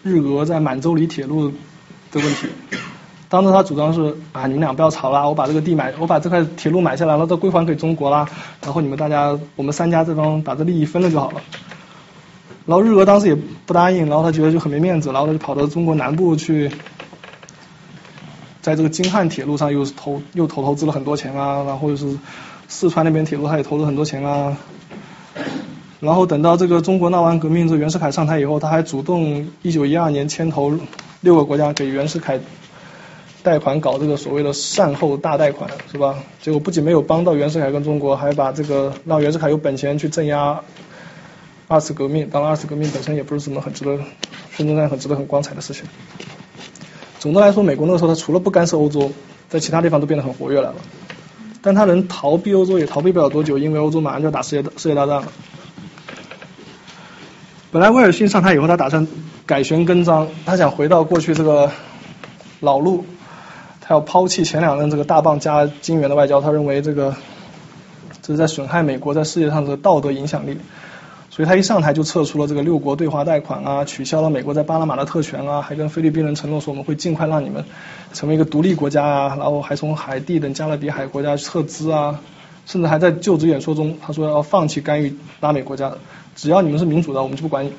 [0.03, 2.49] 日俄在满洲里铁路的问题。
[3.28, 8.28] 当时他主张是啊，你们俩不要吵啦，我把这个地买，我把这块铁路买下来了，都归还给中国啦。
[8.62, 11.41] 然后你们大家，我们三家这帮把这利益分了就好了。
[12.66, 16.70] 然后日俄当时也不答应，然后他觉得就很没面子，然后他就跑到中国南部去，
[18.62, 22.19] 在这个京汉铁路上又投又投投资了很多钱啊，然后又是。
[22.66, 24.57] 四川那边铁路他也投了很多钱啊。
[26.01, 30.77] 然后等到这个中国闹完革命，这袁世凯上台以后，他还主动一九一二年牵头
[31.20, 32.41] 六个国家给袁世凯
[33.43, 36.16] 贷款搞这个所谓的善后大贷款，是吧？
[36.41, 40.62] 结果不仅没有帮到袁世凯跟中国，还把这个让袁世凯有本钱去镇压
[41.69, 42.28] 二次革命。
[42.31, 43.99] 当然，二次革命本身也不是什么很值得
[44.53, 45.85] 孙中山很值得很光彩的事情。
[47.19, 49.12] 总的来说，美国那个时候他除了不干涉欧洲，
[49.49, 50.77] 在其他地方都变得很活跃来了。
[51.62, 55.32] 但他能逃避欧洲也逃避不了多久，因为欧洲马上就要打世界世界大战了。
[57.73, 59.09] 本来威尔逊上台以后，他打算
[59.47, 61.70] 改弦更张，他想回到过去这个
[62.61, 63.07] 老路，
[63.81, 67.16] 他要抛弃前两任这个大棒加金元的外交，他认为这个
[68.20, 70.59] 这是在损害美国在世界上的道德影响力，
[71.35, 77.65] 所以他一上台就撤出了这个六国对华贷款啊，取消了美国在巴拿马的特权啊，还跟菲律宾人承诺说我们会尽快让你们
[78.12, 82.20] 成为一个独立国家啊，然后还从海地等加勒比海国家撤资啊，
[82.66, 85.93] 甚至还在就职演说中他说要放弃干预拉美国家。
[86.36, 87.73] 只要你们是民主的，我们就不管你。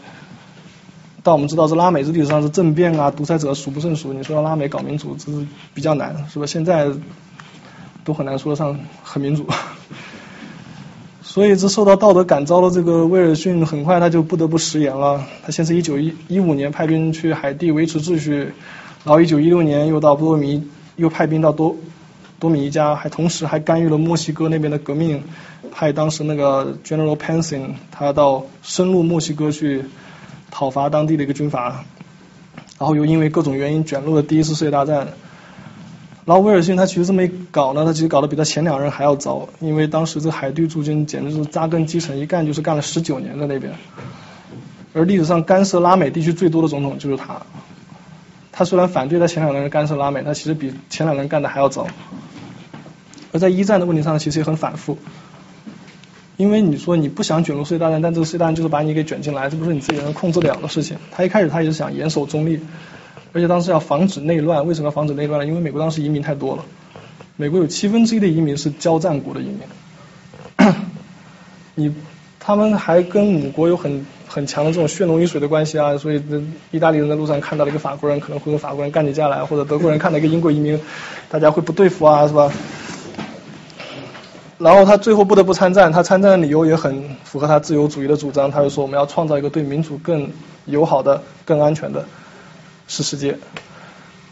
[1.23, 4.11] 但我们知道，这拉美这历史上是政变啊，独裁者数不胜数。
[4.11, 6.45] 你说要拉美搞民主，这是比较难，是吧？
[6.45, 6.89] 现在
[8.03, 9.47] 都很难说得上很民主。
[11.35, 15.21] 所以，这受到道德感召的这个威尔逊，很快他就不得不食言了。
[15.43, 18.53] 他先是一九一一五年派兵去海地维持秩序，
[19.03, 20.63] 然后一九一六年又到多米，
[20.95, 21.75] 又派兵到多
[22.39, 25.23] 多米尼加，还同时还干预了墨西哥那边的革命。
[25.73, 29.83] 派当时那个 General Pansin，他到深入墨西哥去
[30.51, 31.83] 讨伐当地的一个军阀，
[32.79, 35.09] 然后又因为各种原因卷入了第一次世界大战。
[36.25, 43.73] 然后威尔逊他其实这么一搞呢，他其实搞得比他前两任还要糟，因为当时这海地驻军简直是扎根基层，一干就是干了十九年在那边。
[44.93, 47.41] 而历史上干涉拉美地区最多的总统就是他。
[48.51, 51.85] 他虽然反对他前两任干涉拉美，他其实比前两任干的还要糟。
[53.33, 54.97] 而在一战的问题上，其实也很反复。
[56.37, 60.97] 因为你说你不想卷入世界大战，但这个世界大战就是把你给卷进来，这不是你自己能控制了的事情。
[61.11, 62.61] 他一开始他也是想严守中立，
[63.35, 64.65] 而且当时要防止内乱。
[64.65, 65.45] 为什么要防止内乱呢？
[65.45, 66.63] 因为美国当时移民太多了，
[67.35, 70.73] 美国有七分之一的移民是交战国的移民。
[71.75, 71.93] 你
[72.39, 76.23] 他们还跟母国有很很强的这种血浓于水的关系啊，所以
[76.71, 80.79] 意大利人在路上看到了一个法国人，可能会跟法国人干起架来，或者德国人看到一个英国移民，
[81.27, 82.49] 大家会不对付啊，是吧？
[84.57, 90.31] 然后他最后不得不参战，他参战的理由也很符合他自由主义的主张，他就说我们要创造一个对民主更
[90.63, 92.05] 友好的、更安全的
[92.87, 93.37] 是世界。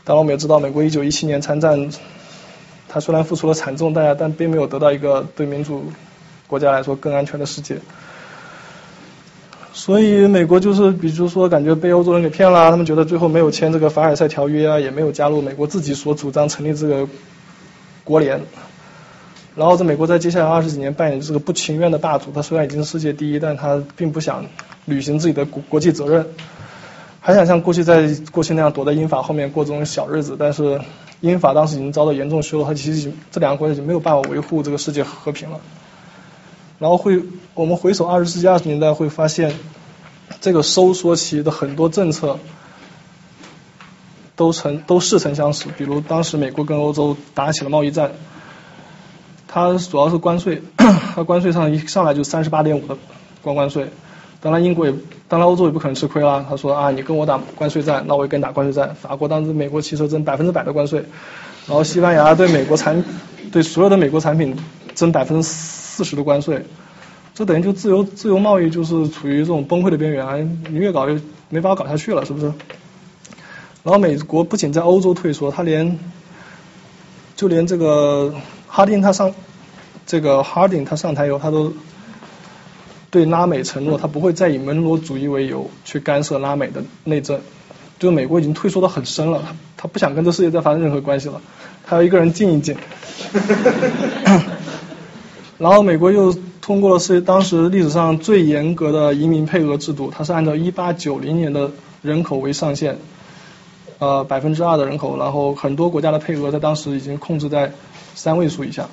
[0.03, 1.89] 当然我们也知道，美国一九一七年参战，
[2.89, 5.85] 他虽然付出了惨重代价，但并没有得到一个对民主
[6.47, 7.77] 国家来说更安全的世界。
[9.75, 17.07] 所以美国就是，比如说感觉被欧洲人给骗了，他们觉得最后没有签这个凡尔赛条约啊，也没有加入美国自己所主张成立这个
[18.03, 18.39] 国联。
[19.55, 24.45] 然后在美国在接下来二十几年扮演这个不情愿的霸主，他虽然已经是世界第一，但他并不想
[24.85, 26.27] 履行自己的国国际责任，
[27.25, 30.35] 还想像过去在过去那样躲在英法后面过这种小日子。
[30.37, 30.81] 但是
[31.21, 35.61] 英法当时已经遭到严重削弱，它其实这两个国家已经没有办法维护这个世界和平了。
[36.79, 37.23] 然后会
[37.53, 39.53] 我们回首二十世纪二十年代会发现，
[40.41, 42.39] 这个收缩期的很多政策
[44.35, 48.11] 都成都似曾相识，比如当时美国跟欧洲打起了贸易战。
[49.47, 50.61] 它主要是关税，
[51.15, 52.97] 它关税上一上来就三十八点五的
[53.41, 53.87] 关关税，
[54.43, 54.93] 当然英国也，
[55.29, 56.45] 当然欧洲也不可能吃亏啦。
[56.49, 58.93] 他说啊，你跟我打关税战，那我也跟你打关税战。
[58.93, 60.99] 法国当时美国汽车征百分之百的关税，
[61.65, 63.01] 然后西班牙对美国产，
[63.53, 64.53] 对所有的美国产品
[64.93, 66.65] 征百分之四十的关税，
[67.33, 70.35] 这等于就自由自由贸易就是处于这种崩溃的边缘啊，
[70.69, 71.13] 你越搞越
[71.47, 72.47] 没办法搞下去了，是不是？
[73.83, 75.97] 然后美国不仅在欧洲退缩，他连
[77.35, 78.33] 就连这个。
[78.75, 79.31] 哈丁他上，
[80.07, 81.71] 这个哈丁他上台以后，他都
[83.13, 87.39] 对拉美承诺，他不会再以门罗主义为由去干涉拉美的内政。
[87.99, 91.39] 就是美国已经退缩的很深了，他他不想跟这世界再发生任何关系了，
[91.85, 92.75] 他要一个人静一静。
[95.59, 101.69] 然后美国又通过了是当时历史上最严格的移民配额制度，它是按照一八九零年的
[102.01, 102.97] 人口为上限，
[103.99, 107.71] 呃百分之二的人口，然后很多国家的配额在当时已经控制在。
[108.15, 108.87] 三位数以下，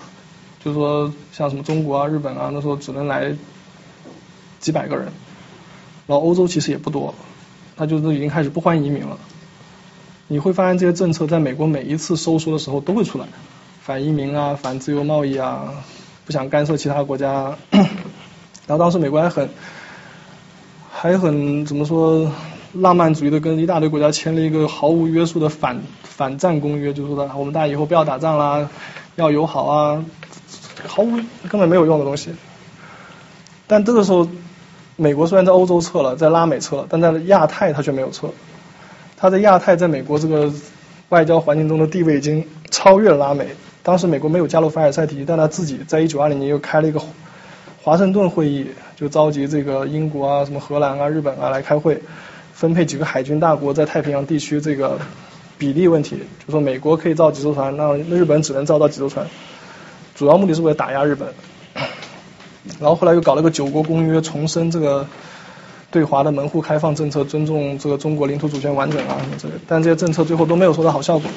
[0.65, 3.35] 就是说像什么中国啊、日本啊，那时候只能来
[4.61, 5.07] 几百个人。
[6.07, 7.15] 然后欧洲其实也不多，
[7.77, 9.19] 他就是已经开始不欢迎移民了。
[10.29, 13.27] 你会发现这些政策在美国每一次收缩的时候都会出来，
[13.81, 15.73] 反移民啊、反自由贸易啊、
[16.25, 17.57] 不想干涉其他国家。
[17.73, 19.49] 然后当时美国还很
[20.93, 22.33] 还很怎么说
[22.73, 28.69] 浪漫主义的跟一大堆国家签了一个毫无约束的反反战公约，就说的我们大家以后不要打仗啦。
[29.17, 30.05] 要友好啊，
[30.87, 31.17] 毫无
[31.49, 32.31] 根本没有用的东西。
[33.67, 34.29] 但这个时候，
[35.01, 38.29] 美国虽然在欧洲撤了，在拉美撤了，但在亚太它却没有撤。
[39.17, 40.53] 它在亚太在美国这个
[41.09, 43.47] 外交环境中的地位已经超越了拉美。
[43.83, 47.01] 当时美国没有加入凡尔赛体系，但他自己在一九二零年又开了一个
[47.83, 51.99] 华盛顿会议，就召集这个英国啊、什么荷兰啊、日本啊来开会，
[52.53, 54.99] 分配几个海军大国在太平洋地区这个
[55.57, 59.27] 比例问题，就说美国可以造几艘船，那日本只能造到几艘船，
[60.15, 61.27] 主要目的是为了打压日本。
[62.79, 65.07] 然后后来又搞了个九国公约，重申这个
[65.91, 71.31] 对华的门户开放政策，尊重这个中国领土主权完整啊什么之类，但这些政策最后都没有收到好效果。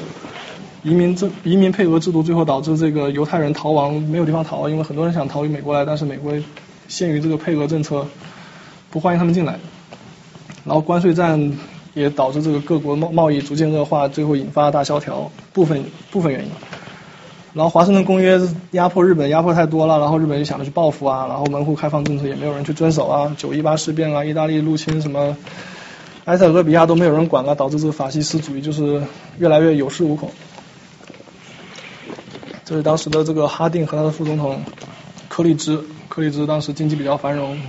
[0.84, 6.34] 移民制移民配额制度最后导致这个犹太人逃亡没有地方逃，因为很多人想逃离美国来，但是美国
[6.90, 8.06] 限于这个配额政策
[8.92, 9.58] 不欢迎他们进来。
[10.66, 11.58] 然后关税战
[11.94, 16.52] 也导致这个各国贸贸易逐渐恶化，最后引发大萧条，部分部分原因。
[17.54, 25.38] 然后华盛顿公约压迫日本压迫太多了，然后日本就想着去报复啊，然后门户开放政策也没有人去遵守啊，九一八事变啊，意大利入侵什么
[26.26, 29.04] 埃塞俄比亚都没有人管啊，导致这个法西斯主义就是
[29.38, 30.32] 越来越有恃无恐。
[32.66, 34.60] 这是当时的这个哈定和他的副总统
[35.28, 37.60] 柯立芝，柯立芝当时经济比较繁荣，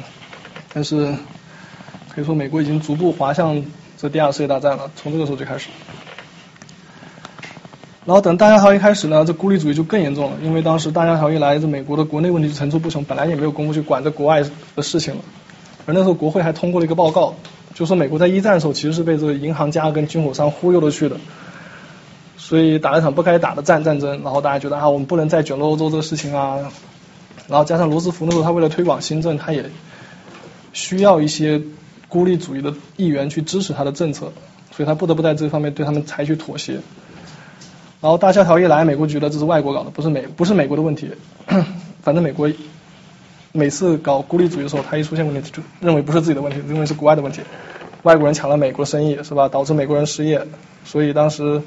[0.73, 1.15] 但是
[2.09, 3.63] 可以说美国已经逐步滑向
[3.99, 5.69] 这第二次世界大战了，从这个时候就开始。
[8.07, 14.43] 然后等大萧条一开始呢，这孤立主义就更严重了，因为当时大萧条一来，这美国的国内问题就层出不穷，本来也没有功夫去管这国外
[14.77, 15.21] 的事情了。
[15.87, 17.35] 而那时候国会还通过了一个报告，
[17.73, 21.17] 就说美国在一战的时候其实是被这个银行家跟军火商忽悠了去的。
[22.37, 26.59] 所以打了一场不该打的战战争，然后大家觉得啊，我们不能再卷入欧洲这个事情啊。
[27.49, 29.71] 然后加上罗斯福那时候他为了推广新政，他也
[30.75, 31.63] 需要一些
[32.09, 34.33] 孤立主义的议员去支持他的政策，
[34.73, 36.81] 所以他不得不在这方面对他们采取妥协。
[38.05, 41.11] 然后大萧条一来，美国觉得这是外国搞的，不是美不是美国的问题。
[42.05, 42.51] 反正美国
[43.53, 47.41] 每次搞孤立主义的时候，他一出现问题就认为不是自己的问题，认为是国外的问题。
[48.03, 49.49] 外国人抢了美国生意是吧？
[49.49, 50.47] 导致美国人失业，
[50.85, 51.63] 所以当时。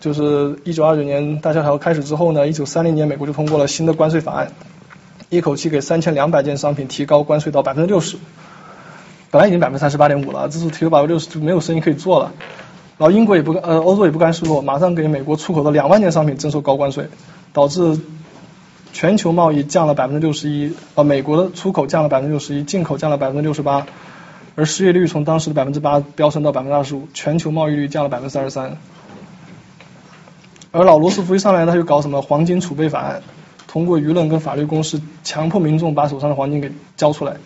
[0.00, 4.52] 就是一九二九年大萧条开始之后呢，一九三零年美国就通过了新的关税法案，
[5.28, 8.16] 一口气给三千两百件商品提高关税到百分之六十，
[9.32, 12.32] 本来已经百分之三十八点五了，这次提高百分之六十就没有生意可以做了。
[12.98, 17.08] 然后英国也不呃欧洲也不甘示弱，马上给美国出口的两万件商品征收高关税，
[17.52, 18.00] 导致
[18.92, 23.86] 全球贸易降了百分之六十一，呃美国的出口降了百分之六十一，进口降了百分之六十八，
[24.56, 28.76] 而失业率从当时的百分之八飙升到百分之二十五，全球贸易率降了百分之三十三。
[30.72, 33.22] 而老罗斯福一上来，他就搞什么黄金储备法案，
[33.68, 37.36] 通过舆论跟法律攻势，强迫民众把手上的黄金给交出来。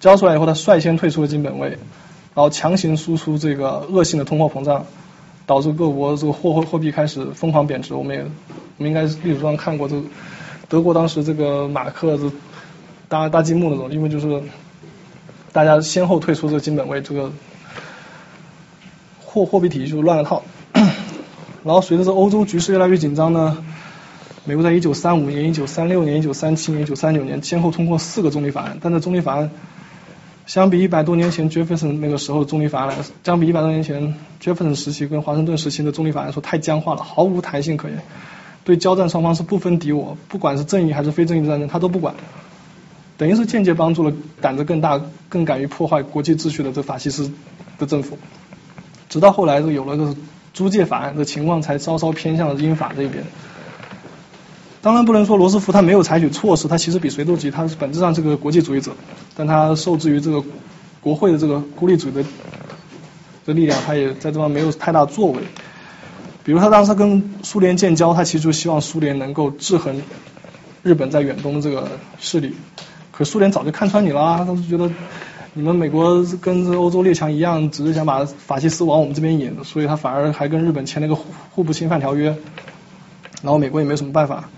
[0.00, 1.78] 交出来以后，他率先退出了金本位，
[2.34, 4.84] 然后强行输出这个恶性的通货膨胀，
[5.46, 7.94] 导致各国这个货货币开始疯狂贬值。
[7.94, 8.22] 我们也，
[8.78, 10.02] 我们应该历史上看过这
[10.68, 12.32] 德国当时这个马克这
[13.08, 14.42] 搭搭积木那种，因为就是
[15.52, 17.30] 大家先后退出这个金本位，这个
[19.24, 20.42] 货货币体系就乱了套。
[21.62, 23.64] 然后随着这欧洲局势越来越紧张呢，
[24.44, 29.50] 美国在一九三五年、一九三六年、一九三七年、一九三九年先后通过四个中立法案，但这中立法案
[30.46, 38.02] 相比一百多年前 Jefferson 那个时候的中立法案来说，相比一百多年前 Jefferson 时期跟华盛顿时期的中立法案来说太僵化了，毫无弹性可言，
[38.64, 42.14] 对交战双方是不分敌我，不管是正义还是非正义的战争他都不管，
[43.16, 47.32] 等于是间接帮助了胆子更大、更敢于破坏国际秩序的这法西斯
[47.78, 48.18] 的政府，
[49.08, 50.14] 直到后来就有了个。
[50.54, 53.24] 租借法案的情况才稍稍偏向了英法这一边。
[54.84, 58.92] 当然不能说罗斯福他没有采取措施，他其实比谁都急，他是本质上是个国际主义者，
[59.34, 60.44] 但他受制于这个
[61.00, 62.22] 国会的这个孤立主义的
[63.46, 65.40] 的力量，他也在这方没有太大作为。
[66.44, 70.02] 比如他当时跟苏联建交，他其实就希望苏联能够制衡
[70.82, 71.88] 日本在远东的这个
[72.20, 72.54] 势力，
[73.10, 74.90] 可苏联早就看穿你了，他是觉得。
[75.56, 82.36] 你们美国跟这欧洲列强一样，只是想把法西斯往我们这边引，所以他反而还跟日本签了个互不侵犯条约，
[83.40, 84.50] 然后美国也没有什么办法。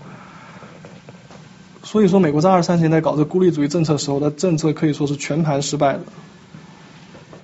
[1.87, 6.01] 所以说，美国在二三十年代搞这孤立主义政策的时候，的政策可以说是全盘失败的。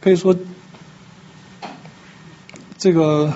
[0.02, 0.36] 可以说，
[2.78, 3.32] 这个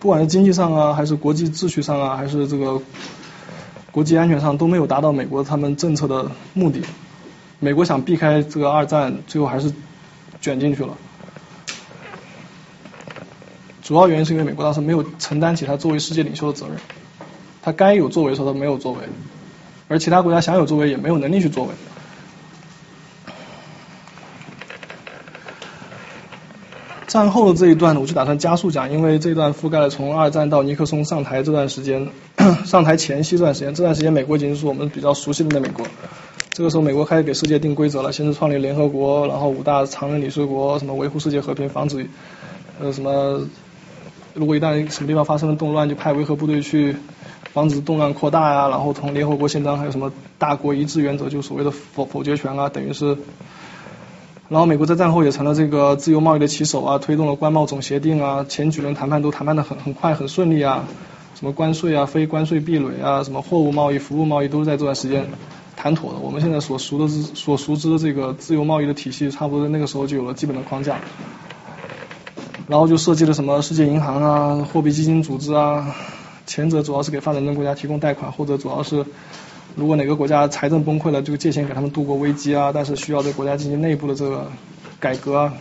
[0.00, 2.82] 不管是经济上啊，还是国际秩序上啊，还是这个
[3.92, 6.82] 国际安全上，都没有达到美国他们政策的目的。
[7.60, 9.72] 美国想避开这个二战，最后还是
[10.40, 10.96] 卷进去了。
[13.80, 16.76] 主要原因是因为美国当时没有承担起他作为世界领袖的责任，
[17.62, 18.98] 他该有作为的时候他没有作为，
[19.88, 21.70] 而其他国家想有作为也没有能力去作为。
[27.06, 32.08] 战后的这一段，我就打算加速讲，因为这一段覆盖了从二战到尼克松上台这段时间，
[32.66, 35.86] 上台前夕这段时间，这段时间美国已经是我们比较熟悉的那美国。
[36.50, 42.06] 这个时候，美国开始给世界定规则了，先是创立联合国，然后五大常任理事国，什么维护世界和平，防止
[42.80, 43.46] 呃什么，
[44.34, 46.96] 如果一旦什么地方发生了动乱，就派维和部队去
[47.56, 53.16] 防止动乱扩大呀，然后从联合国宪章还有什么大国一致原则，就所谓的否否决权啊，等于是。
[54.50, 60.84] 然后美国在战后也成了这个自由贸易的旗手啊，推动了关贸总协定啊，前几轮谈判都谈判的很很快很顺利啊，
[61.34, 65.26] 什么关税啊、非关税壁垒啊、什么货物贸易、服务贸易都是在这段时间
[65.78, 66.18] 谈妥的。
[66.18, 70.98] 我们现在所熟的、所熟知的这个自由贸易的体系，差不多在那个时候就有了基本的框架。
[72.68, 75.94] 然后就设计了什么世界银行啊、货币基金组织啊，
[76.46, 79.04] 前者主要是给发展中国家提供贷款，后者主要是。
[79.74, 84.50] 如果哪个国家财政崩溃了，就借钱给他们度过危机啊，但是需要对国家进行内部的这个
[84.98, 85.52] 改革啊。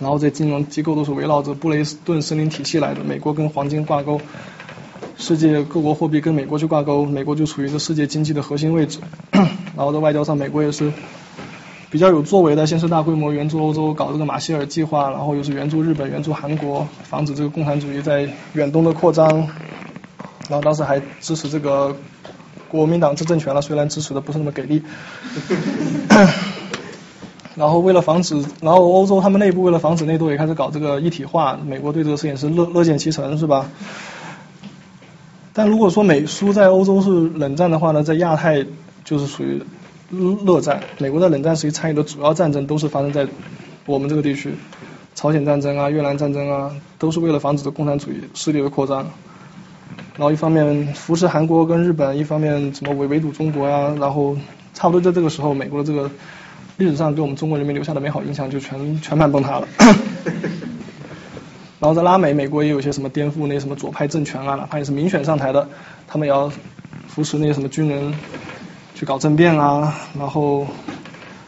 [0.00, 4.20] 然后这金融机构都是围绕着布雷顿森林体系来的，美国跟黄金挂钩，
[5.16, 8.98] 世界各国货币跟美国去挂钩，美国就处于这世界经济的核心位置。
[9.30, 10.92] 然后在外交上，美国也是
[11.90, 19.48] 比较有作为的，先是大规模援助欧洲，搞这个马歇尔计划，然后又是援助日本、援助韩国，防止这个共产主义在远东的扩张。
[20.48, 21.96] 然后当时还支持这个。
[22.70, 24.82] 国民党执政权了，虽然支持的不是那么给力。
[27.56, 31.58] 然后为了防止，然后欧洲他们内部为了防止内斗，也开始搞这个一体化。
[31.64, 33.70] 美国对这个事情是乐乐见其成，是吧？
[35.54, 38.66] 但如果说美苏在欧洲是冷战的话呢，在亚太
[39.02, 39.62] 就是属于
[40.44, 40.82] 热战。
[40.98, 43.26] 美国在冷战时期参与的主要战争都是发生在
[43.86, 44.52] 我们这个地区，
[45.14, 49.10] 朝鲜战争啊、越南战争啊，都是为了防止共产主义势力的扩张。
[50.18, 54.36] 然后一方面扶持韩国跟日本，一方面什么围围堵中国呀，然后
[54.74, 56.10] 差不多在这个时候，美国的这个
[56.76, 59.68] 历史上给我们中国人民留下的美好印象就全全盘崩塌了。
[61.78, 65.68] 然后在拉美，美国也有些什么颠覆那什么左派政权啊，哪怕你是民选上台的，
[66.08, 66.50] 他们也要
[67.06, 68.12] 扶持那些什么军人
[68.96, 70.66] 去搞政变啊，然后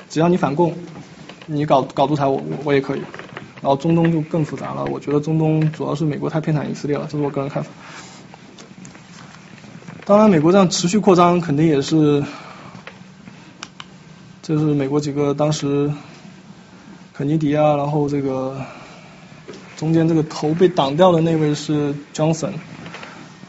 [0.08, 0.72] 只要你反共，
[1.46, 3.00] 你搞搞独裁，我我也可以。
[3.60, 7.70] 然后中东就更复杂了，我觉得中东主要是美国太偏袒以色列了，这是我个人看法。
[10.10, 12.24] 当然，美国这样持续扩张，肯定也是，
[14.42, 15.88] 这是美国几个当时
[17.12, 18.56] 肯尼迪啊，然后这个
[19.76, 22.54] 中间这个头被挡掉的那位是 Johnson，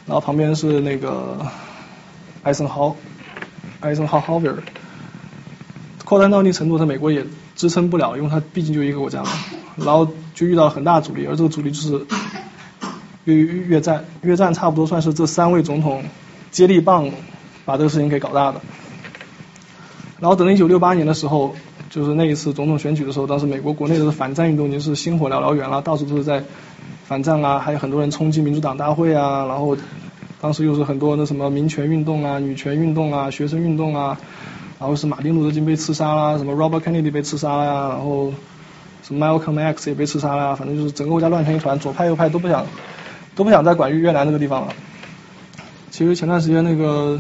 [0.06, 1.40] 然后旁边是那个
[2.44, 2.96] 艾森豪，
[3.80, 4.58] 艾森豪 Hoover，
[6.06, 7.26] 扩张到一定程度，他美国也
[7.56, 9.32] 支撑不了，因为他毕竟就一个国家嘛，
[9.78, 12.06] 然后就遇到很大阻力，而这个阻力就是
[13.24, 16.04] 越越战，越战差不多算是这三位总统。
[16.52, 17.10] 接力棒
[17.66, 18.62] 把这个事情给搞大的，
[20.20, 21.56] 然后等到一九六八年的时候，
[21.90, 26.44] 就是那一次总统选举的时候，当时美国国内的反战运动已经是星火燎燎原了，到处都是在
[27.06, 29.78] 反战啊，还有很多人冲击民主党大会啊，然后
[30.42, 34.18] 当时又是很多那什么民权运动啊、女权运动啊、学生运动啊，
[34.80, 38.34] 然后是马丁路德金被刺杀啦，什么 Robert Kennedy 被刺杀了呀，然后
[39.04, 42.66] 什么 Malcolm X 也被刺杀了，反正就是整个国家乱成一团，左派右派都不想
[43.36, 44.74] 都不想再管越越南那个地方了。
[45.92, 47.20] 其实前段时间那个，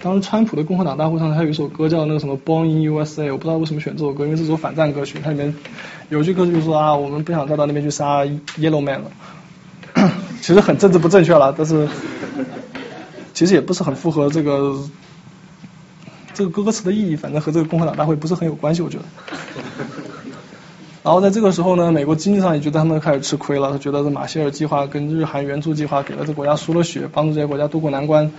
[0.00, 5.52] 当时川普的共和党大会上，他有一首歌叫那个什么《Born in USA》，我不知道为什么选这首歌，因为这首反战歌曲，它里面
[6.08, 9.10] 有句歌词就说啊，我们不想再到那边去杀 Yellow Man 了。
[10.40, 11.88] 其实很政治不正确了，但是
[13.34, 14.78] 其实也不是很符合这个
[16.34, 19.04] 这个歌词的意义，反正和这个共和党大会不是很有关系，我觉得。
[21.02, 28.30] 然后在这个时候呢，美国经济上也觉得他们开始吃亏了，他觉得这马歇尔计划跟日韩援助计划给了这国家输了血，帮助这些国家渡过难关。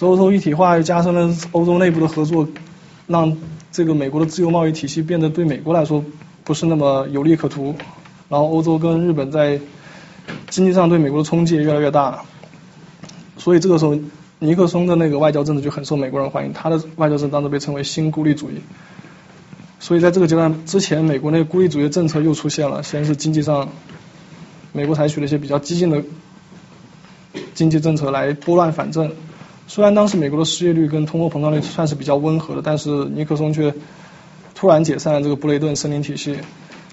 [0.00, 2.48] 欧洲一体化又加深了欧洲内部的合作，
[3.06, 3.36] 让
[3.70, 6.02] 这个美国的自由贸易体系变得对美国来说
[6.44, 7.74] 不是那么有利可图。
[8.30, 9.60] 然后欧洲跟日本在
[10.48, 12.22] 经济上对美国的冲击也越来越大。
[13.36, 13.98] 所以这个时候
[14.38, 18.62] 尼克松的那个外交政策就很受美国人欢迎，他的外交政策当时被称为新孤立主义。
[19.80, 22.82] 所以在这个阶段之前，美国那个孤立主义政策又出现了。
[22.82, 23.70] 先是经济上，
[24.72, 26.04] 美国采取了一些比较激进的
[27.54, 29.10] 经济政策来拨乱反正。
[29.66, 33.72] 虽然当时美国的失业率跟通货膨胀率算是比较温和的，但是尼克松却
[34.54, 36.36] 突然解散了这个布雷顿森林体系，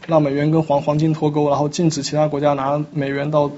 [0.05, 3.51] 让美元跟黄黄金脱钩，然后禁止其他国家拿美元到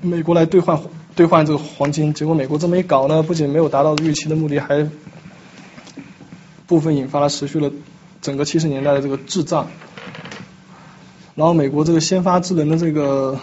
[0.00, 0.80] 美国来兑换
[1.16, 2.14] 兑换这个黄金。
[2.14, 4.86] 结果美国这么一搞呢，不仅没有达到预期的目的，还
[6.68, 7.72] 部分引发了持续了
[8.22, 9.66] 整个七十年代的这个滞胀，
[11.34, 13.36] 然后美国这个先发制人的这个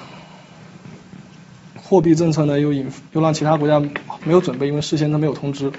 [1.84, 3.80] 货币政策呢，又引又让其他国家
[4.24, 5.72] 没有准备，因为事先都没有通知，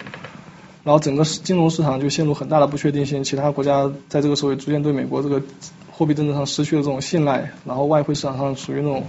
[0.83, 5.43] 然后整个金融市场就陷入很大的不确定性，其他国家在这个时候也逐渐对美国这个
[5.91, 9.05] 货币政策上失去了这种信赖，然后外汇市场上属于那种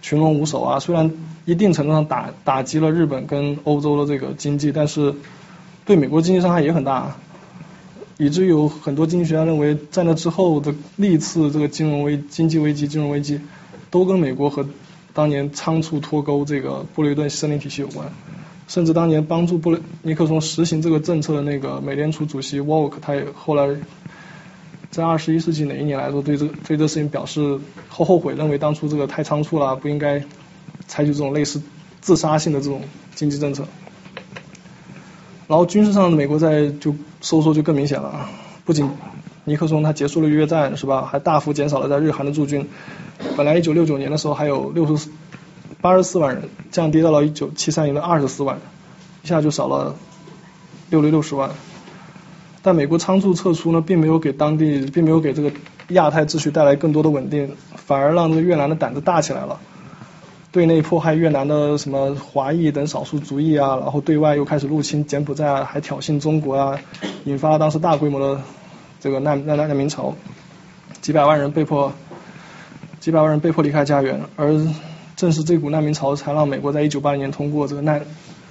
[0.00, 0.78] 群龙无首啊。
[0.80, 1.10] 虽然
[1.44, 5.14] 一定程度上打打击了日本跟欧洲的这个经济，但是
[5.86, 7.16] 对美国经济伤害也很大，
[8.18, 13.40] 以至于有很多经济学家认为，在那之后的历次这个金融危经济危机、金融危机，
[13.90, 14.68] 都跟美国和
[15.14, 18.12] 当年仓促脱钩这个布雷顿森林体系有关。
[18.66, 23.74] 甚至当年帮助布雷尼克松实行这个政策的那个美联储主席沃克，他也后来
[24.90, 27.58] 在二十一世纪哪一年来说，对这对这事情表示
[27.88, 30.22] 后后悔，认为当初这个太仓促了，不应该
[30.86, 31.62] 采取这种类似
[32.00, 32.82] 自杀性的这种
[33.14, 33.64] 经济政策。
[35.48, 38.28] 然后军事上的，美国在就收缩就更明显了，
[38.66, 38.90] 不仅
[39.44, 42.68] 尼克松他结束了越战是吧，还大幅减少了在日韩的驻军。
[43.34, 45.08] 本来一九六九年的时候还有六十
[45.80, 48.58] 八十四万人，降低到了一九七三年的二十四万，
[49.22, 49.96] 一下就少了
[50.90, 51.50] 六六六十万。
[52.60, 55.50] 但美国仓促撤出呢，并没有给当地，并没有给这个
[55.88, 59.58] 亚太秩序带来更多的稳定，反而让这个越南的胆子大起来了。
[60.50, 66.80] 对内迫害越南的什么华裔等少数族裔啊，然后对外又开始入侵柬埔寨啊，还挑衅中国啊，
[67.24, 68.40] 引发了当时大规模的
[68.98, 70.14] 这个难难难民潮，
[71.02, 71.92] 几百万人被迫
[72.98, 74.66] 几百万人被迫离开家园，而
[75.16, 78.00] 正是这股难民潮才让美国在一九八零年通过这个难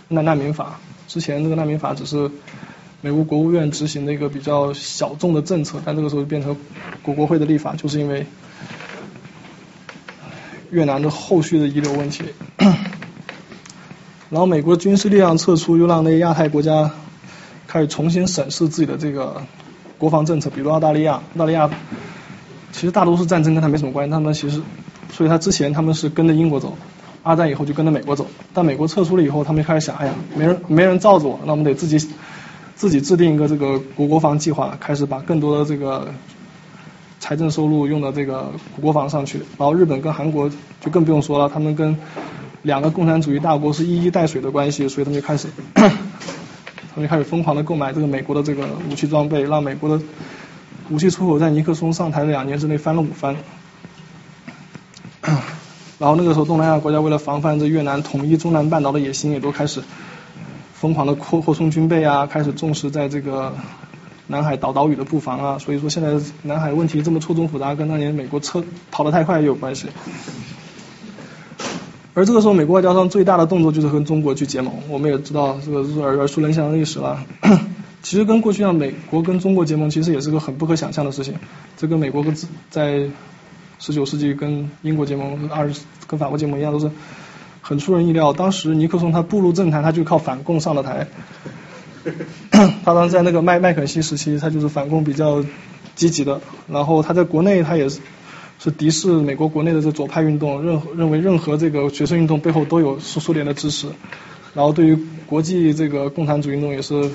[0.07, 0.79] 难难民法。
[1.07, 2.29] 之前这个难民法只是
[3.01, 6.55] 美国国务院执行的一个比较小众的政策，但这个时候变成
[7.01, 8.27] 国国会的立法，就是因为。
[10.69, 12.25] 越南的后续的遗留问题，
[14.29, 16.91] 然后美国军事力量撤出，又让那些亚太国家
[17.67, 19.41] 开始重新审视自己的这个
[19.97, 21.69] 国防政策，比如澳大利亚，澳大利亚
[22.73, 24.61] 其实大多数战争跟他没什么关系，他们其实，
[25.13, 26.77] 所以他之前他们是跟着英国走，
[27.23, 31.97] 二战以后就跟着美国走，但美国撤出了以后，他们就开始想，哎呀，没人没人罩着我，那我们得自己
[32.75, 36.13] 自己制定一个这个国国防计划，开始把更多的这个。
[37.19, 40.49] 财政收入用到这个国防上去，然后日本跟韩国
[40.79, 41.97] 就更不用说了，他们跟
[42.61, 45.81] 两个共产主义大国是一衣带水的关系，所以他们就开始， 他
[46.95, 50.03] 们就开始疯狂的购买这个美国的这个武器装备，让美国的
[50.89, 53.35] 武器出口在尼克松上台的两年之内翻了五番。
[55.99, 59.81] 然后那个时候东南亚国家为了防范这越南统一中南半岛的野心，也都开始
[60.73, 63.53] 疯狂的扩扩充军备啊，开始重视在这个。
[64.27, 66.13] 南海岛岛屿的布防啊，所以说现在
[66.43, 69.87] 南海问题这么错综复杂，跟当年美国撤跑得太快也有关系。
[72.13, 74.73] 而这个时候，美国外交上最大的动作就是跟中国去结盟。
[74.89, 77.23] 我们也知道这个耳耳熟能详的历史了。
[78.01, 81.35] 其实跟过去像美国跟中国结盟，其实也是个很不可想象的事情。
[81.77, 82.35] 这跟美国跟
[82.71, 83.07] 在
[83.79, 86.89] 十九世纪跟英国结盟，二十跟法国结盟一样，都是
[87.61, 88.33] 很出人意料。
[88.33, 91.07] 当时尼克松他步入政坛，他就靠反共上了台。
[92.83, 95.43] 他当时在那个麦麦肯锡时期，他就是反共比较
[95.95, 96.41] 积极的。
[96.67, 97.99] 然后他在国内，他也是
[98.59, 103.87] 是敌视美国国内的这左派运动，认认为任何这个学生运动背后都有苏苏联的支持。
[104.53, 107.09] 然后对于国际这个共产主义运动也是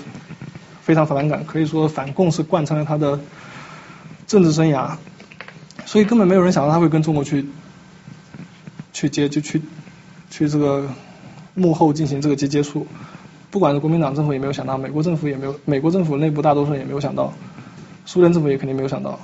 [0.82, 3.18] 非常反感，可以说反共是贯穿了他的
[4.26, 4.96] 政治生涯。
[5.84, 7.44] 所以根本没有人想到他会跟中国去
[8.92, 9.60] 去接，就去
[10.30, 10.88] 去这个
[11.54, 12.86] 幕后进行这个接接触。
[13.52, 17.34] 不管是国民党政府也没有想到，美国政府也没有，美国政府内部大多数人也没有想到，
[18.06, 19.20] 苏联政府也肯定没有想到。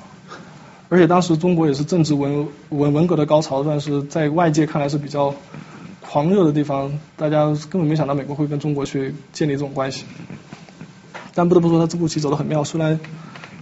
[0.91, 5.35] 而且当时中国也是政治文文文革的高潮，算是在外界看来是比较
[6.01, 10.05] 狂热的地方，大家根本没想到美国会跟中国去建立这种关系。
[11.35, 13.01] 但不得不说，他这步棋走得很妙，虽然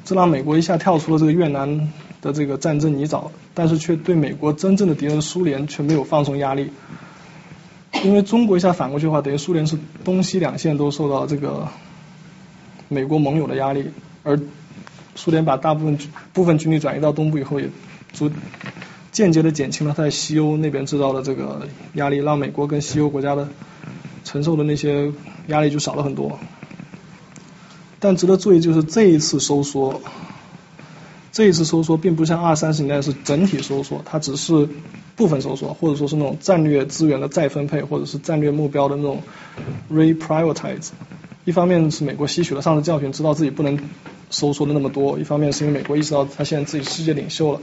[0.05, 6.72] 这让美国一下跳出了这个越南的这个战争泥沼，但是却对美国真正的敌人苏联却没有放松压力。
[8.06, 11.68] 因为中国一下反过去的话，等于苏联是东西两线都受到这个
[12.88, 13.90] 美国盟友的压力，
[14.22, 14.38] 而
[15.16, 15.98] 苏联把大部分
[16.32, 17.68] 部分军力转移到东部以后，也
[18.12, 18.30] 逐
[19.10, 23.48] 间接的减轻了在西欧那边制造的这个压力，让美国跟西欧国家的
[24.24, 25.12] 承受的那些
[25.48, 26.38] 压力就少了很多。
[27.98, 30.00] 但值得注意就是这一次收缩。
[31.36, 34.70] 这一次收缩并不像二三十年代是整体收缩，它只是
[35.16, 39.22] 部分收缩，或者说是那种战略资源的再分配，或者是战略目标的那种
[39.92, 40.92] reprioritize。
[41.44, 43.78] 一方面是美国吸取了上次教训，知道自己不能
[44.30, 47.60] 收缩的那么多；一方面是因为美国意识到他现在自己世界领袖了，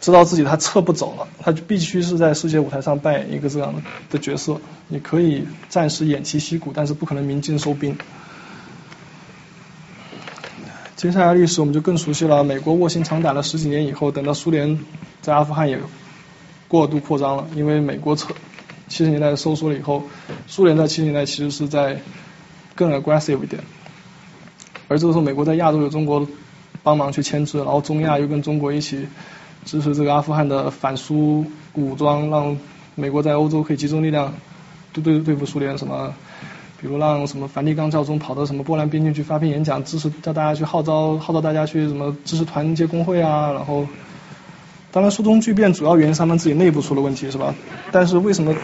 [0.00, 3.74] 知道自己他撤不走了，他就必须是在世界舞台上扮演一个这样
[4.08, 4.60] 的角色。
[4.86, 7.98] 你可以暂时偃旗息鼓，但是不可能鸣金收兵。
[10.98, 12.42] 接下来历史我们就更熟悉了。
[12.42, 14.80] 美国卧薪尝胆了十几年以后，等到苏联
[15.20, 15.78] 在阿富汗也
[16.66, 18.34] 过度扩张了，因为美国撤
[18.88, 20.02] 七十年代收缩了以后，
[20.48, 22.00] 苏联在七十年代其实是在
[22.74, 23.62] 更 aggressive 一点。
[24.88, 26.26] 而这个时候美国在亚洲有中国
[26.82, 29.06] 帮忙去牵制，然后中亚又跟中国一起
[29.64, 32.58] 支持这个阿富汗的反苏武装，让
[32.96, 34.34] 美国在欧洲可以集中力量
[34.92, 36.12] 对对对付苏联什么。
[36.80, 43.86] 比如让什么梵蒂冈教宗跑到什么波兰边境去发篇演讲，支持叫大家去号召号召大家去什么支持团结工会啊，然后，
[44.92, 47.54] 当然苏中剧变主要原因是他们自己内部出了问题是吧？
[47.90, 48.54] 但是为什么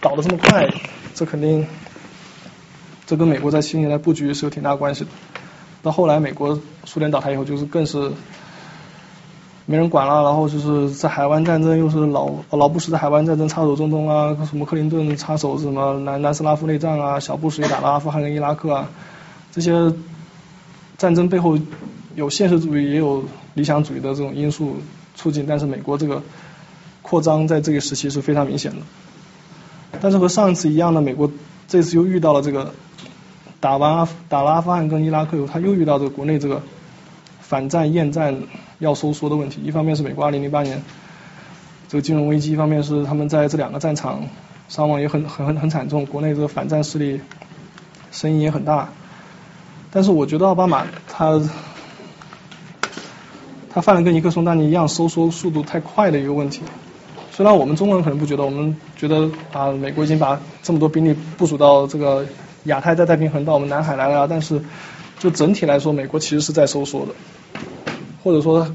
[0.00, 0.68] 倒的这么快？
[1.14, 1.66] 这肯定
[3.06, 5.10] 这跟美国在七十年代布局是有挺大关系的。
[5.82, 8.12] 到后来美国苏联倒台以后，就是更是。
[9.70, 18.90] 没人管了，然后就是在海湾战争，又是老老布什在海湾战争插手中东啊，什么克林顿插手什么南南斯拉夫内战啊，小布什也打了阿富汗跟伊拉克啊，
[19.52, 19.94] 这些
[20.98, 21.56] 战争背后
[22.16, 23.22] 有现实主义也有
[23.54, 24.78] 理想主义的这种因素
[25.14, 26.20] 促进，但是美国这个
[27.02, 28.78] 扩张在这个时期是非常明显的。
[30.00, 31.30] 但是和上一次一样的，美国
[31.68, 32.74] 这次又遇到了这个
[33.60, 36.60] 打完阿打了阿富汗跟伊拉克以后，他又遇到这个国内这个
[37.38, 38.36] 反战厌战。
[38.80, 40.82] 要收缩的问题，一方面是美国2008年
[41.88, 44.24] 这个金融危机，一方面是他们在这两个战场
[44.68, 47.20] 伤亡也很很很很惨重，国内这个反战势力
[48.10, 48.88] 声音也很大。
[49.92, 51.40] 但是我觉得奥巴马他
[53.68, 56.62] 他犯了跟尼克松当年一样收缩速度太快的一个问题。
[57.32, 62.26] 虽然我们中国人可能不觉得，我们觉得啊美国已经把这么多兵力部署到这个
[62.64, 64.62] 亚太、在太平衡到我们南海来了，但是
[65.18, 67.12] 就整体来说，美国其实是在收缩的。
[68.22, 68.66] 或者说，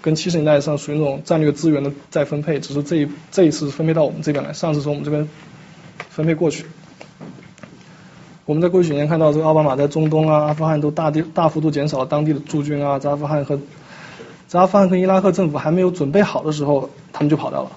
[0.00, 5.28] 跟七十年代上属于那种战略资源的再分配，只是这一这一次分配到我们这边来，上次从我们这边
[6.10, 6.66] 分配过去。
[8.44, 13.58] 我们在过去几年看到，这个奥巴马在中东啊、阿富汗都大地大幅度减少了当地的驻军啊，在阿富汗和
[14.48, 17.70] 在阿富汗跟伊拉克政府还没有准备好的时候，他们就跑掉了，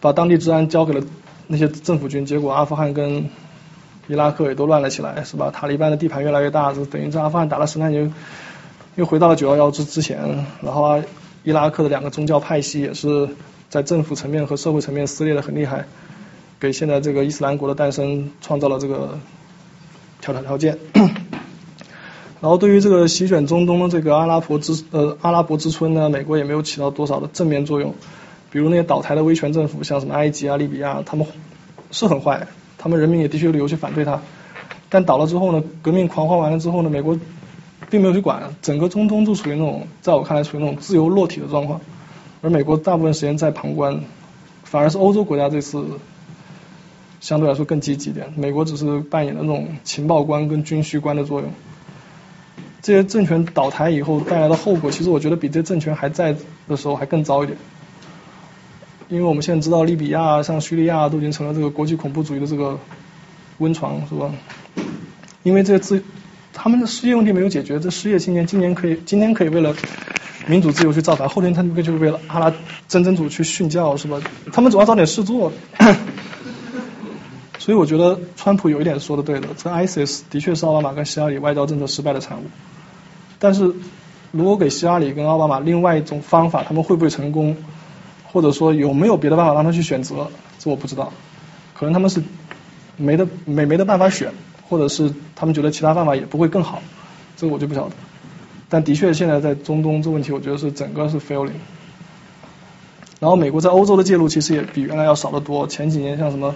[0.00, 1.04] 把当地治安交给了
[1.46, 3.30] 那些政府军，结果阿富汗跟
[4.08, 5.50] 伊拉克也都乱了起来，是吧？
[5.52, 8.12] 塔利班的地盘越来越大，就等于在阿富汗打了十来年。
[8.94, 11.02] 又回到了九幺幺之之前，然后啊，
[11.44, 13.26] 伊拉克的两个宗教派系也是
[13.70, 15.86] 在政府层面和社会层面撕裂的很厉害，
[16.60, 19.18] 给现在这个伊斯兰国的诞生创造了这个
[20.20, 20.78] 条条条件。
[22.42, 27.94] 然后对于这个席卷中东的这个阿拉伯之呃阿拉伯之春呢，美国也没有起到多少的正面作用。
[28.50, 31.26] 比如那些倒台的威权政府，像什么埃及啊、利比亚，他们
[31.90, 32.46] 是很坏，
[32.76, 34.20] 他们人民也的确有理由去反对他。
[34.90, 37.16] 但倒了之后呢，革命狂欢完了之后呢，美国。
[37.92, 41.78] 并没有去管，整个中东就处于那种，在我看来处于那种自由落体的状况，
[42.40, 44.00] 而美国大部分时间在旁观，
[44.64, 45.84] 反而是欧洲国家这次
[47.20, 51.52] 相对来说更积极一点，美国只是扮演那种情报官跟军需官的作用。
[52.80, 56.34] 这些政权倒台以后带来的后果，其实我觉得比这些政权还在
[56.66, 57.58] 的时候还更糟一点，
[59.10, 62.78] 因为我们现在知道利比亚、像叙利亚都已经成了这个国际恐怖主义的这个
[63.58, 64.32] 温床，是吧？
[65.42, 66.02] 因为这些自
[66.52, 69.74] 他们的失业问题没有解决，这失业青年今年可以今天可以为了
[70.46, 72.52] 民主自由去造反，后天他们就为了阿拉
[72.88, 74.20] 真真主去训教，是吧？
[74.52, 75.52] 他们总要找点事做。
[77.58, 82.42] 所以我觉得川普有一点说的对的，这 ISIS 的确是奥巴马跟希拉里外交政策失败的产物。
[83.38, 83.72] 但是
[84.32, 87.56] 如果给希拉里跟奥巴马另外一种方法，他们会不会成功？
[88.32, 90.28] 或者说有没有别的办法让他去选择？
[90.58, 91.12] 这我不知道，
[91.74, 92.22] 可能他们是
[92.96, 94.32] 没得没没得办法选。
[94.72, 96.80] 或者是他们觉得其他办法也不会更好，
[97.36, 97.94] 这个我就不晓得。
[98.70, 101.50] 但的确现在在中东这问题，我觉得是整个是 failing。
[103.20, 105.66] 然后美国在欧洲的介入其实也比原来要少得多。
[105.66, 106.54] 前几年像什么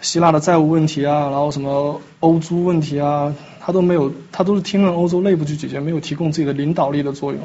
[0.00, 7.40] 希腊的债务问题啊，然后什么欧租问题啊，他都没有，他都是听任欧洲内部去解决，没有提供自己的领导力的作用。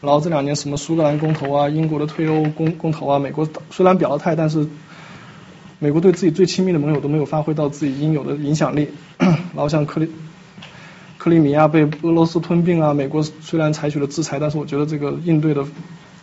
[0.00, 4.66] 然后这两年什么苏格兰公投啊，英国的退欧公公投啊，美国虽然表了态，但是。
[5.84, 8.88] 美国对自己最亲密的盟友都没有发挥到自己应有的影响力，
[9.18, 10.10] 然后像克里
[11.18, 15.62] 克里米亚被俄罗斯吞并啊，美国虽然采取了制裁，但是我觉得这个应对的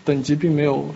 [0.03, 0.95] 等级并没有，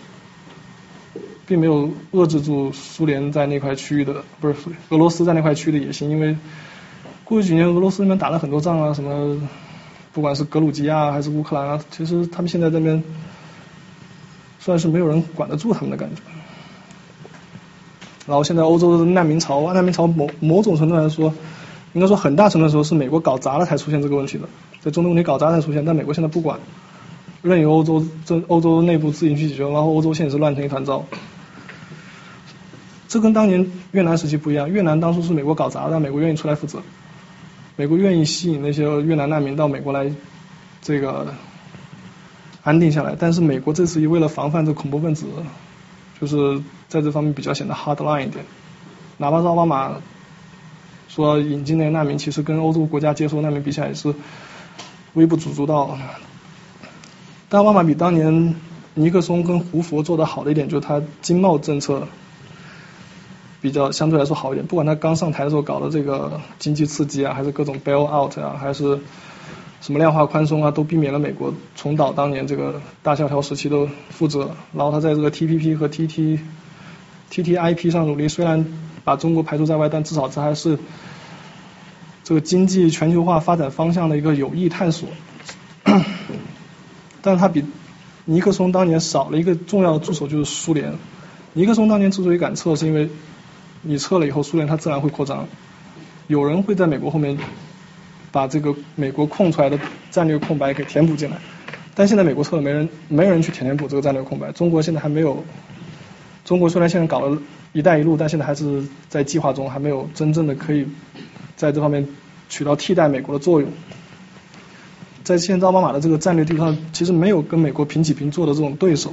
[1.46, 4.54] 并没有遏制住苏联在那块区域的不是
[4.88, 6.36] 俄罗斯在那块区域的野心，因为
[7.22, 9.40] 过去几年俄罗斯那边打了很多仗啊，什么
[10.12, 13.00] 不管是格鲁吉亚还是乌克兰啊，其实他们现在这边
[14.58, 16.20] 算是没有人管得住他们的感觉。
[18.26, 21.32] 然后现在欧洲的难民潮，难民潮某某种程度来说，
[21.92, 24.48] 应该说很大程度时候是美国搞砸了才出现这个问题的，
[24.80, 26.58] 在中东问题搞砸才出现，但美国现在不管，
[27.40, 31.04] 任由欧洲这欧洲内部自行去解决，然后欧洲现在是乱成一团糟。
[33.06, 36.82] 这跟当年越南时期不一样，越南当初是美国搞砸的，美国愿意出来负责，
[37.76, 40.10] 美国愿意吸引那些越南难民到美国来，
[40.82, 41.28] 这个
[42.64, 45.26] 安定下来，但是美国这次为了防范这恐怖分子。
[46.18, 48.44] 就是在这方面比较显得 hard line 一点，
[49.18, 49.96] 哪怕是奥巴马
[51.08, 54.14] 说引进那个难民，其实跟欧洲国家接收难民比起来也是
[55.14, 55.98] 微不足道。
[57.48, 58.54] 但奥巴马比当年
[58.94, 62.06] 尼克松跟胡佛做的好的一点，就是他经贸政策
[63.60, 64.66] 比较相对来说好一点。
[64.66, 68.98] 不管他刚上台的时候搞的这个经济刺激啊，还是各种 bail out 啊，还是
[69.80, 73.88] 什么量化宽松啊，都避免了美国重蹈当年这个大萧条时期的
[74.18, 74.50] 覆辙。
[74.72, 76.38] 然后他在这个 TPP 和 TT
[77.30, 78.66] TTIP 上努力，虽然
[79.04, 80.78] 把中国排除在外，但至少这还是
[82.24, 85.08] 这个经济全球化发展方向的一个有益探索。
[87.22, 87.64] 但是他比
[88.24, 90.94] 尼克松当年少了一个重要的助手，就是苏联。
[91.52, 93.08] 尼克松当年之所以敢撤，是因为
[93.82, 95.46] 你撤了以后，苏联它自然会扩张，
[96.26, 97.38] 有人会在美国后面
[98.30, 99.78] 把这个美国空出来的
[100.10, 101.38] 战略空白给填补进来。
[101.94, 104.52] 但现在美国撤了，没人没人去填填补这个战略空白。
[104.52, 105.44] 中国现在还没有，
[106.46, 107.42] 中国虽然现在搞了
[107.72, 110.86] 一带一路，但现在还是在计划中，还没有真正的可以
[111.56, 112.06] 在这方面
[112.48, 113.68] 起到替代美国的作用。
[115.24, 119.12] 在现在奥巴马的这个战略地图上，其实没有跟美国平起平坐的这种对手，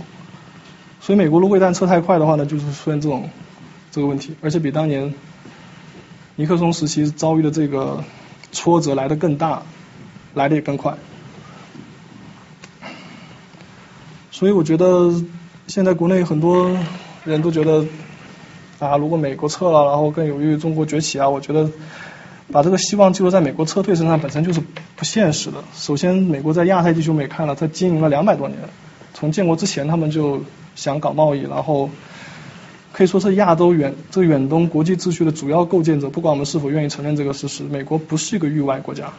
[1.01, 3.27] 所以美国如果一旦撤太快的话呢，就是出现这种
[3.89, 5.11] 这个问题，而且比当年
[6.35, 8.03] 尼克松时期遭遇的这个
[8.51, 9.64] 挫折来的更大，
[10.35, 10.95] 来的也更快。
[14.30, 15.11] 所以我觉得
[15.65, 16.77] 现在国内很多
[17.25, 17.85] 人都觉得
[18.79, 21.69] 啊，如果美国撤了，然后更有利于中国崛起啊，我觉得。
[22.51, 24.61] 把这个希望寄托在美国撤退身上本身就是
[24.97, 25.63] 不现实的。
[25.73, 28.59] 首先，美国在亚太地区我们也看了，它经营了两百多年，
[29.13, 30.43] 从建国之前他们就
[30.75, 31.89] 想搞贸易，然后
[32.91, 36.09] 可以说是亚洲远这个远东国际秩序的主要构建者。
[36.09, 39.13] 不管我们是否愿意承认这个事实，美国不是一个域外国家。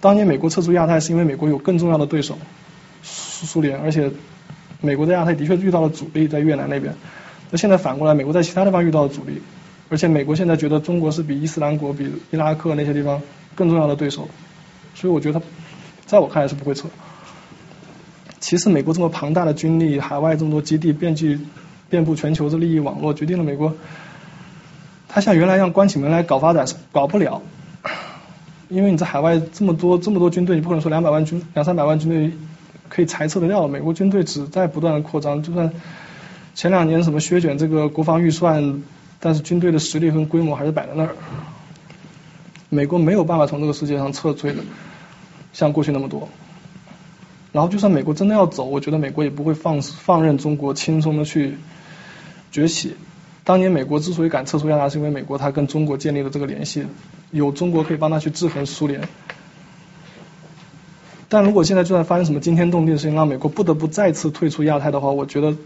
[0.00, 2.36] 当年美国撤出亚太是因为美国有更重要的对手
[3.02, 4.10] 苏苏联，而且
[4.80, 6.94] 美国在亚太的确遇到了阻力，在越南那边。
[7.50, 9.42] 那现在反过来，美国在其他地方遇到了阻力。
[9.88, 13.22] 而且美国现在觉得中国是比伊斯兰国、比伊拉克那些地方
[13.54, 14.28] 更重要的对手，
[14.96, 15.40] 所以我觉得，
[16.06, 16.88] 在我看来是不会撤。
[18.40, 21.38] 其次，美国这么庞大的军力，海外这么多基地，遍及
[21.88, 23.74] 遍布全球的利益网络，决定了美国，
[25.08, 27.40] 他像原来一样关起门来搞发展是搞不了，
[28.68, 32.32] 因为你在海外这么多这么多军队，你不可能说两百万军、两三百万军队
[32.88, 33.68] 可以裁撤得掉。
[33.68, 35.72] 美国军队只在不断的扩张，就算
[36.54, 38.82] 前两年什么削减这个国防预算。
[39.18, 41.16] 但是军队的实力和规模还是摆在那儿，
[42.68, 44.62] 美国没有办法从这个世界上撤退的
[45.54, 46.28] 像过去那么多。
[47.50, 51.56] 然后就算美国真的要走，我觉得美国也不会放放任中国轻松的去
[52.52, 52.94] 崛起。
[53.42, 56.84] 当年美国之所以敢撤出亚太，是因为美国它跟中国建立了这个联系，
[57.30, 59.00] 有中国可以帮他去制衡苏联。
[61.28, 65.56] 但如果现在就算发生什么惊天动地的事情，让美国不得不再次退出亚太的话，我觉得。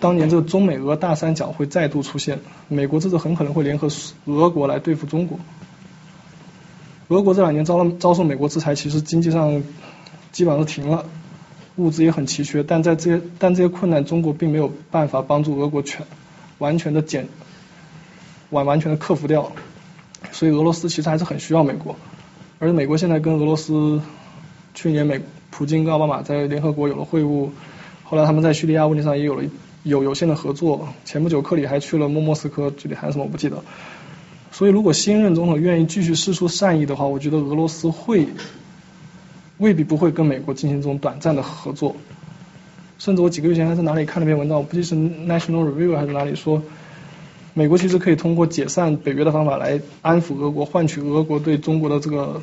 [0.00, 2.38] 当年这个中美俄大三角会再度出现，
[2.68, 3.88] 美国这次很可能会联合
[4.26, 5.40] 俄国来对付中国。
[7.08, 9.60] 俄国这两年遭了遭受美国制裁，其实经济上
[10.30, 11.04] 基本上都停了，
[11.76, 16.06] 物资也很奇缺，但在这些但这些困难，中国并没有办法帮助俄国全
[16.58, 17.28] 完全的减
[18.50, 19.50] 完完全的克服掉，
[20.30, 21.96] 所以俄罗斯其实还是很需要美国，
[22.60, 24.00] 而美国现在跟俄罗斯
[24.78, 27.48] 去年美普京跟奥巴马在联合国有了会晤，
[28.04, 29.42] 后来他们在叙利亚问题上也有了。
[29.82, 33.64] 有有限的合作，前不久克里还去了莫莫斯科，具体谈什么我不记得。
[34.52, 38.28] 所以如果新任总统愿意继续施出善意的话，我觉得俄罗斯会
[39.56, 41.96] 未必不会跟美国进行这种短暂的合作。
[42.98, 46.62] 甚至我几个月前还在哪里看了篇文章，我不记得是 National Review 还是哪里说，
[47.54, 52.42] 美国其实可以通过解散北约的方法来安抚俄国，换取俄国对中国的这个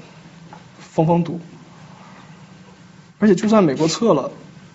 [0.79, 1.39] 封封堵。
[3.19, 4.31] 而且就算美国撤了。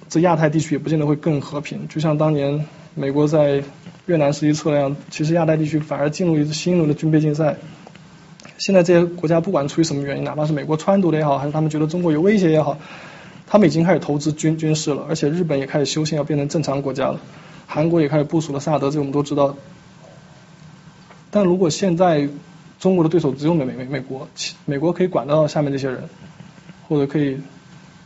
[0.09, 3.63] 这亚太地区也不见得会更和平，就像当年美国在
[4.07, 7.57] 越南时期撤那样，其实亚太地区反而进入一次新一轮的军备竞赛。
[8.59, 12.77] 现在这些国家不管出于什么原因，哪怕是美国撺掇的也好，还是他们觉得中国有威胁也好，
[13.47, 17.21] 他们已经开始投资军军事了，而且日本也开始修宪要变成正常国家了，
[17.69, 19.55] 韩国也开始部署了萨德，这我们都知道。
[21.31, 22.29] 但如果现在
[22.81, 24.27] 中国的对手只有美美美美国，
[24.65, 26.03] 美国可以管得到下面这些人，
[26.89, 27.39] 或者可以。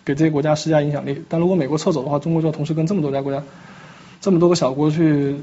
[0.04, 3.42] 给这些国家施加影响力，但如果美国撤走的话，中国就要同时跟这么多家国家、
[4.20, 5.36] 这么多个小国去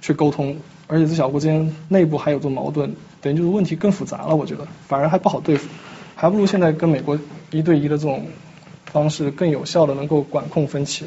[0.00, 0.56] 去沟通，
[0.88, 4.34] 而且这小国之间内部还有这种矛盾，等于就是问题更复杂了。
[4.34, 5.68] 我觉得反而还不好对付，
[6.16, 7.16] 还不如现在跟美国
[7.52, 8.26] 一对一的这种
[8.86, 11.04] 方式更有效的能够管控分歧。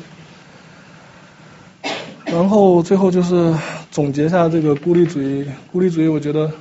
[2.26, 3.54] 然后最后就是
[3.92, 6.52] 总结一下这个孤立主义，孤立主义，我觉得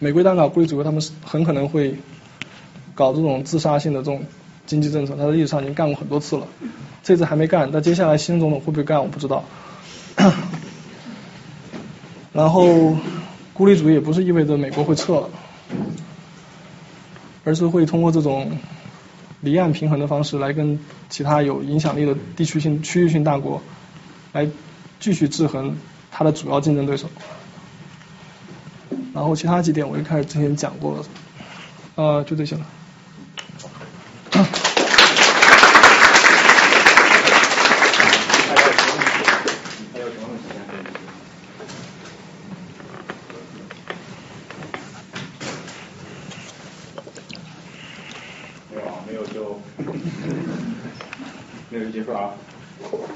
[0.00, 1.94] 美国单搞孤立主义，他们是很可能会。
[2.96, 4.24] 搞这种自杀性的这种
[4.66, 6.48] 经济政策，他在历史上已经干过很多次了，
[7.04, 9.44] 这次还没干，那接下来新总统会不会干，我不知道。
[12.32, 12.96] 然后
[13.52, 15.30] 孤立主义也不是意味着美国会撤了，
[17.44, 18.58] 而是会通过这种
[19.40, 23.62] 离岸平衡的方式来跟其他有影响力的地区性、区域性大国
[24.32, 24.48] 来
[25.00, 25.76] 继续制衡
[26.10, 27.08] 它的主要竞争对手。
[29.14, 31.04] 然后其他几点我一开始之前讲过了，
[31.94, 32.66] 呃，就这些了。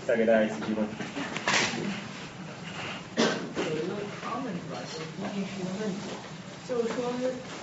[0.06, 0.82] 再给大家一次机会。
[3.18, 6.06] 有一个 comment 吧，就毕竟是一个问题，
[6.68, 7.10] 就是说，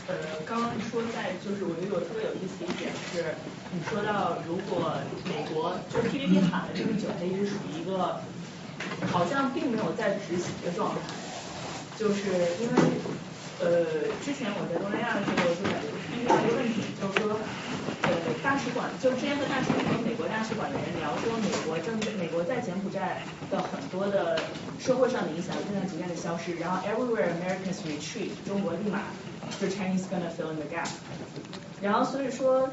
[0.08, 3.40] 呃，刚刚说在，就是我觉得有特别有意思的一点是，
[3.72, 8.20] 你说到如果美国就 TPP 喊了这么久，它一直属于一个
[9.08, 11.00] 好像并没有在执行的状态，
[11.98, 12.76] 就是因为
[13.64, 15.88] 呃，之前我在东南亚的时候就感觉
[16.22, 17.38] 遇到一个问题，就是说。
[18.04, 23.22] 呃，大使馆就之前和大使和美国大使馆的人聊说，美国正美国在柬埔寨
[23.52, 24.40] 的很多的
[24.80, 29.02] 社会上的影响正在逐渐的消失，然后 everywhere Americans retreat，中国立马
[29.60, 30.88] 就 Chinese gonna fill in the gap，
[31.82, 32.70] 然后所以说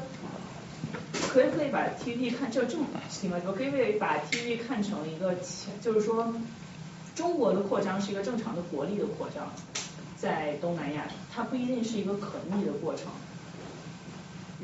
[1.33, 3.37] 可以可以把 TV 看就这么行吗？
[3.43, 5.35] 就可以可以把 TV 看成一个，
[5.81, 6.33] 就是说
[7.13, 9.51] 中国的扩张是一个正常的国力的扩张，
[10.15, 13.07] 在东南亚，它不一定是一个可逆的过程。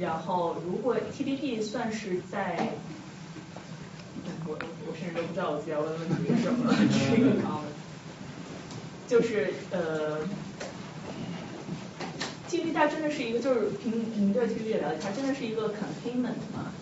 [0.02, 2.70] 然后，如果 TPP 算是在，
[4.48, 4.58] 我
[4.88, 6.74] 我甚至都不知道我自己要问的问题是什么，
[7.12, 7.30] 这个
[9.08, 10.18] 就是呃
[12.50, 16.74] ，TPP 它真的是一个，就是凭您对 TPP 的了解，它真的是一个 containment 吗？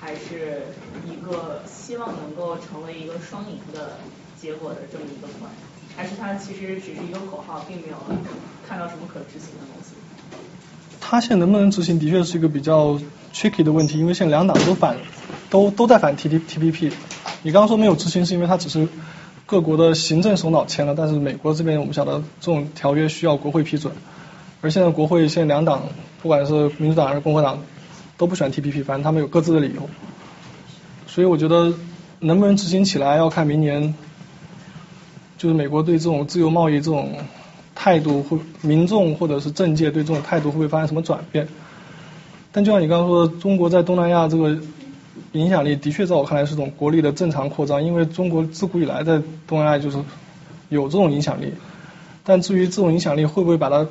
[0.00, 0.62] 还是
[1.04, 3.98] 一个希望能够成为一个双赢的
[4.40, 5.50] 结果的这么一个 plan？
[5.96, 7.96] 还是它其实只是一个口号，并没有
[8.68, 9.94] 看到什么可执行的东西？
[11.04, 12.98] 他现在能不能执行，的确是一个比较
[13.34, 14.96] tricky 的问题，因为现在两党都反，
[15.50, 16.92] 都都在反 T T T P P。
[17.42, 18.88] 你刚刚说没有执行，是因为它只是
[19.44, 23.92] 各国的行政首脑签了，但是美国这边我们晓得这种条约需要国会批准，
[24.62, 25.82] 而现在国会现在两党，
[26.22, 27.58] 不管是民主党还是共和党，
[28.16, 29.90] 都不喜欢 T P P，反正他们有各自的理由。
[31.08, 31.74] 所以我觉得
[32.20, 33.94] 能不能执行起来，要看明年，
[35.36, 37.12] 就是美国对这种自由贸易这种。
[37.82, 41.48] 态度会，民众或者是政界对这种态度会不会发生什么转变？
[42.52, 44.56] 但就像你刚刚说的，中国在东南亚这个
[45.32, 49.98] 影响力的确在我看来是种国力的正常扩张，因为中国自古以来在东南亚就是
[50.68, 51.52] 有这种影响力。
[52.22, 53.84] 但至于这种影响力会不会把它，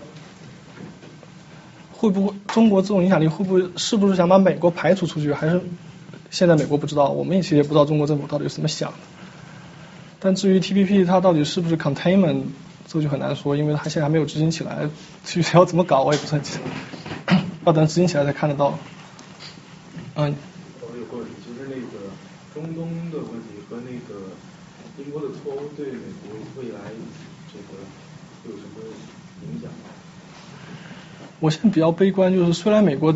[1.92, 5.34] 会不会中国这种影响力会不会是不是想把美国排除出去？
[5.34, 5.60] 还是
[6.30, 8.98] 现在美国不知道，我们也其实也不知道中国政府到底是怎么想的。
[10.22, 12.44] 但至于 T P P 它到底是不是 containment？
[12.92, 14.90] 这个就很难说，因为它现在还没有执行起来，
[15.24, 18.78] 具体要怎么搞我也不是很清楚，要等执行起来才看得到。
[20.16, 20.36] 嗯。
[20.82, 22.12] 我有个问题，就是那个
[22.54, 24.20] 中东的问题和那个
[24.98, 26.80] 英国的脱欧对美国未来
[27.54, 27.80] 这个
[28.44, 28.84] 有什么
[29.46, 29.72] 影响？
[31.40, 33.16] 我现在比较悲观，就是虽然美国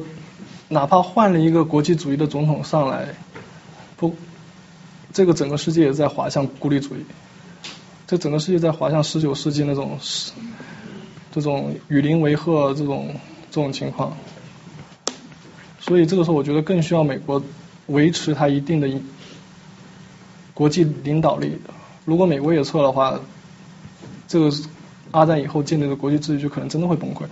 [0.70, 3.10] 哪怕换了一个国际主义的总统上来，
[3.98, 4.16] 不，
[5.12, 7.06] 这个整个世界也在滑向孤立主义。
[8.08, 9.98] 这整个世界在滑向十九世纪那种，
[11.32, 13.16] 这种与邻为壑这种
[13.50, 14.16] 这种情况，
[15.80, 17.44] 所以这个时候我觉得更需要美国
[17.88, 18.88] 维持它一定的
[20.54, 21.58] 国际领导力。
[22.06, 23.20] 如果美国也撤的话，
[24.28, 24.52] 这个
[25.12, 27.24] 二战以后建立的国际秩序就可能真的会崩溃。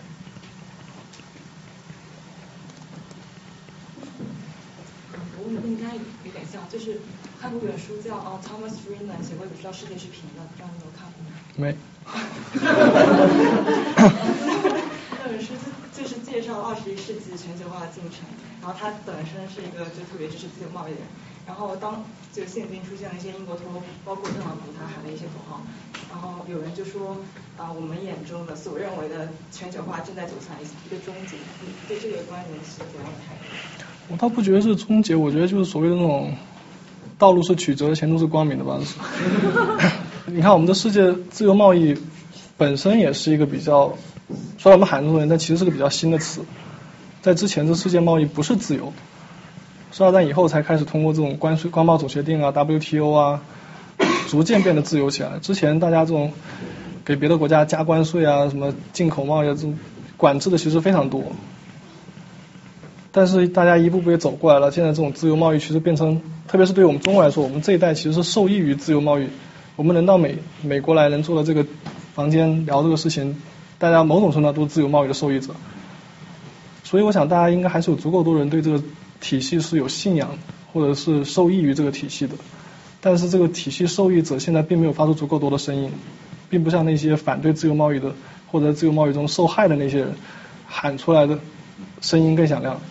[5.38, 5.94] 我应该
[6.26, 7.00] 有点像，就是。
[7.42, 11.22] 看过一本书叫《啊 Thomas Friedman 写过一本书叫《世界是平的》，不知道你有看过？
[11.56, 11.76] 没。
[15.12, 15.54] 那本书
[15.94, 18.26] 就就是介绍二十一世纪全球化的进程，
[18.62, 21.08] 然后他本身是一个就特别支持自由贸易的人，
[21.46, 22.04] 然后当
[22.34, 25.62] 就现今出现了一些英国脱欧，包括特朗普他喊的一些口号，
[26.10, 27.16] 然后有人就说
[27.58, 33.44] 啊，我们眼中的所认为的全球化正在走向一一个终结，你对这个观点是怎样的态度？
[34.10, 36.36] 我倒不觉得是终结，我觉得就是所谓的那种。
[37.18, 38.80] 道路是曲折，前途是光明的吧？
[40.26, 41.98] 你看，我们的世界自由贸易
[42.58, 43.94] 本身也是一个比较，
[44.58, 46.42] 虽然我们喊这种，但其实是个比较新的词。
[47.22, 48.92] 在之前，这世界贸易不是自由，
[49.92, 53.42] 是二战以后才开始通过这种关税、关贸总协定啊、WTO 啊，
[54.28, 55.40] 逐渐变得自由起来。
[55.40, 56.34] 之前大家这种
[57.06, 59.78] 给别的国家加关税啊、什么进口贸易这种
[60.18, 61.24] 管制的其实非常多。
[63.16, 69.28] 但是大家一步步也走过来了，现在这种自由贸易其实变成，特别是对我们中国来说，我们这一代其实是受益于自由贸易。
[69.76, 71.64] 我们能到美美国来，能坐到这个
[72.16, 73.40] 房间聊这个事情，
[73.78, 75.54] 大家某种程度上都是自由贸易的受益者。
[76.84, 78.84] 所以我想大家应该还是有足够多人对这个
[79.22, 80.30] 体系是有信仰，
[80.74, 82.34] 或者是受益于这个体系的。
[83.00, 85.92] 但是这个体系受益者现在并没有发出足够多的声音，
[86.50, 88.12] 并不像那些反对自由贸易的
[88.52, 90.16] 或者自由贸易中受害的那些人
[90.68, 91.38] 喊出来的
[92.02, 92.82] 声音更响亮。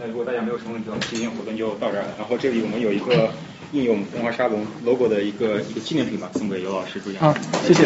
[0.00, 2.14] 那如果大家没有什么问题，我们今天活动就到这儿了。
[2.16, 3.30] 然后这里我们有一个
[3.72, 7.20] 应用文化沙龙 logo 的一个一个纪念品吧，送给尤老师祝愿。
[7.20, 7.34] 好，
[7.66, 7.74] 谢谢。